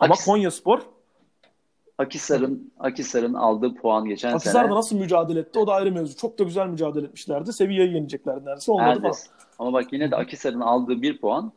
Ama 0.01 0.15
Akis- 0.15 0.25
Konya 0.27 0.51
Spor 0.51 0.81
Akisar'ın 1.99 2.73
Akisar'ın 2.79 3.35
aldığı 3.35 3.75
puan 3.75 4.05
geçen 4.05 4.33
Akisar 4.33 4.53
sene. 4.53 4.71
da 4.71 4.75
nasıl 4.75 4.97
mücadele 4.97 5.41
etti 5.41 5.59
o 5.59 5.67
da 5.67 5.73
ayrı 5.73 5.93
mevzu. 5.93 6.17
Çok 6.17 6.39
da 6.39 6.45
güzel 6.45 6.67
mücadele 6.67 7.07
etmişlerdi. 7.07 7.53
Sevilla'yı 7.53 7.93
yeneceklerdi 7.93 8.45
neredeyse. 8.45 8.73
Olmadı 8.73 8.87
falan. 8.87 8.97
Neredeyse. 8.97 9.29
Ama 9.59 9.73
bak 9.73 9.93
yine 9.93 10.11
de 10.11 10.17
Akisar'ın 10.17 10.61
aldığı 10.61 11.03
bir 11.03 11.19
puan 11.19 11.53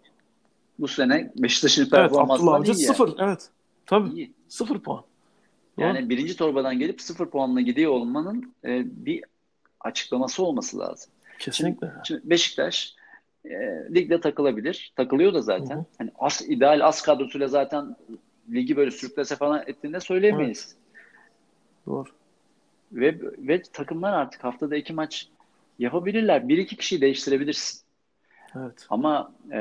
bu 0.79 0.87
sene 0.87 1.31
Beşiktaş'ın 1.35 1.81
Evet 1.81 1.91
performansından 1.91 2.53
Avcı 2.53 2.71
iyi. 2.71 2.85
sıfır. 2.85 3.13
Evet. 3.19 3.49
Tabii. 3.85 4.09
İyi. 4.09 4.33
Sıfır 4.47 4.79
puan. 4.79 5.03
Yani 5.77 6.09
birinci 6.09 6.37
torbadan 6.37 6.79
gelip 6.79 7.01
sıfır 7.01 7.25
puanla 7.29 7.61
gidiyor 7.61 7.91
olmanın 7.91 8.53
e, 8.65 8.83
bir 9.05 9.23
açıklaması 9.79 10.43
olması 10.43 10.79
lazım. 10.79 11.11
Kesinlikle. 11.39 11.91
Şimdi 12.03 12.21
Beşiktaş 12.23 12.95
e, 13.45 13.49
ligde 13.95 14.21
takılabilir. 14.21 14.93
Takılıyor 14.95 15.33
da 15.33 15.41
zaten. 15.41 15.75
Hı 15.75 15.79
hı. 15.79 15.85
Hani 15.97 16.11
as, 16.19 16.41
ideal 16.41 16.79
az 16.87 17.01
kadrosuyla 17.01 17.47
zaten 17.47 17.95
ligi 18.53 18.77
böyle 18.77 18.91
sürüklese 18.91 19.35
falan 19.35 19.63
ettiğinde 19.67 19.99
söyleyemeyiz. 19.99 20.75
Doğru. 21.85 22.09
Ve, 22.91 23.19
ve 23.37 23.61
takımlar 23.61 24.13
artık 24.13 24.43
haftada 24.43 24.75
iki 24.75 24.93
maç 24.93 25.27
yapabilirler. 25.79 26.49
Bir 26.49 26.57
iki 26.57 26.75
kişiyi 26.75 27.01
değiştirebilirsin. 27.01 27.81
Evet. 28.55 28.85
Ama 28.89 29.33
e, 29.51 29.59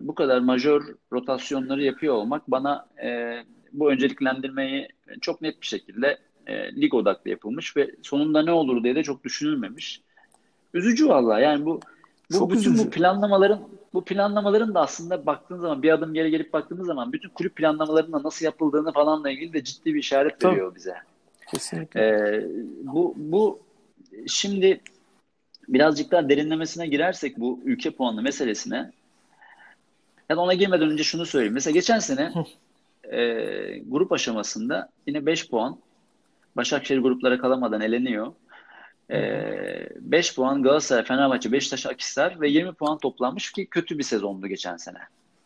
bu 0.00 0.14
kadar 0.14 0.40
majör 0.40 0.82
rotasyonları 1.12 1.82
yapıyor 1.82 2.14
olmak 2.14 2.50
bana 2.50 2.86
e, 3.04 3.38
bu 3.72 3.90
önceliklendirmeyi 3.90 4.88
çok 5.20 5.42
net 5.42 5.60
bir 5.60 5.66
şekilde 5.66 6.18
e, 6.46 6.76
lig 6.80 6.94
odaklı 6.94 7.30
yapılmış 7.30 7.76
ve 7.76 7.90
sonunda 8.02 8.42
ne 8.42 8.52
olur 8.52 8.84
diye 8.84 8.94
de 8.94 9.02
çok 9.02 9.24
düşünülmemiş. 9.24 10.02
Üzücü 10.74 11.08
vallahi 11.08 11.42
yani 11.42 11.64
bu 11.64 11.80
bu 12.30 12.38
Çok 12.38 12.50
bütün 12.50 12.74
üzücü. 12.74 12.86
bu 12.86 12.90
planlamaların 12.90 13.68
bu 13.94 14.04
planlamaların 14.04 14.74
da 14.74 14.80
aslında 14.80 15.26
baktığın 15.26 15.58
zaman 15.58 15.82
bir 15.82 15.90
adım 15.90 16.14
geri 16.14 16.30
gelip 16.30 16.52
baktığımız 16.52 16.86
zaman 16.86 17.12
bütün 17.12 17.28
kulüp 17.28 17.56
planlamalarının 17.56 18.24
nasıl 18.24 18.44
yapıldığını 18.44 18.92
falanla 18.92 19.30
ilgili 19.30 19.52
de 19.52 19.64
ciddi 19.64 19.94
bir 19.94 19.98
işaret 19.98 20.40
Tabii. 20.40 20.52
veriyor 20.52 20.74
bize. 20.74 20.94
Kesinlikle. 21.50 22.00
Ee, 22.00 22.46
bu 22.82 23.14
bu 23.16 23.60
şimdi 24.26 24.80
birazcık 25.68 26.10
daha 26.10 26.28
derinlemesine 26.28 26.86
girersek 26.86 27.38
bu 27.38 27.60
ülke 27.64 27.90
puanı 27.90 28.22
meselesine 28.22 28.90
yani 30.28 30.40
ona 30.40 30.54
girmeden 30.54 30.90
önce 30.90 31.02
şunu 31.04 31.26
söyleyeyim. 31.26 31.54
Mesela 31.54 31.74
geçen 31.74 31.98
sene 31.98 32.32
e, 33.04 33.18
grup 33.78 34.12
aşamasında 34.12 34.88
yine 35.06 35.26
5 35.26 35.50
puan 35.50 35.78
Başakşehir 36.56 36.98
gruplara 36.98 37.38
kalamadan 37.38 37.80
eleniyor. 37.80 38.32
E, 39.10 39.88
5 40.00 40.34
puan 40.34 40.62
Galatasaray, 40.62 41.04
Fenerbahçe, 41.04 41.52
Beşiktaş, 41.52 41.86
Akhisar 41.86 42.40
ve 42.40 42.48
20 42.48 42.72
puan 42.72 42.98
toplanmış 42.98 43.52
ki 43.52 43.66
kötü 43.66 43.98
bir 43.98 44.02
sezondu 44.02 44.46
geçen 44.46 44.76
sene. 44.76 44.98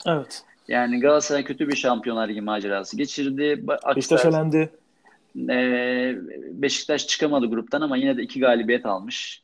Evet. 0.07 0.45
Yani 0.69 1.01
Galatasaray 1.01 1.45
kötü 1.45 1.69
bir 1.69 1.77
Şampiyonlar 1.77 2.29
Ligi 2.29 2.41
macerası 2.41 2.97
geçirdi. 2.97 3.43
Ba- 3.43 3.97
Beşiktaş 3.97 4.25
elendi. 4.25 4.71
ee, 5.51 6.17
Beşiktaş 6.53 7.07
çıkamadı 7.07 7.47
gruptan 7.47 7.81
ama 7.81 7.97
yine 7.97 8.17
de 8.17 8.23
iki 8.23 8.41
galibiyet 8.41 8.87
almış. 8.87 9.43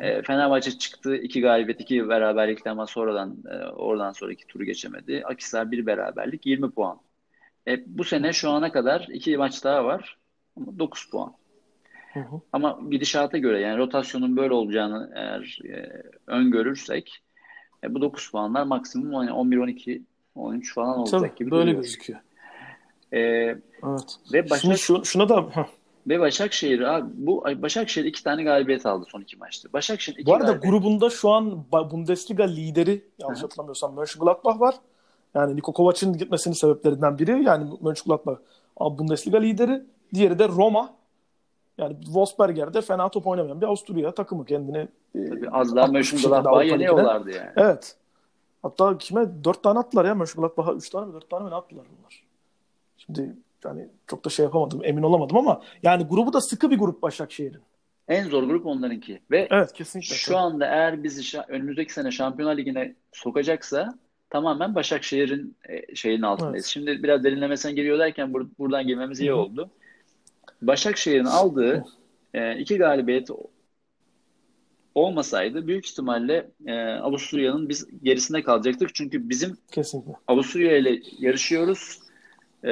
Ee, 0.00 0.22
Fenerbahçe 0.22 0.70
çıktı 0.78 1.16
iki 1.16 1.40
galibiyet 1.40 1.80
iki 1.80 2.08
beraberlikle 2.08 2.70
ama 2.70 2.86
sonradan 2.86 3.36
e, 3.50 3.56
oradan 3.66 4.12
sonraki 4.12 4.46
turu 4.46 4.64
geçemedi. 4.64 5.22
Akhisar 5.24 5.70
bir 5.70 5.86
beraberlik 5.86 6.46
20 6.46 6.70
puan. 6.70 6.98
E, 7.68 7.84
bu 7.86 8.04
sene 8.04 8.32
şu 8.32 8.50
ana 8.50 8.72
kadar 8.72 9.06
iki 9.12 9.36
maç 9.36 9.64
daha 9.64 9.84
var 9.84 10.16
ama 10.56 10.78
9 10.78 11.10
puan. 11.10 11.32
Hı 12.18 12.36
hı. 12.36 12.40
Ama 12.52 12.78
gidişata 12.90 13.38
göre 13.38 13.60
yani 13.60 13.78
rotasyonun 13.78 14.36
böyle 14.36 14.54
olacağını 14.54 15.12
eğer 15.14 15.58
e, 15.64 16.02
öngörürsek 16.26 17.22
e, 17.84 17.94
bu 17.94 18.00
9 18.00 18.30
puanlar 18.30 18.62
maksimum 18.62 19.14
hani 19.14 19.32
11 19.32 19.56
12 19.58 20.02
13 20.34 20.74
falan 20.74 20.98
olacak 20.98 21.20
Tabii 21.20 21.34
gibi 21.38 21.50
böyle 21.50 21.62
duruyor. 21.70 21.82
gözüküyor. 21.82 22.20
E, 23.12 23.18
Evet. 23.18 24.16
ve 24.32 24.50
Başak 24.50 24.60
Şimdi 24.60 24.78
şu, 24.78 25.04
şuna 25.04 25.28
da 25.28 25.42
heh. 25.50 25.64
Ve 26.08 26.20
Başakşehir 26.20 26.80
abi 26.80 27.10
bu 27.14 27.44
Başakşehir 27.44 28.06
iki 28.06 28.24
tane 28.24 28.42
galibiyet 28.42 28.86
aldı 28.86 29.06
son 29.08 29.20
iki 29.20 29.36
maçta. 29.36 29.72
Başakşehir 29.72 30.16
iki 30.16 30.26
bu 30.26 30.34
arada 30.34 30.52
galibiyet. 30.52 30.72
grubunda 30.72 31.10
şu 31.10 31.30
an 31.30 31.64
Bundesliga 31.72 32.44
lideri 32.44 33.04
yanlış 33.18 33.38
hı. 33.38 33.42
hatırlamıyorsam 33.42 33.94
Mönchengladbach 33.94 34.60
var. 34.60 34.74
Yani 35.34 35.56
Niko 35.56 35.72
Kovac'ın 35.72 36.18
gitmesinin 36.18 36.54
sebeplerinden 36.54 37.18
biri 37.18 37.42
yani 37.44 37.70
Mönchengladbach 37.80 38.38
Bundesliga 38.80 39.38
lideri. 39.38 39.82
Diğeri 40.14 40.38
de 40.38 40.48
Roma. 40.48 40.94
Yani 41.78 41.96
Wolfsberger 42.04 42.74
de 42.74 42.80
fena 42.82 43.08
top 43.08 43.26
oynamayan 43.26 43.60
bir 43.60 43.66
Avusturya 43.66 44.14
takımı 44.14 44.44
kendini 44.44 44.88
e, 45.14 45.28
Tabii 45.28 45.50
az 45.50 45.76
daha 45.76 46.58
Ligi'ne. 46.58 46.72
yeniyorlardı 46.72 47.30
yani. 47.30 47.50
Evet. 47.56 47.96
Hatta 48.62 48.98
kime? 48.98 49.44
Dört 49.44 49.62
tane 49.62 49.78
attılar 49.78 50.04
ya. 50.04 50.14
Mönchengladbach'a 50.14 50.72
üç 50.72 50.90
tane 50.90 51.06
mi? 51.06 51.12
Dört 51.12 51.30
tane 51.30 51.44
mi 51.44 51.50
ne 51.50 51.54
attılar 51.54 51.86
bunlar? 51.98 52.22
Şimdi 52.96 53.36
yani 53.64 53.88
çok 54.06 54.24
da 54.24 54.28
şey 54.30 54.44
yapamadım. 54.44 54.80
Emin 54.84 55.02
olamadım 55.02 55.36
ama 55.36 55.62
yani 55.82 56.04
grubu 56.04 56.32
da 56.32 56.40
sıkı 56.40 56.70
bir 56.70 56.78
grup 56.78 57.02
Başakşehir'in. 57.02 57.60
En 58.08 58.28
zor 58.28 58.42
grup 58.42 58.66
onlarınki. 58.66 59.20
Ve 59.30 59.48
Evet 59.50 59.72
kesinlikle. 59.72 60.14
şu 60.14 60.36
anda 60.38 60.66
eğer 60.66 61.02
bizi 61.02 61.20
şa- 61.22 61.48
önümüzdeki 61.48 61.92
sene 61.92 62.10
Şampiyonlar 62.10 62.56
Ligi'ne 62.56 62.94
sokacaksa 63.12 63.94
tamamen 64.30 64.74
Başakşehir'in 64.74 65.56
e, 65.68 65.94
şeyin 65.94 66.22
altındayız. 66.22 66.54
Evet. 66.64 66.64
Şimdi 66.72 67.02
biraz 67.02 67.24
derinlemesine 67.24 67.72
giriyor 67.72 67.98
derken 67.98 68.30
bur- 68.30 68.48
buradan 68.58 68.86
girmemiz 68.86 69.20
iyi 69.20 69.30
Hı 69.30 69.34
hı. 69.34 69.38
Başakşehir'in 70.62 71.24
aldığı 71.24 71.84
e, 72.34 72.58
iki 72.58 72.78
galibiyet 72.78 73.28
olmasaydı 74.94 75.66
büyük 75.66 75.86
ihtimalle 75.86 76.50
e, 76.66 76.74
Avusturya'nın 76.82 77.68
biz 77.68 77.86
gerisinde 78.02 78.42
kalacaktık. 78.42 78.94
Çünkü 78.94 79.28
bizim 79.28 79.56
Kesinlikle. 79.72 80.12
Avusturya 80.28 80.76
ile 80.76 81.00
yarışıyoruz. 81.18 81.98
Ee, 82.64 82.70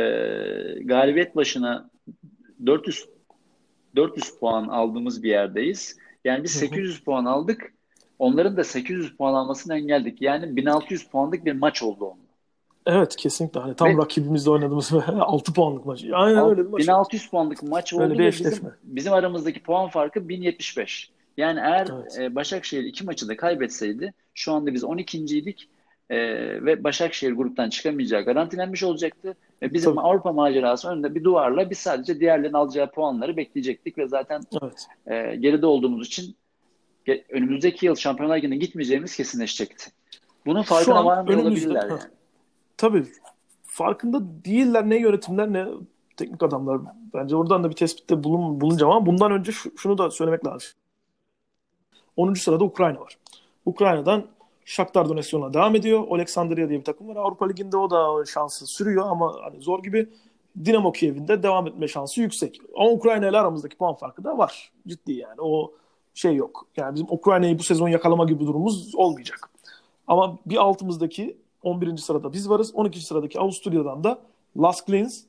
galibiyet 0.85 1.37
başına 1.37 1.91
400 2.67 3.09
400 3.97 4.39
puan 4.39 4.69
aldığımız 4.69 5.23
bir 5.23 5.29
yerdeyiz. 5.29 5.97
Yani 6.25 6.45
biz 6.45 6.55
Hı 6.55 6.57
hı. 6.57 6.61
800 6.61 7.01
puan 7.01 7.25
aldık. 7.25 7.73
Onların 8.19 8.57
da 8.57 8.65
800 8.65 9.17
puan 9.17 9.35
almasını 9.35 9.77
engelledik. 9.77 10.23
Yani 10.23 10.57
1600 10.57 11.05
puanlık 11.09 11.45
bir 11.45 11.53
maç 11.53 11.83
oldu 11.83 12.05
onun. 12.05 12.26
Evet 12.87 13.17
kesinlikle. 13.17 13.61
Hani 13.61 13.75
tam 13.75 13.89
Ve- 13.89 14.03
rakibimizle 14.03 14.51
oynadığımız 14.51 14.93
6 15.21 15.53
puanlık 15.55 15.87
maç. 15.87 16.05
Aynen 16.13 16.49
öyle 16.51 16.65
bir 16.65 16.71
maç. 16.71 16.83
1600 16.83 17.31
puanlık 17.31 17.63
maç 17.63 17.95
oldu 17.95 18.03
Öyle 18.03 18.19
bir 18.19 18.33
bizim, 18.33 18.73
bizim 18.83 19.13
aramızdaki 19.13 19.63
puan 19.63 19.89
farkı 19.89 20.29
1075. 20.29 21.11
Yani 21.37 21.61
eğer 21.61 21.89
Evet. 21.93 22.19
e, 22.21 22.35
Başakşehir 22.35 22.85
iki 22.85 23.05
maçı 23.05 23.29
da 23.29 23.37
kaybetseydi 23.37 24.15
şu 24.35 24.53
anda 24.53 24.75
biz 24.75 24.83
12.ydik 24.85 25.69
e, 26.11 26.19
ve 26.65 26.85
Başakşehir 26.85 27.33
gruptan 27.33 27.71
çıkamayacağı 27.71 28.23
garantilenmiş 28.23 28.83
olacaktı. 28.83 29.35
Ve 29.63 29.75
bizim 29.75 29.95
Tabii. 29.95 30.07
Avrupa 30.07 30.33
macerası 30.33 30.89
önünde 30.89 31.15
bir 31.15 31.25
duvarla 31.25 31.71
biz 31.71 31.79
sadece 31.79 32.21
diğerlerinin 32.21 32.57
alacağı 32.57 32.91
puanları 32.91 33.37
bekleyecektik 33.37 33.99
ve 33.99 34.09
zaten 34.09 34.43
Evet. 34.63 34.87
e, 35.07 35.37
geride 35.37 35.67
olduğumuz 35.67 36.07
için 36.07 36.37
önümüzdeki 37.31 37.87
yıl 37.87 37.95
Şampiyonlar 37.95 38.37
Ligi'ne 38.37 38.57
gitmeyeceğimiz 38.57 39.17
kesinleşecekti. 39.17 39.91
Bunun 40.47 40.63
farkına 40.63 41.05
varmıyor 41.05 41.41
olabilirler 41.41 41.89
yani. 41.89 42.01
Tabii 42.77 43.07
farkında 43.65 44.21
değiller 44.45 44.89
ne 44.89 44.97
yönetimler 44.97 45.53
ne 45.53 45.67
teknik 46.17 46.43
adamlar. 46.43 46.81
Bence 47.15 47.37
oradan 47.37 47.65
da 47.65 47.71
bir 47.71 47.75
tespitte 47.77 48.25
bulun, 48.25 48.61
bulunacağım 48.61 48.93
ama 48.93 49.07
bundan 49.07 49.33
önce 49.33 49.53
şu- 49.53 49.79
şunu 49.79 49.99
da 49.99 50.11
söylemek 50.11 50.47
lazım. 50.47 50.69
10. 52.17 52.41
sırada 52.41 52.65
Ukrayna 52.65 53.01
var. 53.01 53.19
Ukrayna'dan 53.67 54.27
Shakhtar 54.65 55.09
Donetsk 55.09 55.33
yoluna 55.33 55.55
devam 55.55 55.75
ediyor. 55.75 56.05
Oleksandria 56.09 56.69
diye 56.69 56.79
bir 56.79 56.85
takım 56.85 57.09
var. 57.09 57.17
Avrupa 57.17 57.47
Ligi'nde 57.49 57.77
o 57.77 57.91
da 57.91 58.25
şansı 58.25 58.67
sürüyor 58.67 59.07
ama 59.09 59.37
hani 59.43 59.61
zor 59.61 59.83
gibi. 59.83 60.09
Dinamo 60.65 60.93
Kiev'in 60.93 61.29
de 61.29 61.43
devam 61.43 61.67
etme 61.67 61.89
şansı 61.89 62.21
yüksek. 62.21 62.61
Ama 62.77 62.91
Ukrayna 62.91 63.29
ile 63.29 63.39
aramızdaki 63.39 63.77
puan 63.77 63.95
farkı 63.95 64.25
da 64.25 64.39
var. 64.39 64.73
Ciddi 64.89 65.13
yani. 65.13 65.41
O 65.41 65.73
şey 66.15 66.35
yok. 66.37 66.67
Yani 66.77 66.95
bizim 66.95 67.07
Ukrayna'yı 67.11 67.59
bu 67.59 67.63
sezon 67.63 67.89
yakalama 67.89 68.25
gibi 68.25 68.41
durumumuz 68.47 68.95
olmayacak. 68.95 69.51
Ama 70.07 70.39
bir 70.47 70.57
altımızdaki 70.57 71.37
11. 71.67 71.97
sırada 71.97 72.33
biz 72.33 72.51
varız. 72.51 72.75
12. 72.75 73.01
sıradaki 73.01 73.39
Avusturya'dan 73.39 74.05
da 74.05 74.19
Las 74.57 74.85
Klins 74.85 75.23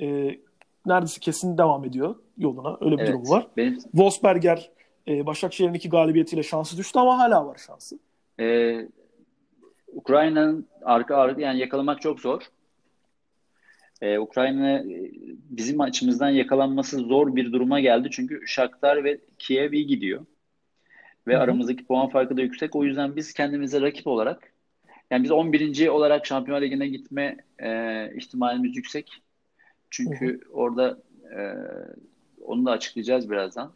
e, 0.00 0.38
neredeyse 0.86 1.20
kesin 1.20 1.58
devam 1.58 1.84
ediyor 1.84 2.14
yoluna. 2.38 2.76
Öyle 2.80 2.96
bir 2.96 3.02
Evet. 3.02 3.08
durum 3.12 3.28
var. 3.30 3.46
Benim 3.56 3.78
Wolfsberger 3.80 4.70
e, 5.08 5.26
Başakşehir'in 5.26 5.74
iki 5.74 5.88
galibiyetiyle 5.88 6.42
şansı 6.42 6.76
düştü 6.76 6.98
ama 6.98 7.18
hala 7.18 7.46
var 7.46 7.58
şansı. 7.66 7.98
Ee, 8.40 8.88
Ukrayna'nın 9.92 10.66
arka 10.84 11.16
arka 11.16 11.40
yani 11.40 11.58
yakalamak 11.58 12.00
çok 12.00 12.20
zor. 12.20 12.42
Ee, 14.02 14.18
Ukrayna 14.18 14.70
e, 14.78 14.84
bizim 15.50 15.80
açımızdan 15.80 16.28
yakalanması 16.30 16.98
zor 16.98 17.36
bir 17.36 17.52
duruma 17.52 17.80
geldi. 17.80 18.08
Çünkü 18.12 18.40
Shakhtar 18.46 19.04
ve 19.04 19.18
Kiev 19.38 19.72
iyi 19.72 19.86
gidiyor. 19.86 20.26
Ve 21.26 21.34
Hı 21.34 21.38
hı. 21.38 21.42
aramızdaki 21.42 21.84
puan 21.86 22.08
farkı 22.08 22.36
da 22.36 22.42
yüksek. 22.42 22.76
O 22.76 22.84
yüzden 22.84 23.16
biz 23.16 23.32
kendimize 23.32 23.80
rakip 23.80 24.06
olarak 24.06 24.52
yani 25.10 25.24
biz 25.24 25.30
11. 25.30 25.88
olarak 25.88 26.26
Şampiyonlar 26.26 26.62
Ligi'ne 26.62 26.88
gitme 26.88 27.36
e, 27.58 28.10
ihtimalimiz 28.16 28.76
yüksek. 28.76 29.10
Çünkü 29.90 30.40
orada 30.52 30.98
e, 31.36 31.40
onu 32.44 32.66
da 32.66 32.70
açıklayacağız 32.70 33.30
birazdan. 33.30 33.72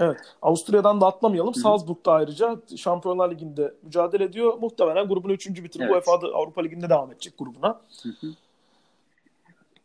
Evet. 0.00 0.16
Avusturya'dan 0.42 1.00
da 1.00 1.06
atlamayalım. 1.06 1.54
Hı 1.54 1.58
hı. 1.58 1.62
Salzburg'da 1.62 2.12
ayrıca 2.12 2.56
Şampiyonlar 2.76 3.30
Ligi'nde 3.30 3.74
mücadele 3.82 4.24
ediyor. 4.24 4.58
Muhtemelen 4.58 5.08
grubunu 5.08 5.32
üçüncü 5.32 5.64
bitirip 5.64 5.86
Evet. 5.86 5.94
UEFA'da 5.94 6.26
Avrupa 6.26 6.62
Ligi'nde 6.62 6.88
devam 6.88 7.12
edecek 7.12 7.38
grubuna. 7.38 7.80
Hı 8.02 8.08
hı. 8.20 8.26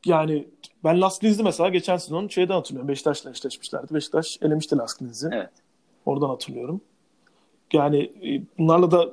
Yani 0.05 0.47
Ben 0.83 1.01
Las 1.01 1.23
Linz'i 1.23 1.43
mesela 1.43 1.69
geçen 1.69 1.97
sezon 1.97 2.27
şeyden 2.27 2.53
hatırlıyorum. 2.53 2.87
Beşiktaş'la 2.87 3.31
eşleşmişlerdi. 3.31 3.93
Beşiktaş 3.93 4.37
elemişti 4.41 4.77
Las 4.77 5.01
Linz'i. 5.01 5.29
Evet. 5.33 5.49
Oradan 6.05 6.29
hatırlıyorum. 6.29 6.81
Yani 7.73 7.99
e, 7.99 8.41
bunlarla 8.57 8.91
da 8.91 9.11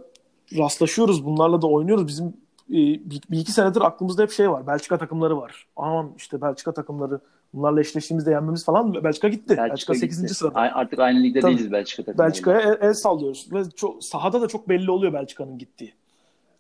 rastlaşıyoruz. 0.59 1.26
Bunlarla 1.26 1.62
da 1.62 1.66
oynuyoruz. 1.66 2.07
Bizim 2.07 2.26
e, 2.70 2.74
bir, 3.11 3.20
bir 3.30 3.38
iki 3.38 3.52
senedir 3.52 3.80
aklımızda 3.80 4.22
hep 4.22 4.30
şey 4.30 4.50
var. 4.50 4.66
Belçika 4.66 4.98
takımları 4.98 5.37
var. 5.37 5.66
Aman 5.76 6.12
işte 6.16 6.40
Belçika 6.40 6.72
takımları 6.72 7.20
bunlarla 7.54 7.80
eşleştiğimizde 7.80 8.30
yenmemiz 8.30 8.64
falan. 8.64 9.04
Belçika 9.04 9.28
gitti. 9.28 9.48
Belçika, 9.48 9.70
Belçika 9.70 9.94
8. 9.94 10.22
gitti. 10.22 10.35
sırada. 10.35 10.59
Artık 10.59 10.98
aynı 10.98 11.22
ligde 11.22 11.40
Tabii. 11.40 11.52
değiliz 11.52 11.72
Belçika 11.72 12.02
takımları. 12.02 12.28
Belçika'ya 12.28 12.61
el, 12.61 12.78
el 12.80 12.94
sallıyoruz. 12.94 13.48
Ve 13.52 13.70
çok, 13.76 14.04
sahada 14.04 14.40
da 14.40 14.48
çok 14.48 14.68
belli 14.68 14.90
oluyor 14.90 15.12
Belçika'nın 15.12 15.59
gittiği. 15.59 15.94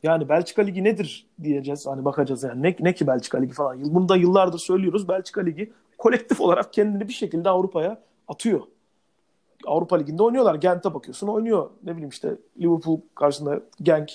Yani 0.02 0.28
Belçika 0.28 0.62
Ligi 0.62 0.84
nedir 0.84 1.26
diyeceğiz. 1.42 1.86
Hani 1.86 2.04
bakacağız 2.04 2.42
yani. 2.42 2.62
Ne, 2.62 2.76
ne 2.80 2.94
ki 2.94 3.06
Belçika 3.06 3.38
Ligi 3.38 3.52
falan. 3.52 3.94
Bunu 3.94 4.08
da 4.08 4.16
yıllardır 4.16 4.58
söylüyoruz. 4.58 5.08
Belçika 5.08 5.40
Ligi 5.40 5.72
kolektif 5.98 6.40
olarak 6.40 6.72
kendini 6.72 7.08
bir 7.08 7.12
şekilde 7.12 7.48
Avrupa'ya 7.48 8.00
atıyor. 8.28 8.60
Avrupa 9.66 9.96
Ligi'nde 9.96 10.22
oynuyorlar. 10.22 10.54
Gent'e 10.54 10.94
bakıyorsun 10.94 11.28
oynuyor. 11.28 11.70
Ne 11.84 11.92
bileyim 11.92 12.08
işte 12.08 12.36
Liverpool 12.60 13.00
karşısında 13.14 13.60
Genk 13.82 14.10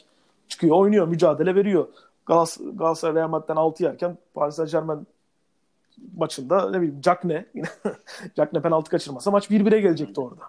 çıkıyor 0.47 0.75
oynuyor. 0.75 1.07
Mücadele 1.07 1.55
veriyor. 1.55 1.87
Galatasaray 2.25 3.15
Real 3.15 3.29
Madrid'den 3.29 3.55
6 3.55 3.83
yerken 3.83 4.17
Paris 4.33 4.55
Saint 4.55 4.71
Germain 4.71 5.07
maçında 6.17 6.71
ne 6.71 6.77
bileyim 6.81 7.01
Cakne 7.01 7.45
Cakne 8.35 8.61
penaltı 8.61 8.89
kaçırmasa 8.89 9.31
maç 9.31 9.51
1-1'e 9.51 9.81
gelecekti 9.81 10.21
orada. 10.21 10.41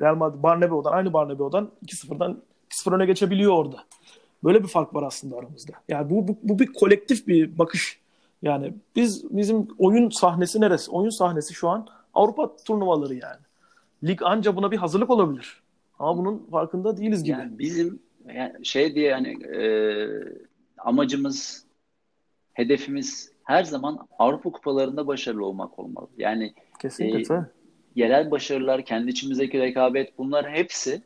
Real 0.00 0.14
Madrid 0.14 0.42
Barnebeo'dan 0.42 0.92
aynı 0.92 1.12
Barnebeo'dan 1.12 1.70
2-0'dan 1.86 2.42
2-0 2.70 2.94
öne 2.94 3.06
geçebiliyor 3.06 3.52
orada. 3.52 3.76
Böyle 4.44 4.62
bir 4.62 4.68
fark 4.68 4.94
var 4.94 5.02
aslında 5.02 5.36
aramızda. 5.36 5.72
Yani 5.88 6.10
bu, 6.10 6.28
bu, 6.28 6.38
bu 6.42 6.58
bir 6.58 6.72
kolektif 6.72 7.26
bir 7.26 7.58
bakış. 7.58 8.00
Yani 8.42 8.74
biz 8.96 9.36
bizim 9.36 9.68
oyun 9.78 10.10
sahnesi 10.10 10.60
neresi? 10.60 10.90
Oyun 10.90 11.10
sahnesi 11.10 11.54
şu 11.54 11.68
an 11.68 11.86
Avrupa 12.14 12.56
turnuvaları 12.56 13.14
yani. 13.14 13.40
Lig 14.04 14.22
anca 14.22 14.56
buna 14.56 14.70
bir 14.70 14.76
hazırlık 14.76 15.10
olabilir. 15.10 15.62
Ama 15.98 16.18
bunun 16.18 16.46
farkında 16.50 16.96
değiliz 16.96 17.24
gibi. 17.24 17.38
Yani 17.38 17.58
bizim 17.58 18.02
yani 18.34 18.66
şey 18.66 18.94
diye 18.94 19.12
hani 19.12 19.44
e, 19.44 19.62
amacımız, 20.78 21.66
hedefimiz 22.52 23.32
her 23.44 23.64
zaman 23.64 24.08
Avrupa 24.18 24.50
kupalarında 24.52 25.06
başarılı 25.06 25.46
olmak 25.46 25.78
olmalı. 25.78 26.08
Yani 26.16 26.54
Kesinlikle. 26.80 27.34
E, 27.34 27.38
yerel 27.94 28.30
başarılar, 28.30 28.84
kendi 28.84 29.10
içimizdeki 29.10 29.60
rekabet 29.60 30.18
bunlar 30.18 30.50
hepsi 30.50 31.02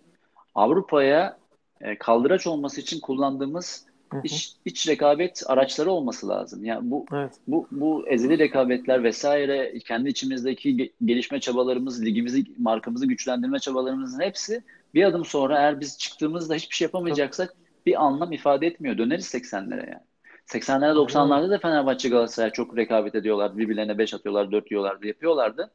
Avrupa'ya 0.55 1.39
e, 1.81 1.99
kaldıraç 1.99 2.47
olması 2.47 2.81
için 2.81 3.01
kullandığımız 3.01 3.87
iç, 4.25 4.53
iç 4.65 4.89
rekabet 4.89 5.43
araçları 5.47 5.91
olması 5.91 6.29
lazım. 6.29 6.65
Yani 6.65 6.91
bu 6.91 7.07
evet. 7.13 7.33
bu 7.49 7.69
bu 7.71 8.09
ezeli 8.09 8.39
rekabetler 8.39 9.05
vesaire 9.05 9.79
kendi 9.79 10.09
içimizdeki 10.09 10.93
gelişme 11.05 11.41
çabalarımız, 11.41 12.05
ligimizi, 12.05 12.45
markamızı 12.59 13.07
güçlendirme 13.07 13.59
çabalarımızın 13.59 14.21
hepsi 14.21 14.63
bir 14.95 15.05
adım 15.05 15.25
sonra 15.25 15.59
eğer 15.59 15.81
biz 15.81 15.99
çıktığımızda 15.99 16.55
hiçbir 16.55 16.77
şey 16.77 16.85
yapamayacaksak 16.85 17.55
bir 17.87 18.05
anlam 18.05 18.33
ifade 18.33 18.67
etmiyor. 18.67 18.99
Döneriz 18.99 19.35
80'lere 19.35 19.91
yani. 19.91 20.03
80'lere 20.47 20.93
90'larda 20.93 21.51
da 21.51 21.59
Fenerbahçe 21.59 22.09
Galatasaray 22.09 22.51
çok 22.51 22.77
rekabet 22.77 23.15
ediyorlar. 23.15 23.59
Birbirlerine 23.59 23.99
5 23.99 24.15
atıyorlar, 24.15 24.53
4 24.53 24.71
yiyorlardı, 24.71 25.07
yapıyorlardı. 25.07 25.71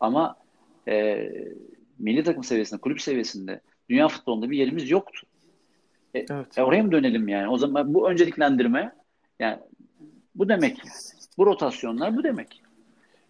Ama 0.00 0.36
e, 0.88 1.28
milli 1.98 2.24
takım 2.24 2.44
seviyesinde, 2.44 2.80
kulüp 2.80 3.00
seviyesinde 3.00 3.60
dünya 3.90 4.08
futbolunda 4.08 4.50
bir 4.50 4.58
yerimiz 4.58 4.90
yoktu. 4.90 5.26
E, 6.18 6.26
evet. 6.30 6.58
E, 6.58 6.62
oraya 6.62 6.82
mı 6.82 6.92
dönelim 6.92 7.28
yani? 7.28 7.48
O 7.48 7.58
zaman 7.58 7.94
bu 7.94 8.10
önceliklendirme 8.10 8.92
yani 9.40 9.58
bu 10.34 10.48
demek. 10.48 10.80
Bu 11.38 11.46
rotasyonlar 11.46 12.16
bu 12.16 12.24
demek. 12.24 12.62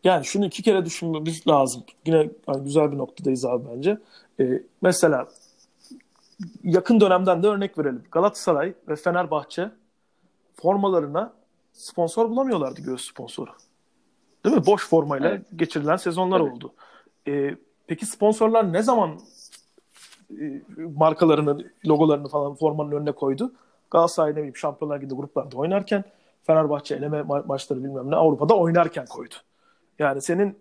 Yani 0.05 0.25
şunu 0.25 0.47
iki 0.47 0.63
kere 0.63 0.85
düşünmemiz 0.85 1.47
lazım. 1.47 1.85
Yine 2.07 2.17
yani 2.49 2.65
güzel 2.65 2.93
bir 2.93 2.99
noktadayız 2.99 3.45
abi 3.45 3.65
bence. 3.75 3.99
Ee, 4.41 4.63
mesela 4.83 5.29
yakın 6.65 7.01
dönemden 7.01 7.43
de 7.43 7.47
örnek 7.47 7.79
verelim. 7.79 8.03
Galatasaray 8.11 8.75
ve 8.89 8.97
Fenerbahçe 8.97 9.71
formalarına 10.55 11.33
sponsor 11.73 12.31
bulamıyorlardı 12.31 12.81
göğüs 12.81 13.11
sponsoru. 13.11 13.51
Değil 14.45 14.57
mi? 14.57 14.67
Boş 14.67 14.89
formayla 14.89 15.29
evet. 15.29 15.47
geçirilen 15.57 15.97
sezonlar 15.97 16.41
evet. 16.41 16.53
oldu. 16.53 16.73
Ee, 17.29 17.57
peki 17.87 18.07
sponsorlar 18.07 18.73
ne 18.73 18.83
zaman 18.83 19.21
markalarını, 20.97 21.71
logolarını 21.87 22.29
falan 22.29 22.55
formanın 22.55 22.93
önüne 22.93 23.13
koydu. 23.13 23.53
Galatasaray 23.91 24.33
ne 24.33 24.37
bileyim 24.37 24.57
Şampiyonlar 24.57 24.97
Ligi'nde 24.97 25.15
gruplarda 25.15 25.57
oynarken 25.57 26.05
Fenerbahçe 26.43 26.95
eleme 26.95 27.19
ma- 27.19 27.47
maçları 27.47 27.85
bilmem 27.85 28.11
ne 28.11 28.17
Avrupa'da 28.17 28.57
oynarken 28.57 29.07
koydu. 29.07 29.35
Yani 29.99 30.23
senin 30.23 30.59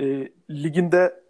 e, 0.00 0.28
liginde 0.50 1.20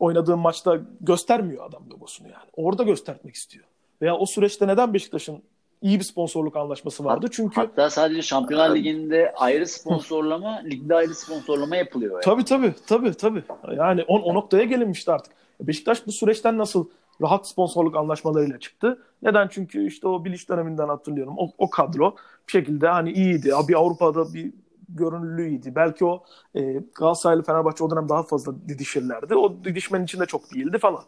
oynadığın 0.00 0.38
maçta 0.38 0.78
göstermiyor 1.00 1.66
adam 1.66 1.90
logosunu 1.90 2.28
yani. 2.28 2.50
Orada 2.56 2.82
göstermek 2.82 3.34
istiyor. 3.34 3.64
Veya 4.02 4.16
o 4.16 4.26
süreçte 4.26 4.66
neden 4.66 4.94
Beşiktaş'ın 4.94 5.42
iyi 5.82 5.98
bir 5.98 6.04
sponsorluk 6.04 6.56
anlaşması 6.56 7.04
vardı. 7.04 7.26
Çünkü 7.30 7.54
hatta 7.54 7.90
sadece 7.90 8.22
Şampiyonlar 8.22 8.74
Ligi'nde 8.74 9.32
ayrı 9.36 9.66
sponsorlama, 9.66 10.62
ligde 10.64 10.94
ayrı 10.94 11.14
sponsorlama 11.14 11.76
yapılıyor. 11.76 12.12
Yani. 12.12 12.22
Tabii 12.22 12.44
tabii 12.44 12.74
tabii 12.86 13.14
tabii. 13.14 13.42
Yani 13.76 14.04
o, 14.08 14.18
o 14.18 14.34
noktaya 14.34 14.64
gelinmişti 14.64 15.12
artık. 15.12 15.32
Beşiktaş 15.60 16.06
bu 16.06 16.12
süreçten 16.12 16.58
nasıl 16.58 16.88
rahat 17.22 17.48
sponsorluk 17.48 17.96
anlaşmalarıyla 17.96 18.58
çıktı. 18.58 19.02
Neden? 19.22 19.48
Çünkü 19.48 19.86
işte 19.86 20.08
o 20.08 20.24
biliş 20.24 20.48
döneminden 20.48 20.88
hatırlıyorum. 20.88 21.34
O, 21.36 21.50
o 21.58 21.70
kadro 21.70 22.16
bir 22.46 22.52
şekilde 22.52 22.88
hani 22.88 23.12
iyiydi. 23.12 23.52
Bir 23.68 23.74
Avrupa'da 23.74 24.34
bir 24.34 24.52
görünürlüğüydü. 24.88 25.74
Belki 25.74 26.04
o 26.04 26.24
e, 26.54 26.82
Galatasaraylı 26.94 27.42
Fenerbahçe 27.42 27.84
o 27.84 27.90
dönem 27.90 28.08
daha 28.08 28.22
fazla 28.22 28.54
didişirlerdi. 28.68 29.34
O 29.34 29.64
didişmenin 29.64 30.04
içinde 30.04 30.26
çok 30.26 30.54
değildi 30.54 30.78
falan. 30.78 31.02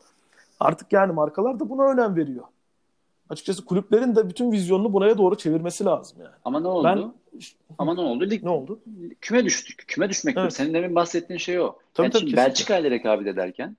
Artık 0.61 0.92
yani 0.92 1.12
markalar 1.12 1.61
da 1.61 1.70
buna 1.70 1.92
önem 1.92 2.16
veriyor. 2.16 2.44
Açıkçası 3.30 3.64
kulüplerin 3.64 4.16
de 4.16 4.28
bütün 4.28 4.52
vizyonunu 4.52 4.92
buraya 4.92 5.18
doğru 5.18 5.38
çevirmesi 5.38 5.85
lazım 5.85 6.18
yani. 6.20 6.35
Ama 6.44 6.61
ne 6.61 6.68
oldu? 6.68 6.85
Ben... 6.85 7.12
Ama 7.78 7.94
ne 7.94 8.00
oldu? 8.00 8.30
Lig... 8.30 8.42
Ne 8.42 8.50
oldu? 8.50 8.80
Küme 9.20 9.44
düştük. 9.44 9.85
Küme 9.88 10.09
düşmek. 10.09 10.37
Evet. 10.38 10.52
Senin 10.52 10.74
demin 10.74 10.94
bahsettiğin 10.94 11.38
şey 11.38 11.61
o. 11.61 11.76
Tabii, 11.94 12.04
yani 12.04 12.12
tabii, 12.12 12.20
şimdi 12.20 12.37
Belçika 12.37 12.78
ile 12.78 12.90
rekabet 12.90 13.26
ederken 13.26 13.76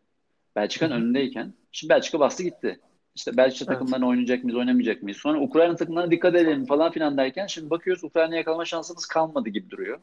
Belçika'nın 0.56 0.96
önündeyken 0.96 1.54
şimdi 1.72 1.94
Belçika 1.94 2.20
bastı 2.20 2.44
gitti. 2.44 2.80
İşte 3.15 3.38
Belçika 3.38 3.65
evet. 3.65 3.80
takımlarına 3.80 4.08
oynayacak 4.08 4.44
mıyız, 4.44 4.58
oynamayacak 4.58 5.04
mıyız? 5.04 5.18
Sonra 5.18 5.41
Ukrayna 5.41 5.76
takımlarına 5.76 6.12
dikkat 6.12 6.36
edelim 6.36 6.65
falan 6.65 6.91
filan 6.91 7.18
derken 7.18 7.48
şimdi 7.48 7.70
bakıyoruz 7.70 8.04
Ukrayna'ya 8.04 8.38
yakalama 8.38 8.65
şansımız 8.65 9.06
kalmadı 9.06 9.50
gibi 9.50 9.70
duruyor. 9.70 10.00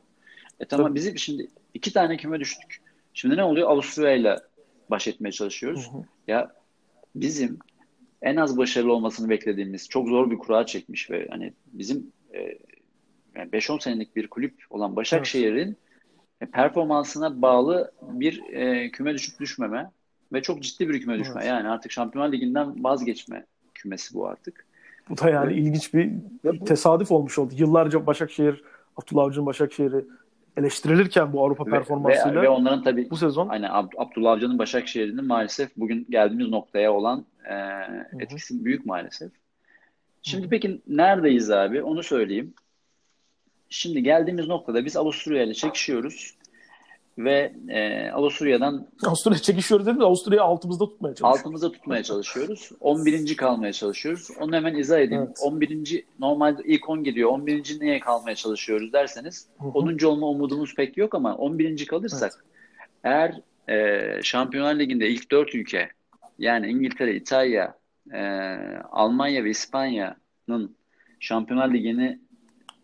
E 0.60 0.64
tamam 0.64 0.86
Tabii. 0.86 0.94
bizim 0.94 1.18
şimdi 1.18 1.48
iki 1.74 1.92
tane 1.92 2.16
küme 2.16 2.40
düştük. 2.40 2.82
Şimdi 3.14 3.36
ne 3.36 3.44
oluyor? 3.44 3.70
Avusturya 3.70 4.12
ile 4.12 4.36
baş 4.90 5.08
etmeye 5.08 5.32
çalışıyoruz. 5.32 5.88
Hı 5.92 5.98
hı. 5.98 6.02
Ya 6.28 6.52
bizim 7.14 7.58
en 8.22 8.36
az 8.36 8.58
başarılı 8.58 8.92
olmasını 8.92 9.28
beklediğimiz 9.28 9.88
çok 9.88 10.08
zor 10.08 10.30
bir 10.30 10.38
kura 10.38 10.66
çekmiş 10.66 11.10
ve 11.10 11.26
hani 11.30 11.52
bizim 11.66 12.12
e, 12.34 12.58
yani 13.36 13.50
5-10 13.50 13.82
senelik 13.82 14.16
bir 14.16 14.28
kulüp 14.28 14.54
olan 14.70 14.96
Başakşehir'in 14.96 15.76
evet. 16.40 16.52
performansına 16.52 17.42
bağlı 17.42 17.92
bir 18.02 18.42
e, 18.52 18.90
küme 18.90 19.14
düşüp 19.14 19.40
düşmeme 19.40 19.90
ve 20.32 20.42
çok 20.42 20.62
ciddi 20.62 20.88
bir 20.88 21.00
küme 21.00 21.18
düşme. 21.18 21.34
Evet. 21.36 21.48
Yani 21.48 21.68
artık 21.68 21.92
Şampiyonlar 21.92 22.32
Ligi'nden 22.32 22.84
vazgeçme 22.84 23.46
kümesi 23.74 24.14
bu 24.14 24.26
artık. 24.26 24.66
Bu 25.08 25.18
da 25.18 25.30
yani 25.30 25.52
evet. 25.52 25.62
ilginç 25.62 25.94
bir 25.94 26.10
tesadüf 26.66 27.12
olmuş 27.12 27.38
oldu. 27.38 27.54
Yıllarca 27.56 28.06
Başakşehir, 28.06 28.62
Abdullah 28.96 29.24
Avcı'nın 29.24 29.46
Başakşehir'i 29.46 30.04
eleştirilirken 30.56 31.32
bu 31.32 31.44
Avrupa 31.44 31.66
ve, 31.66 31.70
performansıyla 31.70 32.40
ve, 32.40 32.42
ve 32.42 32.48
onların 32.48 32.82
tabii 32.82 33.10
bu 33.10 33.16
sezon 33.16 33.48
hani 33.48 33.66
Ab- 33.66 33.94
Abdullah 33.96 34.32
Avcı'nın 34.32 34.58
Başakşehir'inin 34.58 35.24
maalesef 35.24 35.76
bugün 35.76 36.06
geldiğimiz 36.10 36.48
noktaya 36.48 36.92
olan 36.92 37.24
e, 37.44 37.54
etkisi 38.20 38.54
Hı-hı. 38.54 38.64
büyük 38.64 38.86
maalesef. 38.86 39.32
Şimdi 40.22 40.42
Hı-hı. 40.42 40.50
peki 40.50 40.80
neredeyiz 40.88 41.50
abi? 41.50 41.82
Onu 41.82 42.02
söyleyeyim. 42.02 42.54
Şimdi 43.68 44.02
geldiğimiz 44.02 44.48
noktada 44.48 44.84
biz 44.84 44.96
Avusturya 44.96 45.42
ile 45.42 45.54
çekişiyoruz 45.54 46.34
ve 47.18 47.52
e, 47.68 48.10
Avusturya'dan 48.10 48.88
Avusturya 49.06 49.38
çekişiyoruz 49.38 49.86
dedim 49.86 50.00
de 50.00 50.04
Avusturya'yı 50.04 50.42
altımızda 50.42 50.84
tutmaya 50.84 51.14
çalışıyoruz. 51.14 51.40
Altımızda 51.40 51.72
tutmaya 51.72 52.02
çalışıyoruz. 52.02 52.70
11. 52.80 53.36
kalmaya 53.36 53.72
çalışıyoruz. 53.72 54.28
Onu 54.40 54.56
hemen 54.56 54.74
izah 54.74 55.00
edeyim. 55.00 55.24
Evet. 55.26 55.38
11. 55.42 56.04
normalde 56.18 56.62
ilk 56.64 56.88
10 56.88 57.04
gidiyor. 57.04 57.30
11. 57.30 57.80
niye 57.80 58.00
kalmaya 58.00 58.36
çalışıyoruz 58.36 58.92
derseniz 58.92 59.46
hı 59.58 59.64
hı. 59.64 59.68
10. 59.68 59.98
olma 60.04 60.28
umudumuz 60.28 60.74
pek 60.74 60.96
yok 60.96 61.14
ama 61.14 61.36
11. 61.36 61.86
kalırsak 61.86 62.44
evet. 63.04 63.04
eğer 63.04 63.40
e, 63.68 64.22
Şampiyonlar 64.22 64.78
Ligi'nde 64.78 65.08
ilk 65.08 65.30
4 65.30 65.54
ülke 65.54 65.88
yani 66.38 66.66
İngiltere, 66.66 67.14
İtalya, 67.14 67.74
e, 68.12 68.20
Almanya 68.90 69.44
ve 69.44 69.50
İspanya'nın 69.50 70.76
Şampiyonlar 71.20 71.74
Ligi'ni 71.74 72.18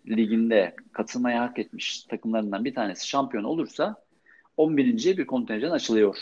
liginde 0.09 0.75
katılmaya 0.93 1.43
hak 1.43 1.59
etmiş 1.59 2.03
takımlarından 2.03 2.65
bir 2.65 2.75
tanesi 2.75 3.09
şampiyon 3.09 3.45
olursa 3.45 3.97
11. 4.59 5.19
bir 5.19 5.27
kontenjan 5.27 5.71
açılıyor. 5.71 6.17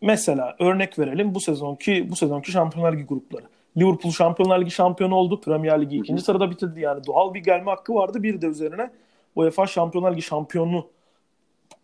Mesela 0.00 0.56
örnek 0.58 0.98
verelim 0.98 1.34
bu 1.34 1.40
sezonki 1.40 2.10
bu 2.10 2.16
sezonki 2.16 2.52
Şampiyonlar 2.52 2.92
Ligi 2.92 3.04
grupları. 3.04 3.44
Liverpool 3.76 4.12
Şampiyonlar 4.12 4.60
Ligi 4.60 4.70
şampiyonu 4.70 5.14
oldu. 5.14 5.40
Premier 5.40 5.80
Ligi 5.80 5.96
ikinci 5.96 6.22
sırada 6.22 6.50
bitirdi 6.50 6.80
yani. 6.80 7.06
Doğal 7.06 7.34
bir 7.34 7.40
gelme 7.40 7.70
hakkı 7.70 7.94
vardı. 7.94 8.22
Bir 8.22 8.40
de 8.40 8.46
üzerine 8.46 8.90
UEFA 9.36 9.66
Şampiyonlar 9.66 10.12
Ligi 10.12 10.22
şampiyonu 10.22 10.86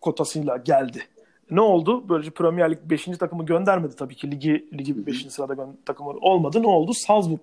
kotasıyla 0.01 0.57
geldi. 0.57 1.01
Ne 1.51 1.61
oldu? 1.61 2.09
Böylece 2.09 2.31
Premier 2.31 2.71
Lig 2.71 2.77
5. 2.85 3.05
takımı 3.05 3.45
göndermedi 3.45 3.95
tabii 3.95 4.15
ki. 4.15 4.31
Ligi 4.31 4.65
ligi 4.73 5.07
5. 5.07 5.25
sırada 5.29 5.53
gö- 5.53 5.75
takımı 5.85 6.09
olmadı. 6.09 6.63
Ne 6.63 6.67
oldu? 6.67 6.91
Salzburg 6.93 7.39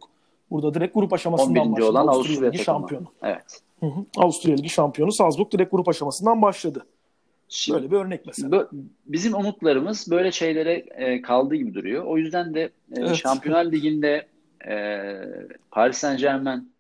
burada 0.51 0.75
direkt 0.75 0.95
grup 0.95 1.13
aşamasından 1.13 1.63
11. 1.67 1.73
başladı. 1.73 1.91
olan 1.91 2.07
Avusturya 2.07 2.17
Avusturya 2.17 2.51
Ligi 2.51 2.65
takımı. 2.65 2.81
şampiyonu. 2.81 3.07
Evet. 3.23 3.61
Hı 3.81 3.87
hı. 3.87 4.05
Avusturya 4.17 4.57
Ligi 4.57 4.69
şampiyonu 4.69 5.13
Salzburg 5.13 5.53
direkt 5.53 5.71
grup 5.71 5.89
aşamasından 5.89 6.43
başladı. 6.43 6.87
Şimdi 7.57 7.79
Böyle 7.79 7.91
bir 7.91 7.97
örnek 7.97 8.27
mesela. 8.27 8.57
bö- 8.57 8.69
bizim 9.07 9.35
umutlarımız 9.35 10.11
böyle 10.11 10.33
şeylere 10.33 10.73
e, 10.75 11.23
kaldığı 11.23 11.55
gibi 11.55 11.75
duruyor. 11.75 12.05
O 12.05 12.19
yüzden 12.19 12.55
de 12.55 12.63
e, 12.63 12.71
Evet. 12.97 13.15
Şampiyonlar 13.17 13.65
Ligi'nde 13.65 14.27
e, 14.69 15.13
Paris 15.71 15.97
Saint-Germain 15.99 16.73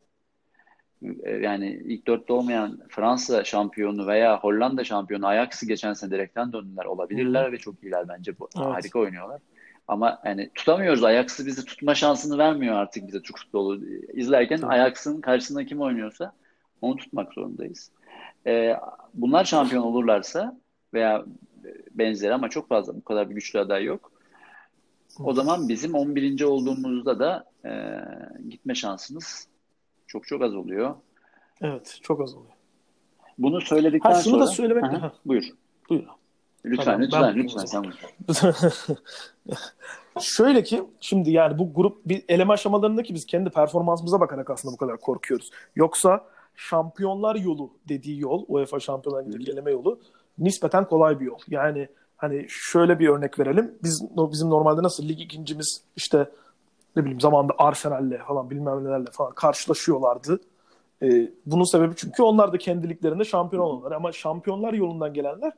e, 1.23 1.31
yani 1.31 1.83
ilk 1.85 2.07
dörtte 2.07 2.33
olmayan 2.33 2.79
Fransa 2.89 3.45
şampiyonu 3.45 4.07
veya 4.07 4.39
Hollanda 4.41 4.85
şampiyonu 4.85 5.27
Ajax'ı 5.27 5.67
geçen 5.67 5.93
sene 5.93 6.11
direkten 6.11 6.53
döndüler 6.53 6.85
olabilirler 6.85 7.53
ve 7.53 7.59
çok 7.59 7.83
iyiler 7.83 8.09
bence. 8.09 8.39
Bu, 8.39 8.49
Evet. 8.57 8.67
Harika 8.67 8.99
oynuyorlar. 8.99 9.41
Ama 9.89 10.21
yani 10.25 10.51
tutamıyoruz. 10.55 11.05
Ajax'ı 11.05 11.47
bize 11.47 11.65
tutma 11.65 11.95
şansını 11.95 12.39
vermiyor 12.39 12.75
artık 12.77 13.07
bize 13.09 13.23
Türk 13.23 13.39
futbolu. 13.39 13.81
İzlerken 14.13 14.61
Tabii. 14.61 14.73
Ajax'ın 14.73 15.21
karşısında 15.21 15.65
kim 15.65 15.81
oynuyorsa 15.81 16.33
onu 16.83 16.97
tutmak 16.97 17.33
zorundayız. 17.35 17.91
Ee, 18.47 18.77
bunlar 19.15 19.45
şampiyon 19.45 19.83
olurlarsa 19.83 20.64
veya 20.95 21.25
benzeri 21.91 22.35
ama 22.35 22.49
çok 22.51 22.69
fazla 22.69 22.97
bu 22.97 23.05
kadar 23.05 23.31
bir 23.31 23.35
güçlü 23.35 23.59
aday 23.61 23.85
yok. 23.85 24.13
O 25.25 25.33
zaman 25.35 25.69
bizim 25.69 25.95
11. 25.95 26.43
olduğumuzda 26.43 27.19
da 27.19 27.45
e, 27.65 27.71
gitme 28.49 28.75
şansımız 28.75 29.49
çok 30.07 30.27
çok 30.27 30.43
az 30.43 30.55
oluyor. 30.55 30.95
Evet, 31.61 31.99
çok 32.03 32.21
az 32.21 32.35
oluyor. 32.35 32.53
Bunu 33.39 33.61
söyledikten 33.61 34.11
Ha, 34.13 34.23
şunu 34.23 34.33
sonra 34.35 34.47
da 34.47 34.51
söylemek- 34.51 34.85
Aha. 34.85 35.13
buyur. 35.27 35.45
Buyur. 35.89 36.05
Lütfen 36.65 36.85
Tamam, 37.11 37.29
ben 37.35 37.37
lütfen 37.43 37.79
o 37.79 37.85
lütfen 37.85 38.51
sen. 38.53 38.63
Şöyle 40.21 40.63
ki 40.63 40.83
şimdi 41.01 41.31
yani 41.31 41.59
bu 41.59 41.75
grup 41.75 42.09
bir 42.09 42.25
eleme 42.29 42.53
aşamalarındaki 42.53 43.15
biz 43.15 43.27
kendi 43.27 43.51
performansımıza 43.51 44.21
bakarak 44.21 44.51
aslında 44.51 44.73
bu 44.75 44.77
kadar 44.79 44.97
korkuyoruz. 45.01 45.51
Yoksa 45.77 46.25
şampiyonlar 46.55 47.37
yolu 47.37 47.71
dediği 47.89 48.21
yol, 48.21 48.45
UEFA 48.49 48.81
Şampiyonlar 48.81 49.25
Ligi'ndeki 49.25 49.51
eleme 49.53 49.71
yolu 49.71 50.01
nispeten 50.39 50.85
kolay 50.85 51.21
bir 51.21 51.25
yol. 51.25 51.39
Yani 51.49 51.89
hani 52.17 52.47
şöyle 52.49 52.99
bir 52.99 53.09
örnek 53.09 53.39
verelim. 53.39 53.75
Biz 53.83 54.05
bizim 54.17 54.51
normalde 54.51 54.83
nasıl 54.83 55.09
lig 55.09 55.21
ikincimiz 55.21 55.83
işte 55.97 56.31
ne 56.97 57.03
bileyim 57.03 57.21
zamanında 57.21 57.53
Arsenal'le 57.59 58.19
falan 58.27 58.51
bilmem 58.51 58.85
nelerle 58.85 59.11
falan 59.13 59.33
karşılaşıyorlardı. 59.33 60.41
Ee, 61.03 61.31
bunun 61.47 61.65
sebebi 61.65 61.95
çünkü 61.97 62.23
onlar 62.23 62.53
da 62.53 62.59
kendi 62.59 62.89
liglerinde 62.89 63.25
şampiyon 63.25 63.63
olanlar 63.63 63.93
ama 63.93 64.13
şampiyonlar 64.13 64.73
yolundan 64.73 65.15
gelenler 65.15 65.53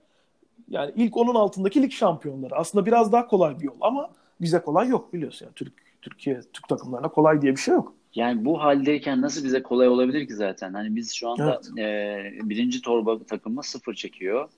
yani 0.69 0.93
ilk 0.97 1.17
onun 1.17 1.35
altındaki 1.35 1.83
lig 1.83 1.93
şampiyonları. 1.93 2.57
Aslında 2.57 2.87
biraz 2.87 3.13
daha 3.13 3.27
kolay 3.27 3.59
bir 3.59 3.65
yol 3.65 3.77
ama 3.81 4.11
bize 4.41 4.59
kolay 4.59 4.89
yok 4.89 5.13
biliyorsun. 5.13 5.47
Yani 5.47 5.55
Türk 5.55 5.73
Türkiye 6.03 6.41
Türk 6.53 6.69
takımlarına 6.69 7.09
kolay 7.09 7.43
diye 7.43 7.53
bir 7.53 7.61
şey 7.61 7.75
yok. 7.75 7.95
Yani 8.15 8.45
bu 8.45 8.63
haldeyken 8.63 9.23
nasıl 9.23 9.45
bize 9.45 9.63
kolay 9.63 9.89
olabilir 9.89 10.29
ki 10.29 10.35
zaten? 10.35 10.75
Hani 10.75 10.97
biz 10.97 11.13
şu 11.15 11.31
anda 11.31 11.61
e, 11.79 12.19
birinci 12.43 12.83
torba 12.83 13.19
takımı 13.19 13.63
sıfır 13.63 13.95
çekiyor. 13.95 14.49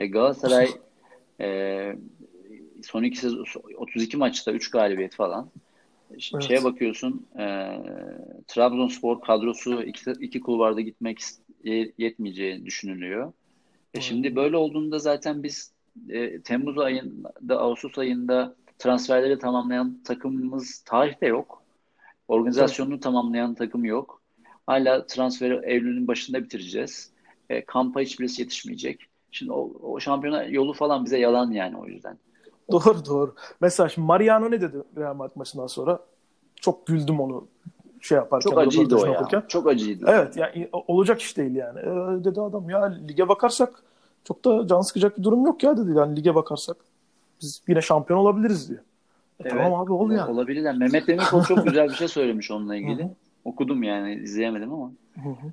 E, 0.00 0.06
Galatasaray 0.06 0.68
e, 1.40 1.96
son 2.82 3.02
iki 3.02 3.18
sezon 3.18 3.44
32 3.76 4.16
maçta 4.16 4.52
3 4.52 4.70
galibiyet 4.70 5.14
falan. 5.14 5.50
Ş- 6.18 6.30
Evet. 6.34 6.44
Şeye 6.44 6.64
bakıyorsun 6.64 7.26
e, 7.38 7.44
Trabzonspor 8.46 9.20
kadrosu 9.20 9.82
iki, 9.82 10.10
iki 10.10 10.40
kulvarda 10.40 10.80
gitmek 10.80 11.20
yetmeyeceği 11.98 12.66
düşünülüyor. 12.66 13.32
E 13.94 14.00
şimdi 14.00 14.36
böyle 14.36 14.56
olduğunda 14.56 14.98
zaten 14.98 15.42
biz 15.42 15.72
e, 16.08 16.40
Temmuz 16.40 16.78
ayında, 16.78 17.58
Ağustos 17.58 17.98
ayında 17.98 18.54
transferleri 18.78 19.38
tamamlayan 19.38 19.98
takımımız 20.04 20.78
tarihte 20.86 21.26
yok. 21.26 21.62
Organizasyonunu 22.28 23.00
tamamlayan 23.00 23.54
takım 23.54 23.84
yok. 23.84 24.22
Hala 24.66 25.06
transferi 25.06 25.60
Eylül'ün 25.64 26.08
başında 26.08 26.44
bitireceğiz. 26.44 27.10
E, 27.50 27.64
kampa 27.64 28.00
hiçbirisi 28.00 28.42
yetişmeyecek. 28.42 29.09
Şimdi 29.32 29.52
o, 29.52 29.70
o 29.82 30.00
şampiyona 30.00 30.42
yolu 30.42 30.72
falan 30.72 31.04
bize 31.04 31.18
yalan 31.18 31.50
yani 31.50 31.76
o 31.76 31.86
yüzden. 31.86 32.18
Doğru 32.72 33.06
doğru. 33.06 33.34
Mesela 33.60 33.88
şimdi 33.88 34.06
Mariano 34.06 34.50
ne 34.50 34.60
dedi 34.60 34.76
Real 34.96 35.14
Madrid 35.14 35.36
maçından 35.36 35.66
sonra? 35.66 35.98
Çok 36.56 36.86
güldüm 36.86 37.20
onu 37.20 37.46
şey 38.00 38.16
yaparken. 38.16 38.50
Çok 38.50 38.58
acıydı 38.58 38.96
o 38.96 39.06
ya. 39.06 39.12
okurken. 39.12 39.42
Çok 39.48 39.66
acıydı. 39.66 40.04
Evet 40.08 40.36
yani 40.36 40.68
olacak 40.72 41.20
iş 41.20 41.36
değil 41.36 41.54
yani. 41.54 41.78
Ee, 41.78 42.24
dedi 42.24 42.40
adam 42.40 42.70
ya 42.70 42.84
lige 43.08 43.28
bakarsak 43.28 43.82
çok 44.24 44.44
da 44.44 44.66
can 44.66 44.80
sıkacak 44.80 45.18
bir 45.18 45.22
durum 45.22 45.46
yok 45.46 45.62
ya 45.62 45.76
dedi. 45.76 45.98
Yani 45.98 46.16
lige 46.16 46.34
bakarsak 46.34 46.76
biz 47.42 47.62
yine 47.68 47.82
şampiyon 47.82 48.18
olabiliriz 48.18 48.68
diyor. 48.68 48.80
E, 48.80 48.82
Evet. 49.40 49.52
Tamam 49.52 49.74
abi 49.80 49.92
ol 49.92 50.10
yani. 50.10 50.30
Olabilirler. 50.30 50.76
Mehmet 50.76 51.06
Demirkol 51.06 51.44
çok 51.44 51.64
güzel 51.64 51.88
bir 51.88 51.94
şey 51.94 52.08
söylemiş 52.08 52.50
onunla 52.50 52.76
ilgili. 52.76 53.08
Okudum 53.44 53.82
yani 53.82 54.14
izleyemedim 54.14 54.72
ama. 54.72 54.90
Hı 55.14 55.28
hı. 55.28 55.52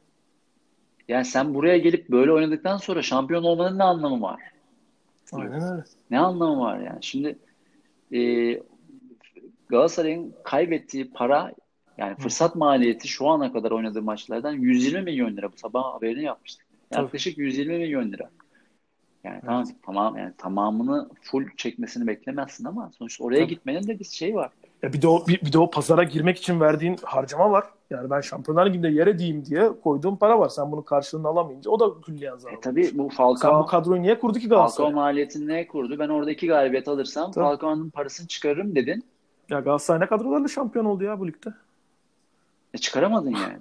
Yani 1.08 1.26
sen 1.26 1.54
buraya 1.54 1.78
gelip 1.78 2.10
böyle 2.10 2.32
oynadıktan 2.32 2.78
sonra 2.78 3.02
şampiyon 3.02 3.44
olmanın 3.44 3.78
ne 3.78 3.84
anlamı 3.84 4.22
var? 4.22 4.42
Aynen 5.34 5.62
öyle. 5.62 5.84
Ne 6.12 6.20
anlamı 6.20 6.60
var 6.60 6.80
yani? 6.80 6.98
Şimdi 7.02 7.38
e, 8.14 8.20
Galatasaray'ın 9.70 10.36
kaybettiği 10.44 11.12
para 11.12 11.54
yani 11.98 12.16
fırsat 12.16 12.56
maliyeti 12.56 13.08
şu 13.08 13.28
ana 13.28 13.54
kadar 13.54 13.72
oynadığı 13.72 14.02
maçlardan 14.02 14.54
120 14.54 15.02
milyon 15.02 15.38
lira. 15.38 15.52
Bu 15.52 15.58
sabah 15.58 15.84
haberini 15.84 16.24
yapmıştık. 16.24 16.68
Tabii. 16.90 17.04
Yaklaşık 17.04 17.38
120 17.38 17.78
milyon 17.78 18.12
lira. 18.12 18.30
Yani 19.24 19.42
tamam, 19.46 19.66
tamam 19.86 20.18
yani 20.18 20.34
tamamını 20.38 21.10
full 21.22 21.46
çekmesini 21.58 22.08
beklemezsin 22.08 22.66
ama 22.66 22.92
sonuçta 22.98 23.24
oraya 23.24 23.40
Tabii. 23.40 23.48
gitmenin 23.48 23.88
de 23.88 24.00
bir 24.00 24.06
şey 24.06 24.36
var. 24.36 24.52
Ya 24.84 24.94
bir 24.94 25.02
de 25.02 25.08
o 25.08 25.28
bir, 25.28 25.42
bir 25.42 25.54
de 25.54 25.60
o 25.60 25.70
pazara 25.70 26.04
girmek 26.04 26.38
için 26.38 26.60
verdiğin 26.60 26.98
harcama 27.04 27.52
var. 27.52 27.64
Yani 27.90 28.10
ben 28.10 28.22
Şampiyonlar 28.22 28.66
Ligi'nde 28.66 28.88
yer 28.88 29.08
edeyim 29.08 29.46
diye 29.46 29.70
koyduğum 29.84 30.18
para 30.18 30.40
var. 30.40 30.50
Sen 30.50 30.72
bunun 30.72 30.82
karşılığını 30.82 31.28
alamayınca 31.28 31.72
o 31.72 31.80
da 31.80 32.02
külliyen 32.02 32.38
zarar. 32.38 32.54
E 32.54 32.60
tabii 32.62 32.84
bu 32.84 32.88
Sen 32.88 32.98
bu 32.98 33.10
Falcao, 33.10 33.66
kadroyu 33.66 34.02
niye 34.02 34.20
kurdu 34.20 34.40
ki 34.40 34.50
Falcao 34.50 34.58
Galatasaray? 34.58 34.94
maliyetini 34.94 35.48
ne 35.48 35.68
kurdu? 35.68 36.00
Ben 36.00 36.10
orada 36.10 36.32
iki 36.32 36.48
galibiyet 36.48 36.88
alırsam 36.88 37.32
Tabii. 37.32 37.46
Falcao'nun 37.46 37.90
parasını 37.90 38.28
çıkarırım 38.28 38.76
dedin. 38.76 39.04
Ya 39.50 39.60
Galatasaray 39.60 40.00
ne 40.00 40.06
kadrolarla 40.06 40.48
şampiyon 40.48 40.86
oldu 40.86 41.04
ya 41.04 41.20
bu 41.20 41.28
ligde? 41.28 41.50
E 42.74 42.78
çıkaramadın 42.78 43.32
yani. 43.32 43.58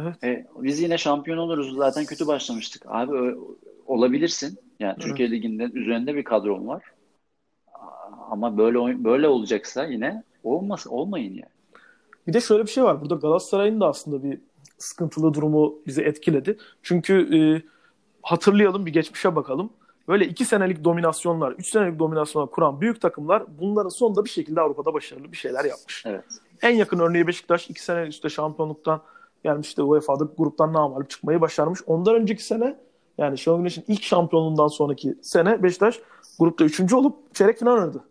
Evet. 0.00 0.24
E, 0.24 0.46
biz 0.56 0.80
yine 0.80 0.98
şampiyon 0.98 1.38
oluruz. 1.38 1.76
Zaten 1.76 2.04
kötü 2.04 2.26
başlamıştık. 2.26 2.82
Abi 2.86 3.36
olabilirsin. 3.86 4.58
Yani 4.80 4.98
Türkiye 4.98 5.30
Ligi'nde 5.30 5.64
üzerinde 5.64 6.14
bir 6.14 6.24
kadron 6.24 6.66
var. 6.66 6.82
Ama 8.30 8.58
böyle 8.58 9.04
böyle 9.04 9.28
olacaksa 9.28 9.84
yine 9.84 10.22
olmaz 10.44 10.86
olmayın 10.86 11.34
yani. 11.34 11.56
Bir 12.26 12.32
de 12.32 12.40
şöyle 12.40 12.62
bir 12.62 12.70
şey 12.70 12.84
var. 12.84 13.00
Burada 13.00 13.14
Galatasaray'ın 13.14 13.80
da 13.80 13.86
aslında 13.86 14.22
bir 14.22 14.40
sıkıntılı 14.78 15.34
durumu 15.34 15.74
bizi 15.86 16.02
etkiledi. 16.02 16.58
Çünkü 16.82 17.36
e, 17.36 17.38
hatırlayalım 18.22 18.86
bir 18.86 18.92
geçmişe 18.92 19.36
bakalım. 19.36 19.70
Böyle 20.08 20.24
iki 20.26 20.44
senelik 20.44 20.84
dominasyonlar, 20.84 21.52
üç 21.52 21.68
senelik 21.68 21.98
dominasyonlar 21.98 22.50
kuran 22.50 22.80
büyük 22.80 23.00
takımlar 23.00 23.44
bunların 23.60 23.88
sonunda 23.88 24.24
bir 24.24 24.30
şekilde 24.30 24.60
Avrupa'da 24.60 24.94
başarılı 24.94 25.32
bir 25.32 25.36
şeyler 25.36 25.64
yapmış. 25.64 26.04
Evet. 26.06 26.24
En 26.62 26.70
yakın 26.70 26.98
örneği 26.98 27.26
Beşiktaş 27.26 27.70
iki 27.70 27.84
sene 27.84 28.06
üstte 28.06 28.28
şampiyonluktan 28.28 29.02
gelmişti 29.44 29.82
UEFA'da 29.82 30.28
gruptan 30.38 30.72
namalip 30.72 31.10
çıkmayı 31.10 31.40
başarmış. 31.40 31.80
Ondan 31.86 32.14
önceki 32.14 32.44
sene 32.44 32.76
yani 33.18 33.38
Şenol 33.38 33.58
Güneş'in 33.58 33.84
ilk 33.88 34.02
şampiyonluğundan 34.02 34.68
sonraki 34.68 35.14
sene 35.22 35.62
Beşiktaş 35.62 36.00
grupta 36.38 36.64
üçüncü 36.64 36.96
olup 36.96 37.34
çeyrek 37.34 37.58
final 37.58 37.72
oynadı. 37.72 38.04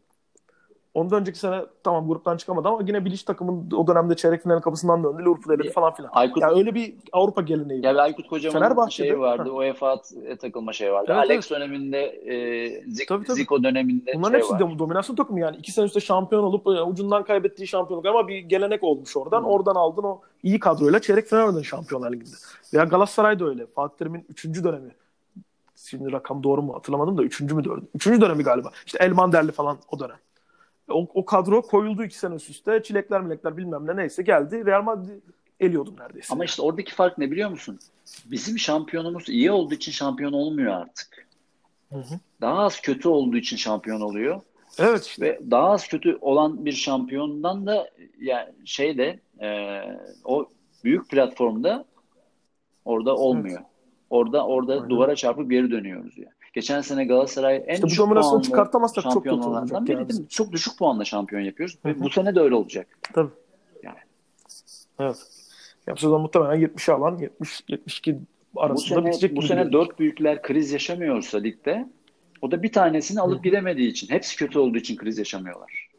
Ondan 0.96 1.20
önceki 1.20 1.40
sene 1.40 1.62
tamam 1.84 2.08
gruptan 2.08 2.38
çıkamadı 2.38 2.68
ama 2.68 2.80
yine 2.88 3.06
Bilic 3.06 3.26
takımın 3.26 3.72
o 3.72 3.88
dönemde 3.88 4.16
çeyrek 4.16 4.44
finalin 4.44 4.62
kapısından 4.62 5.04
döndü. 5.04 5.24
Liverpool 5.24 5.56
eledi 5.56 5.72
falan 5.72 5.94
filan. 5.94 6.10
Aykut 6.14 6.42
Yani 6.44 6.58
öyle 6.58 6.76
bir 6.76 6.94
Avrupa 7.12 7.42
geleneği 7.42 7.86
ya 7.86 7.94
bir 7.94 8.00
Aykut 8.00 8.28
Kocaman'ın 8.28 8.90
şeyi 8.90 9.20
vardı. 9.20 9.50
UEFA 9.50 10.02
takılma 10.42 10.74
şey 10.74 10.94
vardı. 10.94 11.06
Evet, 11.16 11.18
Alex 11.18 11.50
döneminde 11.52 12.00
e, 12.06 12.36
Zik- 12.84 13.08
Tabii, 13.08 13.26
tabii. 13.26 13.38
Zico 13.38 13.64
döneminde 13.64 14.14
Bunların 14.16 14.32
şey 14.32 14.40
hepsi 14.40 14.64
var. 14.64 14.76
de 14.76 14.80
dominasyon 14.80 15.16
takımı 15.16 15.40
yani. 15.40 15.58
iki 15.58 15.72
sene 15.72 15.86
üstte 15.86 16.00
şampiyon 16.00 16.44
olup 16.44 16.68
e, 16.68 16.70
ucundan 16.70 17.24
kaybettiği 17.24 17.68
şampiyonluk 17.68 18.06
ama 18.06 18.28
bir 18.28 18.38
gelenek 18.38 18.84
olmuş 18.84 19.18
oradan. 19.18 19.42
Hı. 19.42 19.46
Oradan 19.46 19.76
aldın 19.76 20.04
o 20.04 20.22
iyi 20.44 20.60
kadroyla 20.60 21.00
çeyrek 21.02 21.28
final 21.28 21.42
oynadın 21.42 21.62
Şampiyonlar 21.62 22.12
Ligi'nde. 22.12 22.36
Veya 22.74 22.84
Galatasaray 22.84 23.40
da 23.40 23.46
öyle. 23.46 23.66
Fatih 23.66 23.98
Terim'in 23.98 24.26
üçüncü 24.30 24.64
dönemi. 24.64 24.92
Şimdi 25.76 26.12
rakam 26.12 26.44
doğru 26.44 26.62
mu 26.62 26.74
hatırlamadım 26.76 27.18
da 27.18 27.24
üçüncü 27.24 27.56
mü 27.56 27.64
dördüncü? 27.64 27.88
Üçüncü 27.96 28.22
dönemi 28.22 28.44
galiba. 28.44 28.72
İşte 28.86 29.04
Elmanderli 29.04 29.52
falan 29.52 29.78
o 29.92 30.00
dönem. 30.00 30.18
O, 30.90 31.08
o 31.14 31.26
kadro 31.26 31.62
koyuldu 31.62 32.04
iki 32.04 32.18
sene 32.18 32.36
üst 32.36 32.50
üste. 32.50 32.84
Çilekler 32.84 33.22
milekler 33.22 33.58
bilmem 33.58 33.88
ne 33.88 33.96
neyse 33.96 34.24
geldi. 34.24 34.66
Real 34.66 34.84
Madrid 34.84 35.22
eliyordum 35.60 35.96
neredeyse. 36.00 36.34
Ama 36.34 36.46
işte 36.46 36.62
oradaki 36.62 36.94
fark 36.94 37.18
ne 37.18 37.32
biliyor 37.32 37.50
musun? 37.50 37.80
Bizim 38.26 38.60
şampiyonumuz 38.60 39.30
iyi 39.30 39.52
olduğu 39.52 39.74
için 39.74 39.92
şampiyon 39.92 40.34
olmuyor 40.34 40.74
artık. 40.74 41.28
Hı 41.92 42.00
hı. 42.00 42.20
Daha 42.42 42.60
az 42.60 42.82
kötü 42.82 43.10
olduğu 43.10 43.38
için 43.38 43.58
şampiyon 43.58 44.02
oluyor. 44.02 44.42
Evet 44.80 45.06
işte. 45.06 45.26
Ve 45.26 45.40
daha 45.52 45.72
az 45.72 45.88
kötü 45.88 46.18
olan 46.22 46.66
bir 46.66 46.72
şampiyondan 46.72 47.66
da 47.66 47.90
yani 48.22 48.54
şey 48.66 48.98
de 48.98 49.20
e, 49.42 49.82
o 50.26 50.50
büyük 50.84 51.10
platformda 51.10 51.86
orada 52.86 53.16
olmuyor. 53.16 53.62
Orada 54.10 54.46
orada 54.48 54.74
Aynen. 54.74 54.90
duvara 54.90 55.16
çarpıp 55.16 55.52
geri 55.52 55.72
dönüyoruz 55.72 56.18
yani. 56.18 56.35
Geçen 56.56 56.82
sene 56.82 57.06
Galatasaray 57.06 57.64
en 57.68 57.74
İşte 57.74 57.84
bu 57.84 57.88
düşük 57.88 58.00
dominasyonu 58.00 58.32
puanlı 58.32 58.44
çıkartamazsak 58.46 59.04
çok 59.04 59.24
kötü 59.24 59.36
olacak 59.36 59.86
biri 59.86 59.92
yani. 59.94 60.30
Çok 60.30 60.52
düşük 60.52 60.78
puanla 60.78 61.06
şampiyon 61.06 61.42
yapıyoruz. 61.42 61.78
Hı 61.84 61.90
Ve 61.90 61.94
hı. 61.94 62.00
bu 62.00 62.10
sene 62.10 62.36
de 62.36 62.40
öyle 62.40 62.56
olacak. 62.56 62.88
Tabii. 63.14 63.32
Yani. 63.84 63.98
Evet. 65.00 65.18
Ya 65.88 65.96
bu 65.96 66.00
sezon 66.00 66.22
muhtemelen 66.22 66.68
70'e 66.68 66.94
alan 66.94 67.18
70 67.18 67.64
72 67.68 68.20
Bu 68.56 68.62
arasında 68.62 68.96
sene, 68.96 69.06
bitecek 69.06 69.36
bu 69.36 69.42
sene 69.42 69.72
dört 69.72 70.00
büyükler 70.00 70.42
kriz 70.42 70.72
yaşamıyorsa 70.72 71.38
ligde 71.38 71.90
o 72.42 72.52
da 72.52 72.64
bir 72.64 72.72
tanesini 72.72 73.22
alıp 73.22 73.44
gidemediği 73.44 73.90
için. 73.90 74.10
Hepsi 74.10 74.38
kötü 74.38 74.60
olduğu 74.60 74.78
için 74.78 74.96
kriz 74.96 75.18
yaşamıyorlar. 75.18 75.90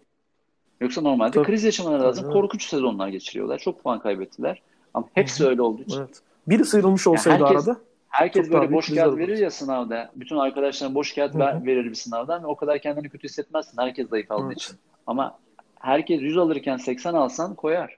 Yoksa 0.81 1.01
normalde 1.01 1.31
Tabii. 1.31 1.47
kriz 1.47 1.65
yaşamaları 1.65 2.03
lazım. 2.03 2.25
Tabii. 2.25 2.33
Korkunç 2.33 2.69
sezonlar 2.69 3.09
geçiriyorlar. 3.09 3.59
Çok 3.59 3.83
puan 3.83 4.01
kaybettiler. 4.01 4.63
Ama 4.95 5.09
hepsi 5.15 5.47
öyle 5.47 5.63
olduğu 5.63 5.83
için. 5.83 5.99
Evet. 5.99 6.21
Biri 6.49 6.65
sıyrılmış 6.65 7.07
olsaydı 7.07 7.45
herkes- 7.45 7.69
arada 7.69 7.81
Herkes 8.09 8.47
Çok 8.47 8.55
böyle 8.55 8.73
boş 8.73 8.95
kağıt 8.95 9.19
verir 9.19 9.39
ya 9.39 9.51
sınavda. 9.51 10.11
Bütün 10.17 10.37
arkadaşlarına 10.37 10.95
boş 10.95 11.15
kağıt 11.15 11.37
ver- 11.37 11.67
verir 11.67 11.85
bir 11.85 11.95
sınavdan 11.95 12.43
ve 12.43 12.47
o 12.47 12.57
kadar 12.57 12.79
kendini 12.79 13.09
kötü 13.09 13.29
hissetmezsin. 13.29 13.83
Herkes 13.83 14.09
zayıf 14.09 14.31
aldığı 14.31 14.47
Evet. 14.47 14.57
için. 14.63 14.77
Ama 15.07 15.39
herkes 15.81 16.21
100 16.23 16.39
alırken 16.39 16.77
80 16.77 17.15
alsan 17.15 17.55
koyar. 17.55 17.97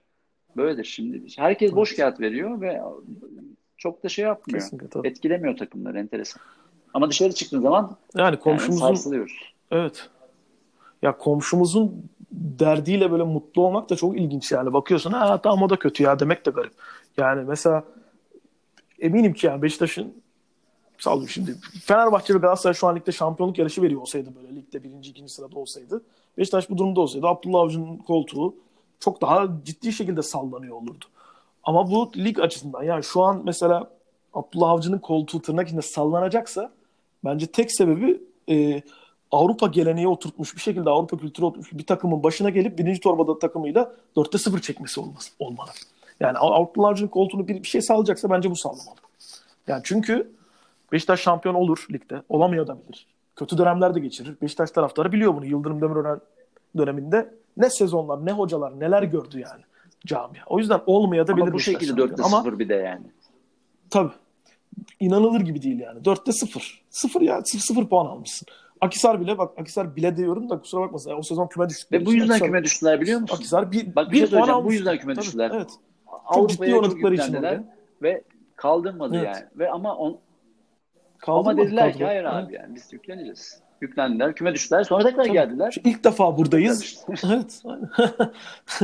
Böyledir 0.57 0.85
şimdi. 0.85 1.23
Herkes 1.37 1.73
boş 1.75 1.97
kağıt 1.97 2.21
veriyor 2.21 2.61
ve 2.61 2.81
çok 3.77 4.05
da 4.05 4.09
şey 4.09 4.25
yapmıyor. 4.25 4.61
kesinlikle. 4.61 5.09
Etkilemiyor 5.09 5.57
takımları 5.57 5.99
enteresan. 5.99 6.43
Ama 6.95 7.11
dışarı 7.11 7.33
çıktığın 7.33 7.61
zaman 7.61 7.97
Yani 8.17 8.25
yani 8.25 8.37
komşumuzun 8.39 8.87
sarsılıyoruz. 8.87 9.53
evet. 9.71 10.09
Ya 11.03 11.17
komşumuzun 11.17 12.11
derdiyle 12.33 13.11
böyle 13.13 13.23
mutlu 13.23 13.67
olmak 13.67 13.91
da 13.91 13.97
çok 13.97 14.17
ilginç 14.19 14.53
yani. 14.53 14.73
Bakıyorsun 14.73 15.13
ha 15.13 15.41
tamam 15.43 15.63
o 15.63 15.71
da 15.71 15.77
kötü 15.77 16.03
ya 16.03 16.19
demek 16.21 16.47
de 16.47 16.51
garip. 16.51 16.73
Yani 17.17 17.45
mesela 17.49 17.85
eminim 18.99 19.33
ki 19.33 19.47
yani 19.47 19.63
Beşiktaş'ın 19.63 20.15
sallıyorum 20.99 21.29
şimdi 21.29 21.57
Fenerbahçe 21.85 22.35
ve 22.35 22.39
Galatasaray 22.39 22.75
şu 22.75 22.87
an 22.87 22.97
ligde 22.97 23.13
şampiyonluk 23.13 23.59
yarışı 23.59 23.83
veriyor 23.83 24.01
olsaydı 24.01 24.31
böyle 24.37 24.57
ligde 24.57 24.85
birinci 24.85 25.11
ikinci 25.11 25.33
sırada 25.33 25.59
olsaydı 25.59 26.03
Beşiktaş 26.39 26.71
bu 26.71 26.79
durumda 26.79 27.01
olsaydı 27.01 27.27
Abdullah 27.27 27.61
Avcı'nın 27.61 27.97
koltuğu 27.97 28.55
çok 29.01 29.21
daha 29.21 29.49
ciddi 29.65 29.93
şekilde 29.93 30.23
sallanıyor 30.23 30.77
olurdu. 30.77 31.05
Ama 31.63 31.91
bu 31.91 32.13
lig 32.17 32.41
açısından 32.41 32.83
yani 32.83 33.05
şu 33.05 33.23
an 33.23 33.43
mesela 33.45 33.91
Abdullah 34.35 34.71
Avcı'nın 34.71 34.99
koltuğu 34.99 35.43
tırnak 35.43 35.67
içinde 35.67 35.83
sallanacaksa 35.83 36.73
bence 37.25 37.47
tek 37.47 37.73
sebebi 37.73 38.23
e, 38.51 38.83
Avrupa 39.31 39.67
geleneği 39.67 40.09
oturtmuş 40.09 40.57
bir 40.57 40.61
şekilde 40.61 40.91
Avrupa 40.91 41.17
kültürü 41.19 41.47
oturtmuş 41.47 41.73
bir 41.73 41.87
takımın 41.87 42.23
başına 42.23 42.51
gelip 42.51 42.79
birinci 42.79 43.01
torbada 43.01 43.39
takımıyla 43.39 43.93
4'te 44.17 44.39
0 44.39 44.61
çekmesi 44.61 45.01
olması, 45.01 45.33
olmalı. 45.39 45.71
Yani 46.21 46.39
Avcı'nın 46.39 47.09
koltuğunu 47.09 47.49
bir, 47.49 47.63
bir 47.63 47.69
şey 47.69 47.83
sağlayacaksa 47.83 48.31
bence 48.31 48.51
bu 48.51 48.57
sağlamalı. 48.57 48.97
Yani 49.67 49.81
çünkü 49.85 50.33
Beşiktaş 50.93 51.21
şampiyon 51.21 51.55
olur 51.55 51.87
ligde. 51.93 52.23
Olamıyor 52.29 52.67
da 52.67 52.79
bilir. 52.89 53.07
Kötü 53.37 53.59
dönemler 53.59 53.95
de 53.95 54.01
geçirir. 54.01 54.37
Beşiktaş 54.43 54.71
taraftarı 54.71 55.13
biliyor 55.13 55.35
bunu. 55.35 55.47
Yıldırım 55.47 55.81
Demirören 55.81 56.21
döneminde 56.77 57.35
ne 57.57 57.71
sezonlar, 57.71 58.27
ne 58.27 58.33
hocalar, 58.33 58.81
neler 58.81 59.03
gördü 59.03 59.41
yani 59.41 59.63
camia. 60.07 60.43
O 60.47 60.59
yüzden 60.59 60.81
olmaya 60.87 61.27
da 61.27 61.37
bilir. 61.37 61.43
Ama 61.43 61.53
bu 61.53 61.57
Beşiktaş 61.57 61.83
şekilde 61.83 62.01
şampiyon. 62.01 62.19
4'te 62.19 62.23
Ama 62.23 62.43
0 62.43 62.59
bir 62.59 62.69
de 62.69 62.75
yani. 62.75 63.07
tabii 63.91 64.13
inanılır 65.01 65.41
gibi 65.41 65.63
değil 65.63 65.79
yani. 65.81 66.01
4'te 66.01 66.33
0. 66.33 66.83
0 66.91 67.21
ya 67.21 67.41
0, 67.45 67.59
0 67.75 67.89
puan 67.89 68.07
almışsın. 68.07 68.49
Akisar 68.81 69.21
bile 69.21 69.39
bak 69.39 69.59
Akisar 69.61 69.97
bile 69.97 70.17
diyorum 70.17 70.51
da 70.51 70.59
kusura 70.61 70.81
bakmasın. 70.81 71.13
O 71.19 71.23
sezon 71.23 71.47
küme 71.47 71.69
düştükleri 71.69 72.03
Ve 72.03 72.07
bu 72.07 72.13
yüzden 72.13 72.35
Akhisar- 72.35 72.45
küme 72.47 72.65
düştüler 72.65 73.01
biliyor 73.01 73.21
musun? 73.21 73.37
Akisar 73.37 73.73
bir, 73.73 73.97
Bak 73.97 74.07
bir 74.09 74.13
bir 74.13 74.19
şey 74.19 74.27
puan 74.27 74.31
söyleyeceğim. 74.31 74.57
Bu 74.57 74.63
almış. 74.63 74.75
yüzden 74.75 74.99
küme 74.99 75.15
Tabii, 75.15 75.25
düştüler. 75.25 75.51
Evet. 75.55 75.71
Çok 76.35 76.61
oynadıkları 76.61 77.15
için 77.15 77.35
oraya. 77.35 77.65
ve 78.03 78.23
kaldırmadı 78.57 79.17
Evet. 79.17 79.27
yani. 79.27 79.47
Ve 79.57 79.71
ama 79.71 79.97
on, 79.97 80.19
Kaldı 81.19 81.49
ama 81.49 81.57
dediler 81.57 81.85
Kaldı. 81.87 81.99
ki 81.99 82.05
hayır 82.05 82.25
Evet. 82.25 82.33
abi 82.33 82.55
yani 82.55 82.75
biz 82.75 82.93
yükleneceğiz. 82.93 83.61
Yüklendiler, 83.81 84.35
küme 84.35 84.55
düştüler. 84.55 84.85
Sonra 84.85 85.05
tekrar 85.05 85.25
Tabii. 85.25 85.33
geldiler. 85.33 85.71
Şu 85.71 85.81
İlk 85.85 86.05
defa 86.05 86.37
buradayız. 86.39 87.05
Evet. 87.27 87.63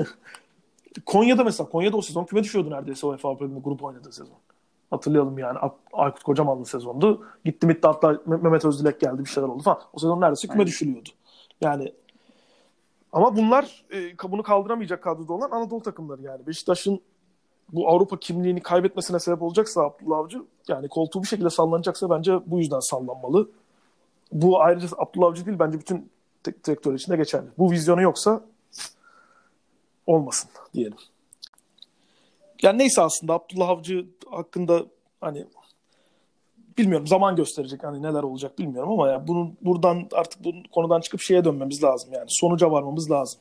Konya'da 1.07 1.45
mesela 1.45 1.69
Konya'da 1.69 1.97
o 1.97 2.03
sezon 2.03 2.25
küme 2.25 2.43
düşüyordu 2.43 2.71
neredeyse 2.71 3.07
UEFA 3.07 3.29
Avrupa 3.29 3.61
grup 3.65 3.85
oynadığı 3.85 4.13
sezon. 4.13 4.37
Hatırlayalım 4.91 5.39
yani 5.39 5.59
Aykut 5.93 6.23
Kocamanlı 6.23 6.67
sezondu. 6.67 7.27
Gitti 7.45 7.67
mitti 7.67 7.87
hatta 7.87 8.13
Me- 8.13 8.43
Mehmet 8.43 8.65
Özdilek 8.65 9.01
geldi 9.01 9.19
bir 9.25 9.31
şeyler 9.31 9.49
oldu 9.49 9.63
falan. 9.63 9.79
O 9.93 9.99
sezon 9.99 10.21
neredeyse 10.21 10.49
küme 10.49 10.55
Aynen. 10.59 10.67
düşülüyordu. 10.67 11.09
Yani 11.61 11.93
ama 13.13 13.37
bunlar 13.37 13.85
e, 13.93 14.19
bunu 14.31 14.43
kaldıramayacak 14.43 15.03
kadroda 15.03 15.33
olan 15.33 15.51
Anadolu 15.51 15.83
takımları 15.83 16.23
yani. 16.23 16.47
Beşiktaş'ın 16.47 17.01
bu 17.73 17.89
Avrupa 17.89 18.19
kimliğini 18.19 18.61
kaybetmesine 18.61 19.19
sebep 19.19 19.43
olacaksa 19.43 19.83
Abdullah 19.83 20.19
Avcı 20.19 20.43
yani 20.69 20.89
koltuğu 20.89 21.23
bir 21.23 21.29
şekilde 21.29 21.51
sallanacaksa 21.51 22.11
bence 22.11 22.33
bu 22.47 22.59
yüzden 22.59 22.81
sallanmalı. 22.81 23.51
Bu 24.33 24.61
ayrıca 24.61 24.89
Abdullah 24.99 25.27
Avcı 25.27 25.47
değil 25.47 25.59
bence 25.59 25.79
bütün 25.79 26.11
direktör 26.45 26.95
için 26.95 27.13
de 27.13 27.17
geçerli. 27.17 27.47
Bu 27.59 27.71
vizyonu 27.71 28.03
yoksa 28.03 28.41
olmasın 30.07 30.51
diyelim. 30.75 30.97
Yani 32.63 32.79
neyse 32.79 33.03
aslında 33.03 33.35
Abdullah 33.35 33.69
Avcı 33.69 34.07
hakkında 34.31 34.83
hani 35.21 35.47
bilmiyorum 36.79 37.07
zaman 37.07 37.37
gösterecek 37.37 37.85
hani 37.85 38.03
neler 38.03 38.23
olacak 38.23 38.59
bilmiyorum 38.59 38.93
ama 38.93 39.09
ya 39.09 39.29
bunun 39.29 39.57
buradan 39.63 40.09
artık 40.13 40.45
bu 40.45 40.53
konudan 40.73 41.01
çıkıp 41.01 41.21
şeye 41.21 41.45
dönmemiz 41.45 41.83
lazım 41.83 42.13
yani 42.13 42.27
sonuca 42.29 42.71
varmamız 42.71 43.11
lazım. 43.11 43.41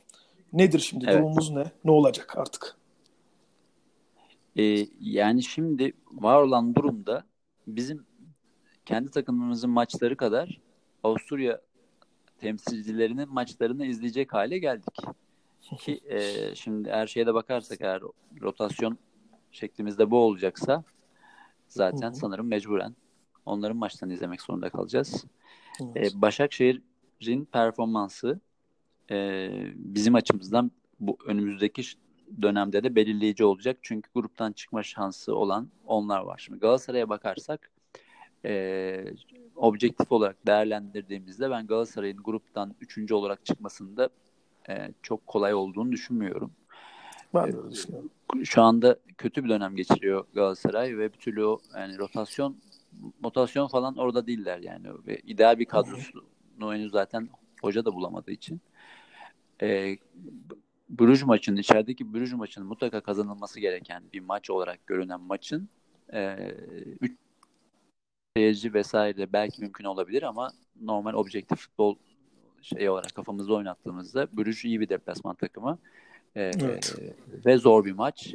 Nedir 0.54 0.80
şimdi 0.80 1.06
Evet. 1.08 1.16
durumumuz 1.16 1.50
ne? 1.50 1.72
Ne 1.86 1.92
olacak 1.92 2.38
artık? 2.38 2.76
Ee, 4.58 4.88
yani 5.00 5.44
şimdi 5.44 5.94
var 6.12 6.42
olan 6.42 6.76
durumda 6.76 7.24
bizim 7.68 8.06
kendi 8.86 9.12
takımımızın 9.12 9.70
maçları 9.70 10.18
kadar 10.18 10.60
Avusturya 11.04 11.62
temsilcilerinin 12.38 13.30
maçlarını 13.30 13.86
izleyecek 13.86 14.34
hale 14.34 14.58
geldik. 14.58 14.98
Ki 15.80 16.00
e, 16.06 16.20
şimdi 16.56 16.92
her 16.92 17.08
şeye 17.08 17.28
de 17.28 17.34
bakarsak 17.34 17.82
eğer 17.82 18.02
rotasyon 18.42 18.98
şeklimizde 19.52 20.12
bu 20.12 20.18
olacaksa 20.18 20.84
zaten 21.68 22.08
Hı 22.08 22.12
hı. 22.12 22.16
sanırım 22.16 22.48
mecburen 22.48 22.96
onların 23.46 23.78
maçlarını 23.78 24.14
izlemek 24.14 24.42
zorunda 24.42 24.70
kalacağız. 24.70 25.26
Evet. 25.82 26.14
E, 26.16 26.22
Başakşehir'in 26.22 27.46
performansı 27.46 28.40
e, 29.12 29.50
bizim 29.76 30.16
açımızdan 30.16 30.72
bu 31.00 31.18
önümüzdeki 31.26 31.84
dönemde 32.42 32.84
de 32.84 32.96
belirleyici 32.96 33.46
olacak. 33.46 33.78
Çünkü 33.82 34.10
gruptan 34.16 34.52
çıkma 34.52 34.84
şansı 34.84 35.36
olan 35.36 35.70
onlar 35.86 36.22
var. 36.22 36.38
Şimdi 36.46 36.60
Galatasaray'a 36.60 37.10
bakarsak 37.10 37.72
e, 38.46 39.06
objektif 39.56 40.12
olarak 40.12 40.48
değerlendirdiğimizde 40.48 41.50
ben 41.50 41.68
Galatasaray'ın 41.68 42.24
gruptan 42.24 42.76
üçüncü 42.82 43.14
olarak 43.14 43.46
çıkmasında 43.46 44.10
e, 44.70 44.94
çok 45.02 45.28
kolay 45.28 45.54
olduğunu 45.54 45.92
düşünmüyorum. 45.92 46.52
Ben 47.34 47.54
de 47.54 47.72
düşünüyorum. 47.72 48.10
Şu 48.44 48.62
anda 48.62 49.00
kötü 49.18 49.44
bir 49.44 49.50
dönem 49.50 49.76
geçiriyor 49.76 50.26
Galatasaray 50.34 50.98
ve 50.98 51.14
bir 51.14 51.18
türlü 51.18 51.46
o 51.46 51.60
yani 51.76 51.98
rotasyon 51.98 52.58
rotasyon 53.24 53.68
falan 53.68 53.98
orada 53.98 54.28
değiller 54.28 54.60
yani 54.60 54.88
ve 55.08 55.18
ideal 55.18 55.60
bir 55.60 55.66
kadrosunu 55.66 56.74
henüz 56.74 56.92
zaten 56.92 57.30
hoca 57.62 57.86
da 57.86 57.94
bulamadığı 57.94 58.32
için 58.32 58.62
e, 59.62 59.98
Bruges 61.00 61.26
maçının 61.26 61.58
içerideki 61.58 62.14
Bruges 62.14 62.34
maçının 62.34 62.68
mutlaka 62.68 63.02
kazanılması 63.02 63.60
gereken 63.60 64.04
bir 64.14 64.20
maç 64.20 64.50
olarak 64.50 64.88
görünen 64.88 65.22
maçın 65.22 65.70
e, 66.14 66.36
üç 67.02 67.18
seyirci 68.38 68.74
vesaire 68.74 69.34
belki 69.34 69.62
mümkün 69.62 69.86
olabilir 69.86 70.24
ama 70.24 70.52
normal 70.82 71.14
objektif 71.14 71.60
futbol 71.60 71.96
şey 72.62 72.90
olarak 72.90 73.16
kafamızda 73.16 73.54
oynattığımızda 73.54 74.28
Bruges 74.38 74.66
iyi 74.66 74.80
bir 74.80 74.90
deplasman 74.90 75.36
takımı 75.36 75.78
E, 76.36 76.42
Evet. 76.42 76.96
ve 77.46 77.58
zor 77.58 77.86
bir 77.86 77.92
maç. 77.92 78.34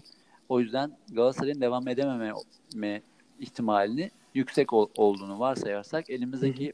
O 0.48 0.60
yüzden 0.60 0.98
Galatasaray'ın 1.12 1.60
devam 1.60 1.88
edememe 1.88 2.32
me- 2.74 3.02
ihtimalini 3.38 4.10
yüksek 4.34 4.72
ol- 4.72 4.90
olduğunu 4.96 5.38
varsayarsak 5.38 6.10
elimizdeki 6.10 6.72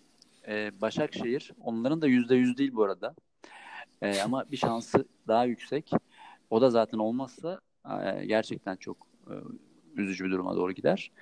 e, 0.49 0.81
Başakşehir 0.81 1.53
onların 1.61 2.03
da 2.03 2.07
yüzde 2.07 2.35
yüz 2.35 2.59
değil 2.59 2.75
bu 2.75 2.85
arada. 2.85 3.15
E, 4.03 4.21
ama 4.21 4.45
bir 4.51 4.57
şansı 4.57 5.05
daha 5.29 5.45
yüksek. 5.45 5.91
O 6.51 6.61
da 6.61 6.71
zaten 6.71 6.99
olmazsa 6.99 7.61
e, 8.05 8.27
gerçekten 8.27 8.77
çok 8.77 8.97
e, 9.27 9.35
üzücü 9.97 10.25
bir 10.25 10.31
duruma 10.31 10.57
doğru 10.57 10.73
gider. 10.73 11.13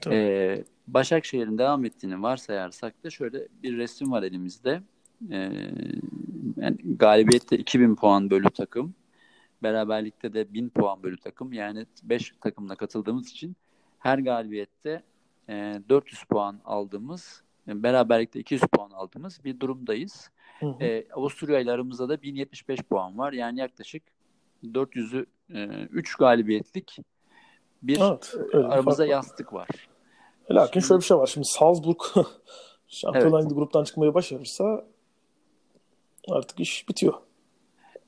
Tabii. 0.00 0.14
E, 0.14 0.64
Başakşehir'in 0.86 1.58
devam 1.58 1.84
ettiğini 1.84 2.22
varsayarsak 2.22 3.04
da 3.04 3.10
şöyle 3.10 3.48
bir 3.62 3.76
resim 3.76 4.12
var 4.12 4.22
elimizde. 4.22 4.82
E, 5.30 5.36
yani 6.56 6.76
galibiyette 6.84 7.58
2000 7.58 7.94
puan 7.94 8.30
bölü 8.30 8.50
takım. 8.50 8.94
Beraberlikte 9.62 10.32
de 10.32 10.54
1000 10.54 10.68
puan 10.68 11.02
bölü 11.02 11.16
takım. 11.16 11.52
Yani 11.52 11.86
5 12.02 12.34
takımla 12.40 12.76
katıldığımız 12.76 13.30
için 13.30 13.56
her 13.98 14.18
galibiyette 14.18 15.02
e, 15.48 15.80
400 15.88 16.22
puan 16.24 16.60
aldığımız, 16.64 17.42
e, 17.68 17.82
beraberlikte 17.82 18.40
200 18.40 18.62
puan 18.62 18.90
aldığımız 18.90 19.44
bir 19.44 19.60
durumdayız. 19.60 20.30
Hı 20.60 20.66
hı. 20.66 20.84
E, 20.84 21.06
Avusturya 21.12 21.60
ile 21.60 21.72
aramızda 21.72 22.08
da 22.08 22.22
1075 22.22 22.82
puan 22.82 23.18
var. 23.18 23.32
Yani 23.32 23.60
yaklaşık 23.60 24.02
400'ü 24.64 25.26
e, 25.54 25.66
3 25.90 26.14
galibiyetlik 26.14 26.96
bir 27.82 28.00
Evet, 28.00 28.34
aramızda 28.52 29.02
var. 29.02 29.08
yastık 29.08 29.52
var. 29.52 29.68
Lakin 30.50 30.80
şöyle 30.80 31.00
bir 31.00 31.04
şey 31.04 31.16
var. 31.16 31.26
Şimdi 31.26 31.46
Salzburg 31.46 32.00
Şampiyonlar 32.88 33.44
Ligi 33.44 33.54
gruptan 33.54 33.84
çıkmayı 33.84 34.14
başarırsa 34.14 34.84
artık 36.30 36.60
iş 36.60 36.88
bitiyor. 36.88 37.14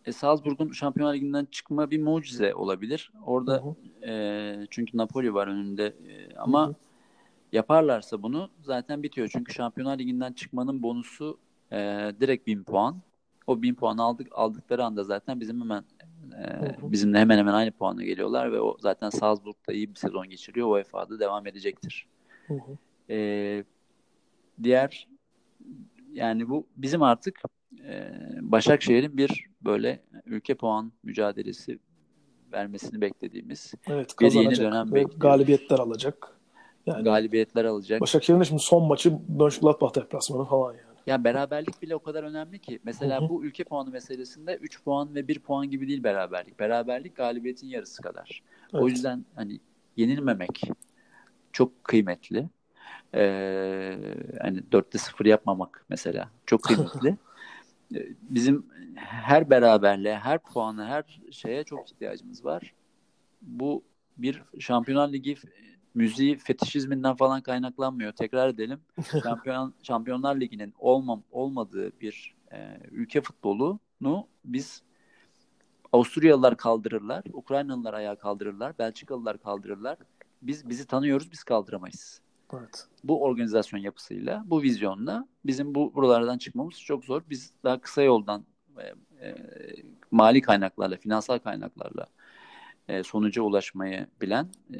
E, 0.05 0.13
Salzburg'un 0.13 0.73
Şampiyonlar 0.73 1.15
Ligi'nden 1.15 1.49
çıkma 1.51 1.91
bir 1.91 2.03
mucize 2.03 2.55
olabilir. 2.55 3.13
Orada 3.27 3.53
Hı 3.53 3.59
hı. 3.59 4.11
e, 4.11 4.67
çünkü 4.71 4.97
Napoli 4.97 5.35
var 5.35 5.47
önünde 5.47 5.87
E, 5.87 6.37
ama 6.37 6.67
Hı 6.67 6.71
hı. 6.71 6.75
yaparlarsa 7.53 8.23
bunu 8.23 8.51
zaten 8.63 9.03
bitiyor. 9.03 9.29
Çünkü 9.33 9.53
Şampiyonlar 9.53 9.99
Ligi'nden 9.99 10.33
çıkmanın 10.33 10.83
bonusu 10.83 11.39
e, 11.73 11.77
direkt 12.21 12.47
1000 12.47 12.65
puan. 12.65 13.03
O 13.47 13.63
1000 13.63 13.75
puan 13.75 13.99
aldık 13.99 14.29
aldıkları 14.33 14.85
anda 14.85 15.05
zaten 15.05 15.41
bizim 15.41 15.61
hemen 15.61 15.85
e, 16.33 16.77
bizimle 16.83 17.19
hemen 17.19 17.39
hemen 17.39 17.53
aynı 17.53 17.71
puana 17.71 18.03
geliyorlar 18.03 18.53
ve 18.53 18.61
o 18.61 18.77
zaten 18.81 19.11
Salzburg'da 19.11 19.73
iyi 19.73 19.91
bir 19.91 19.95
sezon 19.95 20.29
geçiriyor. 20.31 20.69
UEFA'da 20.69 21.21
devam 21.21 21.47
edecektir. 21.47 22.07
Hı 22.47 22.55
hı. 22.55 22.79
E, 23.13 23.65
diğer 24.63 25.09
yani 26.13 26.49
bu 26.49 26.67
bizim 26.77 27.03
artık 27.03 27.43
e, 27.85 28.13
Başakşehir'in 28.41 29.17
bir 29.17 29.47
böyle 29.65 30.03
ülke 30.27 30.55
puan 30.55 30.93
mücadelesi 31.03 31.79
vermesini 32.53 33.01
beklediğimiz 33.01 33.75
Evet 33.87 34.15
Bir 34.21 34.33
yeni 34.33 34.57
dönem 34.57 34.87
bekliyoruz. 34.87 35.19
galibiyetler 35.19 35.79
alacak. 35.79 36.37
Yani 36.87 37.05
galibiyetler 37.05 37.65
alacak. 37.65 38.01
Başakşehir'in 38.01 38.43
şimdi 38.43 38.63
son 38.63 38.89
maçı 38.89 39.13
Mönchengladbach 39.29 39.95
deplasmanı 39.95 40.45
falan 40.45 40.73
yani. 40.73 40.90
Ya 41.11 41.25
beraberlik 41.25 41.83
bile 41.83 41.95
o 41.95 42.03
kadar 42.03 42.23
önemli 42.25 42.59
ki. 42.59 42.79
Mesela 42.85 43.21
Hı 43.21 43.25
hı. 43.25 43.29
bu 43.29 43.45
ülke 43.45 43.65
puanı 43.65 43.91
meselesinde 43.91 44.57
3 44.57 44.85
puan 44.85 45.15
ve 45.15 45.29
1 45.29 45.39
puan 45.39 45.71
gibi 45.71 45.89
değil 45.89 46.03
beraberlik. 46.03 46.59
Beraberlik 46.59 47.17
galibiyetin 47.17 47.67
yarısı 47.69 48.03
kadar. 48.03 48.43
O 48.73 48.79
Evet. 48.79 48.91
yüzden 48.91 49.25
hani 49.35 49.61
yenilmemek 49.97 50.71
çok 51.53 51.85
kıymetli. 51.85 52.49
Ee, 53.15 53.99
hani 54.41 54.59
4'te 54.73 54.99
0 54.99 55.27
yapmamak 55.27 55.85
mesela 55.89 56.31
çok 56.47 56.63
kıymetli. 56.63 57.17
Ee, 57.95 58.07
Bizim 58.23 58.67
her 58.97 59.51
beraberliğe, 59.51 60.19
her 60.19 60.39
puana, 60.39 60.87
her 60.89 61.21
şeye 61.31 61.65
çok 61.65 61.91
ihtiyacımız 61.91 62.45
var. 62.45 62.75
Bu 63.43 63.83
bir 64.19 64.43
Şampiyonlar 64.59 65.13
Ligi 65.13 65.37
müziği 65.95 66.37
fetişizminden 66.37 67.17
falan 67.17 67.43
kaynaklanmıyor. 67.43 68.13
Tekrar 68.13 68.49
edelim. 68.49 68.81
Şampiyon, 69.23 69.75
Şampiyonlar 69.83 70.41
Ligi'nin 70.41 70.75
olmam, 70.79 71.23
olmadığı 71.33 72.01
bir 72.01 72.35
e, 72.53 72.79
ülke 72.91 73.21
futbolunu 73.21 74.27
biz 74.45 74.83
Avusturyalılar 75.93 76.57
kaldırırlar, 76.57 77.25
Ukraynalılar 77.33 77.95
ayağa 77.95 78.15
kaldırırlar, 78.15 78.79
Belçikalılar 78.79 79.39
kaldırırlar. 79.39 79.99
Biz 80.43 80.69
bizi 80.69 80.87
tanıyoruz, 80.87 81.33
biz 81.33 81.45
kaldıramayız. 81.45 82.21
Evet. 82.55 82.87
Bu 83.05 83.23
organizasyon 83.23 83.81
yapısıyla, 83.81 84.45
bu 84.47 84.63
vizyonla 84.63 85.29
bizim 85.47 85.75
bu 85.75 85.95
buralardan 85.95 86.39
çıkmamız 86.39 86.81
çok 86.81 87.05
zor. 87.05 87.23
Biz 87.31 87.53
daha 87.65 87.81
kısa 87.81 88.03
yoldan 88.03 88.45
e, 88.79 88.95
e, 89.27 89.37
mali 90.11 90.41
kaynaklarla, 90.41 90.97
finansal 90.97 91.39
kaynaklarla 91.39 92.07
e, 92.89 93.03
sonuca 93.03 93.43
ulaşmayı 93.43 94.07
bilen 94.21 94.49
e, 94.75 94.79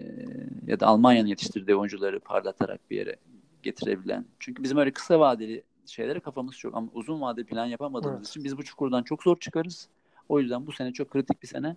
ya 0.71 0.81
da 0.81 0.87
Almanya'nın 0.87 1.29
yetiştirdiği 1.29 1.77
oyuncuları 1.77 2.21
parlatarak 2.21 2.91
bir 2.91 2.97
yere 2.97 3.17
getirebilen. 3.63 4.25
Çünkü 4.39 4.63
bizim 4.63 4.79
öyle 4.79 4.91
kısa 4.93 5.21
vadeli 5.21 5.63
şeylere 5.87 6.21
kafamız 6.21 6.57
çok 6.57 6.77
ama 6.77 6.89
uzun 6.95 7.21
vadeli 7.21 7.47
plan 7.47 7.67
yapamadığımız 7.67 8.17
Evet. 8.19 8.29
için 8.29 8.45
biz 8.45 8.59
bu 8.59 8.63
çukurdan 8.65 9.03
çok 9.03 9.23
zor 9.23 9.37
çıkarız. 9.41 9.89
O 10.29 10.41
yüzden 10.41 10.67
bu 10.67 10.73
sene 10.73 10.93
çok 10.93 11.11
kritik 11.11 11.43
bir 11.43 11.49
sene. 11.49 11.77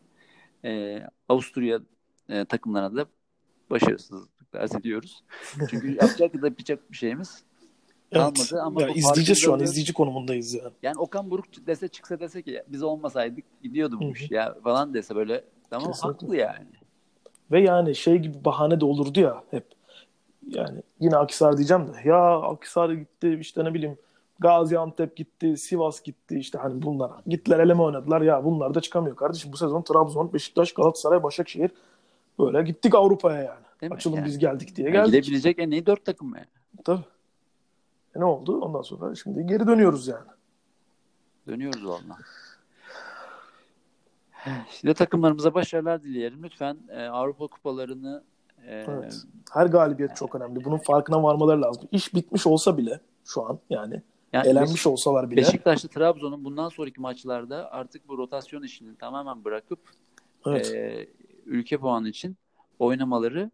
E, 0.66 1.00
Avusturya 1.30 1.80
e, 2.30 2.46
takımlarına 2.46 2.96
da 2.96 3.06
başarısızlıklar 3.70 4.70
diliyoruz. 4.72 5.24
Çünkü 5.70 5.88
yapacak 5.96 6.42
da 6.42 6.48
yapacak 6.48 6.92
bir 6.92 6.98
şeyimiz 6.98 7.44
Evet. 8.12 8.24
kalmadı 8.24 8.62
ama 8.62 8.82
ya 8.82 8.88
izleyeceğiz 8.90 9.40
şu 9.40 9.54
an. 9.54 9.58
farkındalığı- 9.60 9.64
izleyici 9.72 9.94
konumundayız 9.94 10.54
yani. 10.54 10.74
yani 10.84 10.98
Okan 10.98 11.32
Buruk 11.32 11.46
dese 11.68 11.88
çıksa 11.88 12.20
dese 12.20 12.42
ki 12.42 12.64
biz 12.68 12.84
olmasaydık 12.84 13.46
gidiyordu 13.64 14.00
bu 14.02 14.12
iş 14.12 14.32
ya 14.32 14.56
falan 14.64 14.94
dese 14.94 15.16
böyle 15.16 15.44
tamam 15.70 15.92
Kesinlikle. 15.92 16.26
haklı 16.26 16.38
yani. 16.38 16.68
Ve 17.54 17.62
yani 17.62 17.96
şey 17.96 18.18
gibi 18.18 18.46
bahane 18.46 18.82
de 18.82 18.86
olurdu 18.86 19.20
ya 19.20 19.44
hep. 19.52 19.66
Yani 20.48 20.82
yine 21.00 21.18
Akhisar 21.18 21.58
diyeceğim 21.58 21.88
de. 21.88 22.10
Ya 22.10 22.42
Akhisar 22.42 22.90
gitti 22.90 23.38
işte 23.42 23.64
ne 23.66 23.74
bileyim 23.74 23.98
Gaziantep 24.40 25.16
gitti, 25.16 25.58
Sivas 25.58 26.02
gitti 26.02 26.40
işte 26.40 26.58
hani 26.58 26.82
bunlar. 26.82 27.12
Gittiler 27.28 27.60
eleme 27.60 27.82
oynadılar. 27.82 28.22
Ya 28.22 28.46
bunlar 28.46 28.74
da 28.74 28.82
çıkamıyor 28.82 29.16
kardeşim. 29.16 29.52
Bu 29.52 29.58
sezon 29.58 29.82
Trabzon, 29.82 30.34
Beşiktaş, 30.34 30.74
Galatasaray, 30.74 31.24
Başakşehir 31.24 31.72
böyle 32.40 32.64
gittik 32.64 32.96
Avrupa'ya 32.96 33.38
yani. 33.44 33.64
Değil? 33.82 33.94
Açılın 33.94 34.16
Yani- 34.16 34.26
biz 34.26 34.38
geldik 34.38 34.76
diye 34.76 34.88
Yani 34.90 34.94
geldik. 34.94 35.24
gidebilecek 35.24 35.60
en 35.60 35.72
iyi 35.72 35.86
dört 35.86 36.06
takım 36.06 36.36
yani. 36.36 36.46
Tabii. 36.86 37.04
E 38.16 38.20
ne 38.20 38.26
oldu? 38.26 38.60
Ondan 38.62 38.82
sonra 38.82 39.16
şimdi 39.16 39.48
geri 39.48 39.68
dönüyoruz 39.68 40.08
yani. 40.08 40.28
Dönüyoruz 41.48 41.86
valla. 41.86 42.18
Şimdi 44.72 44.94
takımlarımıza 44.94 45.54
başarılar 45.54 46.04
dileyelim. 46.04 46.44
Lütfen 46.44 46.78
e, 46.90 47.04
Avrupa 47.04 47.48
kupalarını 47.48 48.24
e, 48.68 48.86
Evet. 48.88 49.22
Her 49.52 49.66
galibiyet 49.66 50.16
çok 50.16 50.36
önemli. 50.36 50.66
Bunun 50.66 50.78
farkına 50.78 51.24
varmaları 51.24 51.62
lazım. 51.62 51.88
İş 51.92 52.14
bitmiş 52.14 52.48
olsa 52.48 52.78
bile 52.78 53.00
şu 53.26 53.46
an 53.46 53.60
yani 53.70 54.02
yani 54.34 54.48
elenmiş 54.48 54.88
olsalar 54.88 55.32
bile. 55.32 55.42
Beşiktaş'ta 55.42 55.88
Trabzon'un 55.88 56.46
bundan 56.46 56.70
sonraki 56.70 57.02
maçlarda 57.02 57.72
artık 57.72 58.08
bu 58.08 58.18
rotasyon 58.18 58.64
işini 58.64 58.96
tamamen 58.96 59.44
bırakıp 59.44 59.80
Evet. 60.46 60.72
e, 60.74 61.08
ülke 61.46 61.78
puanı 61.78 62.10
için 62.10 62.38
oynamaları 62.80 63.52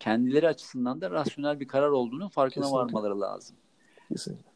kendileri 0.00 0.48
açısından 0.48 1.00
da 1.00 1.10
rasyonel 1.10 1.60
bir 1.60 1.68
karar 1.68 1.88
olduğunu 1.88 2.28
farkına 2.28 2.64
Kesinlikle. 2.64 2.84
varmaları 2.84 3.20
lazım. 3.20 3.56
Kesinlikle. 4.08 4.48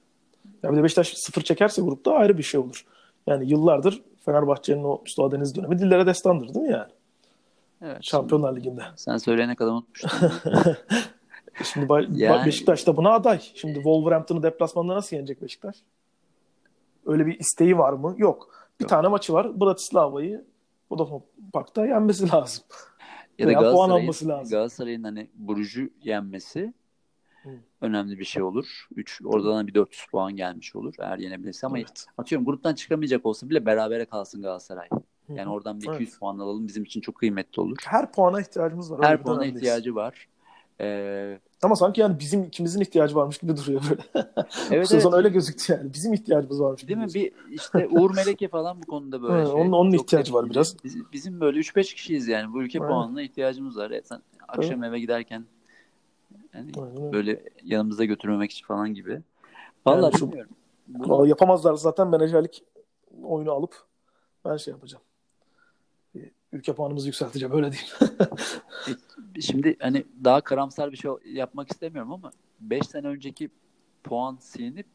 Ya 0.63 0.73
bir 0.73 0.77
de 0.77 0.83
Beşiktaş 0.83 1.15
sıfır 1.15 1.43
çekerse 1.43 1.83
grupta 1.83 2.13
ayrı 2.13 2.39
bir 2.39 2.43
şey 2.43 2.61
olur. 2.61 2.87
Yani 3.27 3.51
yıllardır 3.51 4.03
Fenerbahçe'nin 4.25 4.85
o 4.85 4.99
Mustafa 5.01 5.31
Deniz 5.31 5.55
dönemi 5.55 5.79
dillere 5.79 6.07
destandır 6.07 6.55
değil 6.55 6.67
mi 6.67 6.73
yani? 6.73 6.93
Evet. 7.83 7.99
Şampiyonlar 8.05 8.57
Ligi'nde. 8.57 8.83
Sen 8.97 9.17
söyleyene 9.17 9.55
kadar 9.57 9.71
unutmuştum. 9.71 10.11
Şimdi 11.65 11.87
Ba- 11.87 12.17
Yani- 12.17 12.47
Beşiktaş 12.47 12.87
da 12.87 12.97
buna 12.97 13.11
aday. 13.11 13.41
Şimdi 13.55 13.75
Wolverhampton'ı 13.75 14.43
deplasmanda 14.43 14.95
nasıl 14.95 15.17
yenecek 15.17 15.43
Beşiktaş? 15.43 15.77
Öyle 17.07 17.27
bir 17.27 17.39
isteği 17.39 17.79
var 17.79 17.93
mı? 17.93 18.15
Yok. 18.19 18.69
Bir 18.81 18.85
Yok. 18.85 18.91
tane 18.91 19.09
maçı 19.09 19.33
var. 19.33 19.61
Bratislava'yı 19.61 20.45
Vodafone 20.91 21.23
Park'ta 21.53 21.87
yenmesi 21.87 22.31
lazım. 22.33 22.65
ya 23.39 23.47
da 23.47 23.53
Galatasaray'ın, 23.53 24.09
lazım. 24.29 24.51
Galatasaray'ın 24.51 25.03
hani 25.05 25.31
Bruges'ü 25.35 25.91
yenmesi. 26.03 26.73
Önemli 27.81 28.19
bir 28.19 28.25
şey 28.25 28.43
olur. 28.43 28.87
3 28.97 29.21
oradan 29.25 29.67
bir 29.67 29.75
400 29.75 30.07
puan 30.07 30.37
gelmiş 30.37 30.77
olur 30.77 30.95
eğer 30.99 31.19
yenebilirse 31.19 31.67
ama 31.67 31.79
Evet. 31.79 32.07
atıyorum 32.19 32.45
gruptan 32.45 32.75
çıkamayacak 32.75 33.27
olsa 33.27 33.51
bile 33.51 33.67
berabere 33.67 34.05
kalsın 34.05 34.43
Galatasaray. 34.43 34.89
Yani 35.29 35.49
oradan 35.51 35.81
bir 35.81 35.87
Evet. 35.89 36.01
200 36.01 36.19
puan 36.19 36.39
alalım 36.39 36.67
bizim 36.69 36.85
için 36.85 37.01
çok 37.01 37.15
kıymetli 37.15 37.63
olur. 37.63 37.77
Her 37.87 38.13
puana 38.13 38.41
ihtiyacımız 38.41 38.93
var. 38.93 39.01
Her 39.03 39.13
Öyle 39.13 39.23
puana 39.23 39.37
dönemdeyiz. 39.41 39.57
ihtiyacı 39.63 39.95
var. 39.95 40.29
Ee, 40.81 41.39
Ama 41.63 41.77
sanki 41.77 42.01
yani 42.01 42.19
bizim 42.19 42.43
ikimizin 42.45 42.81
ihtiyacı 42.81 43.15
varmış 43.15 43.39
gibi 43.39 43.57
duruyor 43.57 43.83
böyle. 43.91 44.03
Evet 44.71 44.89
sezon 44.89 45.11
evet. 45.11 45.19
öyle 45.19 45.29
gözüktü 45.29 45.73
yani. 45.73 45.93
Bizim 45.95 46.13
ihtiyacımız 46.13 46.61
varmış. 46.61 46.89
Değil 46.89 46.99
mi? 46.99 47.07
gibi. 47.07 47.15
Bir 47.15 47.33
işte 47.55 47.89
Uğur 47.91 48.15
Meleke 48.15 48.49
falan 48.49 48.83
bu 48.83 48.87
konuda 48.87 49.23
böyle 49.23 49.33
Ha, 49.43 49.47
şey. 49.47 49.55
onun- 49.55 49.73
onun 49.73 49.93
Çok 49.93 50.01
ihtiyacı 50.01 50.35
var 50.35 50.51
biraz. 50.51 50.77
Biz- 50.85 51.13
bizim 51.13 51.41
böyle 51.41 51.59
3-5 51.59 51.95
kişiyiz 51.95 52.29
yani. 52.29 52.53
Bu 52.53 52.63
ülke 52.63 52.79
Aynen. 52.81 52.91
puanına 52.93 53.23
ihtiyacımız 53.23 53.77
var. 53.77 53.91
Evet, 53.91 54.07
sen 54.09 54.21
akşam 54.49 54.85
eve 54.85 55.01
giderken 55.01 55.45
yani 56.55 56.71
Aynen 56.77 57.13
böyle 57.13 57.43
yanımızda 57.63 58.05
götürmemek 58.05 58.51
için 58.53 58.67
falan 58.67 58.95
gibi. 58.95 59.21
Vallahi 59.87 60.03
Yani 60.05 60.19
şu- 60.19 60.27
bilmiyorum. 60.29 60.53
Bunu- 60.89 61.27
yapamazlar 61.27 61.75
zaten 61.75 62.09
menajerlik 62.09 62.65
oyunu 63.23 63.53
alıp 63.53 63.75
ben 64.45 64.57
şey 64.57 64.73
yapacağım. 64.73 65.05
Ülke 66.53 66.73
puanımızı 66.75 67.07
yükselteceğim 67.07 67.55
öyle 67.55 67.71
diyeyim. 67.73 67.93
Şimdi 69.41 69.77
hani 69.81 70.05
daha 70.25 70.41
karamsar 70.41 70.93
bir 70.93 70.97
şey 70.97 71.11
yapmak 71.25 71.71
istemiyorum 71.73 72.13
ama 72.13 72.31
5 72.61 72.87
sene 72.87 73.07
önceki 73.07 73.51
puan 74.05 74.37
silinip 74.41 74.87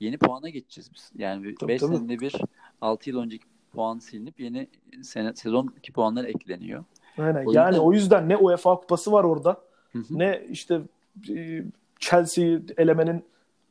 yeni 0.00 0.18
puana 0.18 0.48
geçeceğiz 0.48 0.90
biz. 0.94 1.12
Yani 1.18 1.54
Tabii, 1.54 1.68
5 1.72 1.80
tabii. 1.80 1.96
senede 1.96 2.20
bir 2.20 2.34
6 2.80 3.10
yıl 3.10 3.18
önceki 3.18 3.44
puan 3.72 3.98
silinip 3.98 4.40
yeni 4.40 4.68
sene, 5.02 5.34
sezonki 5.34 5.92
puanlar 5.92 6.24
ekleniyor. 6.24 6.84
Aynen. 7.18 7.46
O 7.46 7.52
yani 7.52 7.68
yüzden- 7.74 7.84
o 7.84 7.92
yüzden 7.92 8.28
ne 8.28 8.36
UEFA 8.36 8.76
kupası 8.80 9.12
var 9.12 9.24
orada 9.24 9.60
Hı 9.92 9.98
hı. 9.98 10.04
ne 10.18 10.46
işte 10.50 10.80
e, 11.30 11.64
Chelsea 11.98 12.58
elemenin 12.76 13.24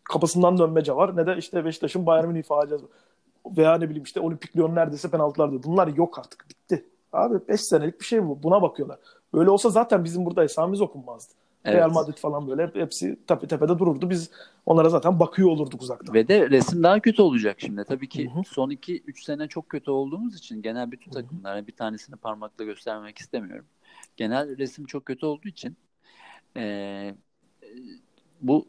kapısından 0.04 0.58
dönmece 0.58 0.96
var 0.96 1.18
ne 1.18 1.28
de 1.28 1.36
işte 1.38 1.66
Beşiktaş'ın 1.66 2.06
Bayern 2.06 2.28
Münih 2.28 2.43
faciası. 2.43 2.86
Veya 3.58 3.78
ne 3.78 3.89
bileyim 3.89 4.04
işte 4.04 4.20
Olimpik 4.20 4.58
Lyon 4.58 4.76
neredeyse 4.76 5.10
penaltılarda. 5.10 5.64
Bunlar 5.64 5.88
yok 5.88 6.20
artık. 6.20 6.46
Bitti. 6.50 6.86
Abi 7.14 7.48
5 7.48 7.62
senelik 7.62 8.00
bir 8.00 8.06
şey 8.06 8.24
bu. 8.28 8.43
Buna 8.43 8.62
bakıyorlar. 8.62 9.00
Böyle 9.34 9.50
olsa 9.50 9.70
zaten 9.70 10.04
bizim 10.04 10.26
burada 10.26 10.43
esamemiz 10.43 10.82
okunmazdı. 10.82 11.34
Evet. 11.66 11.78
Real 11.78 11.91
Madrid 11.91 12.18
falan 12.18 12.48
böyle 12.48 12.64
hep- 12.64 12.76
hepsi 12.76 13.20
tepe 13.28 13.48
tepede 13.48 13.80
dururdu. 13.80 14.10
Biz 14.10 14.32
onlara 14.66 14.89
zaten 14.89 15.20
bakıyor 15.20 15.50
olurduk 15.50 15.82
uzaktan. 15.82 16.14
Ve 16.14 16.28
de 16.28 16.50
resim 16.50 16.84
daha 16.84 17.00
kötü 17.00 17.22
olacak 17.22 17.56
şimdi. 17.60 17.84
Tabii 17.84 18.10
ki 18.10 18.30
Hı 18.30 18.39
hı. 18.39 18.43
son 18.46 18.70
2-3 18.70 19.24
sene 19.24 19.48
çok 19.48 19.70
kötü 19.70 19.91
olduğumuz 19.91 20.36
için 20.38 20.62
genel 20.62 20.91
bütün 20.91 21.12
takımlar 21.12 21.68
bir 21.68 21.72
tanesini 21.72 22.16
parmakla 22.16 22.64
göstermek 22.64 23.18
istemiyorum. 23.18 23.66
Genel 24.18 24.58
resim 24.58 24.86
çok 24.86 25.06
kötü 25.06 25.26
olduğu 25.26 25.48
için 25.48 25.78
e, 26.58 27.16
bu 28.41 28.67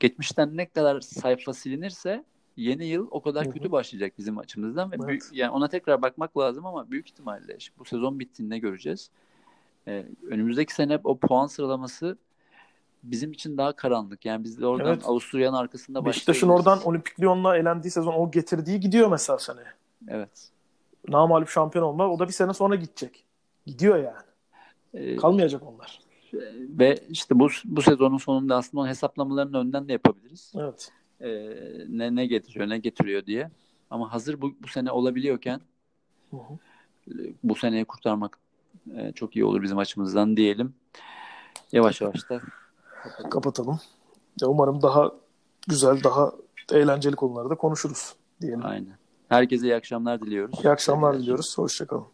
geçmişten 0.00 0.56
ne 0.56 0.68
kadar 0.68 1.00
sayfa 1.00 1.52
silinirse 1.52 2.24
yeni 2.56 2.86
yıl 2.86 3.08
o 3.10 3.22
kadar 3.22 3.44
Hı 3.44 3.48
hı. 3.50 3.54
kötü 3.54 3.72
başlayacak 3.72 4.12
bizim 4.18 4.38
açımızdan 4.38 4.90
ve 4.92 4.96
Evet. 4.98 5.08
büyük- 5.08 5.28
yani 5.32 5.50
ona 5.50 5.68
tekrar 5.68 6.02
bakmak 6.02 6.38
lazım 6.38 6.66
ama 6.66 6.90
büyük 6.90 7.08
ihtimalle 7.10 7.58
bu 7.78 7.84
sezon 7.84 8.18
bittiğinde 8.20 8.58
göreceğiz. 8.58 9.10
Ee, 9.88 10.06
önümüzdeki 10.30 10.74
sene 10.74 11.00
o 11.04 11.18
puan 11.18 11.46
sıralaması 11.46 12.18
bizim 13.02 13.32
için 13.32 13.56
daha 13.58 13.72
karanlık. 13.72 14.24
Yani 14.24 14.44
biz 14.44 14.60
de 14.60 14.66
oradan 14.66 14.92
Evet. 14.94 15.04
Avusturya'nın 15.06 15.56
arkasında 15.56 16.04
Beşiktaş'ın 16.04 16.48
başlayabiliriz. 16.48 16.76
oradan 16.76 16.88
Olimpik 16.88 17.20
Lyon'la 17.20 17.56
elendiği 17.56 17.90
sezon 17.90 18.12
o 18.12 18.30
getirdiği 18.30 18.80
gidiyor 18.80 19.10
mesela 19.10 19.38
seneye. 19.38 19.72
Evet. 20.08 20.50
Namalip 21.08 21.48
şampiyon 21.48 21.84
olma 21.84 22.08
o 22.08 22.18
da 22.18 22.28
bir 22.28 22.32
sene 22.32 22.54
sonra 22.54 22.74
gidecek. 22.74 23.24
Gidiyor 23.66 23.96
yani. 23.96 24.22
Ee, 24.94 25.16
Kalmayacak 25.16 25.62
onlar. 25.62 26.00
Ve 26.78 26.98
işte 27.08 27.38
bu 27.38 27.48
bu 27.64 27.82
sezonun 27.82 28.18
sonunda 28.18 28.56
aslında 28.56 28.80
onun 28.80 28.88
hesaplamalarını 28.88 29.58
önden 29.58 29.88
de 29.88 29.92
yapabiliriz. 29.92 30.52
Evet. 30.56 30.92
Ee, 31.20 31.28
ne 31.88 32.14
ne 32.16 32.26
getiriyor, 32.26 32.68
ne 32.68 32.78
getiriyor 32.78 33.26
diye. 33.26 33.50
Ama 33.90 34.12
hazır 34.12 34.40
bu, 34.40 34.54
bu 34.62 34.68
sene 34.68 34.90
olabiliyorken 34.90 35.60
Hı 36.30 36.36
hı. 36.36 36.58
bu 37.44 37.54
seneyi 37.54 37.84
kurtarmak 37.84 38.38
e, 38.96 39.12
çok 39.12 39.36
iyi 39.36 39.44
olur 39.44 39.62
bizim 39.62 39.78
açımızdan 39.78 40.36
diyelim. 40.36 40.74
Yavaş 41.72 42.00
yavaş 42.00 42.30
da 42.30 42.40
Kapatalım. 43.30 43.80
Ya 44.40 44.48
umarım 44.48 44.82
daha 44.82 45.12
güzel, 45.68 46.04
daha 46.04 46.32
eğlenceli 46.72 47.16
konularda 47.16 47.54
konuşuruz 47.54 48.14
diyelim. 48.40 48.60
aynen. 48.66 48.98
Herkese 49.28 49.66
iyi 49.66 49.74
akşamlar 49.76 50.20
diliyoruz. 50.20 50.58
İyi 50.64 50.70
akşamlar 50.70 51.12
Sevgiler. 51.12 51.22
diliyoruz. 51.22 51.58
Hoşçakalın. 51.58 52.06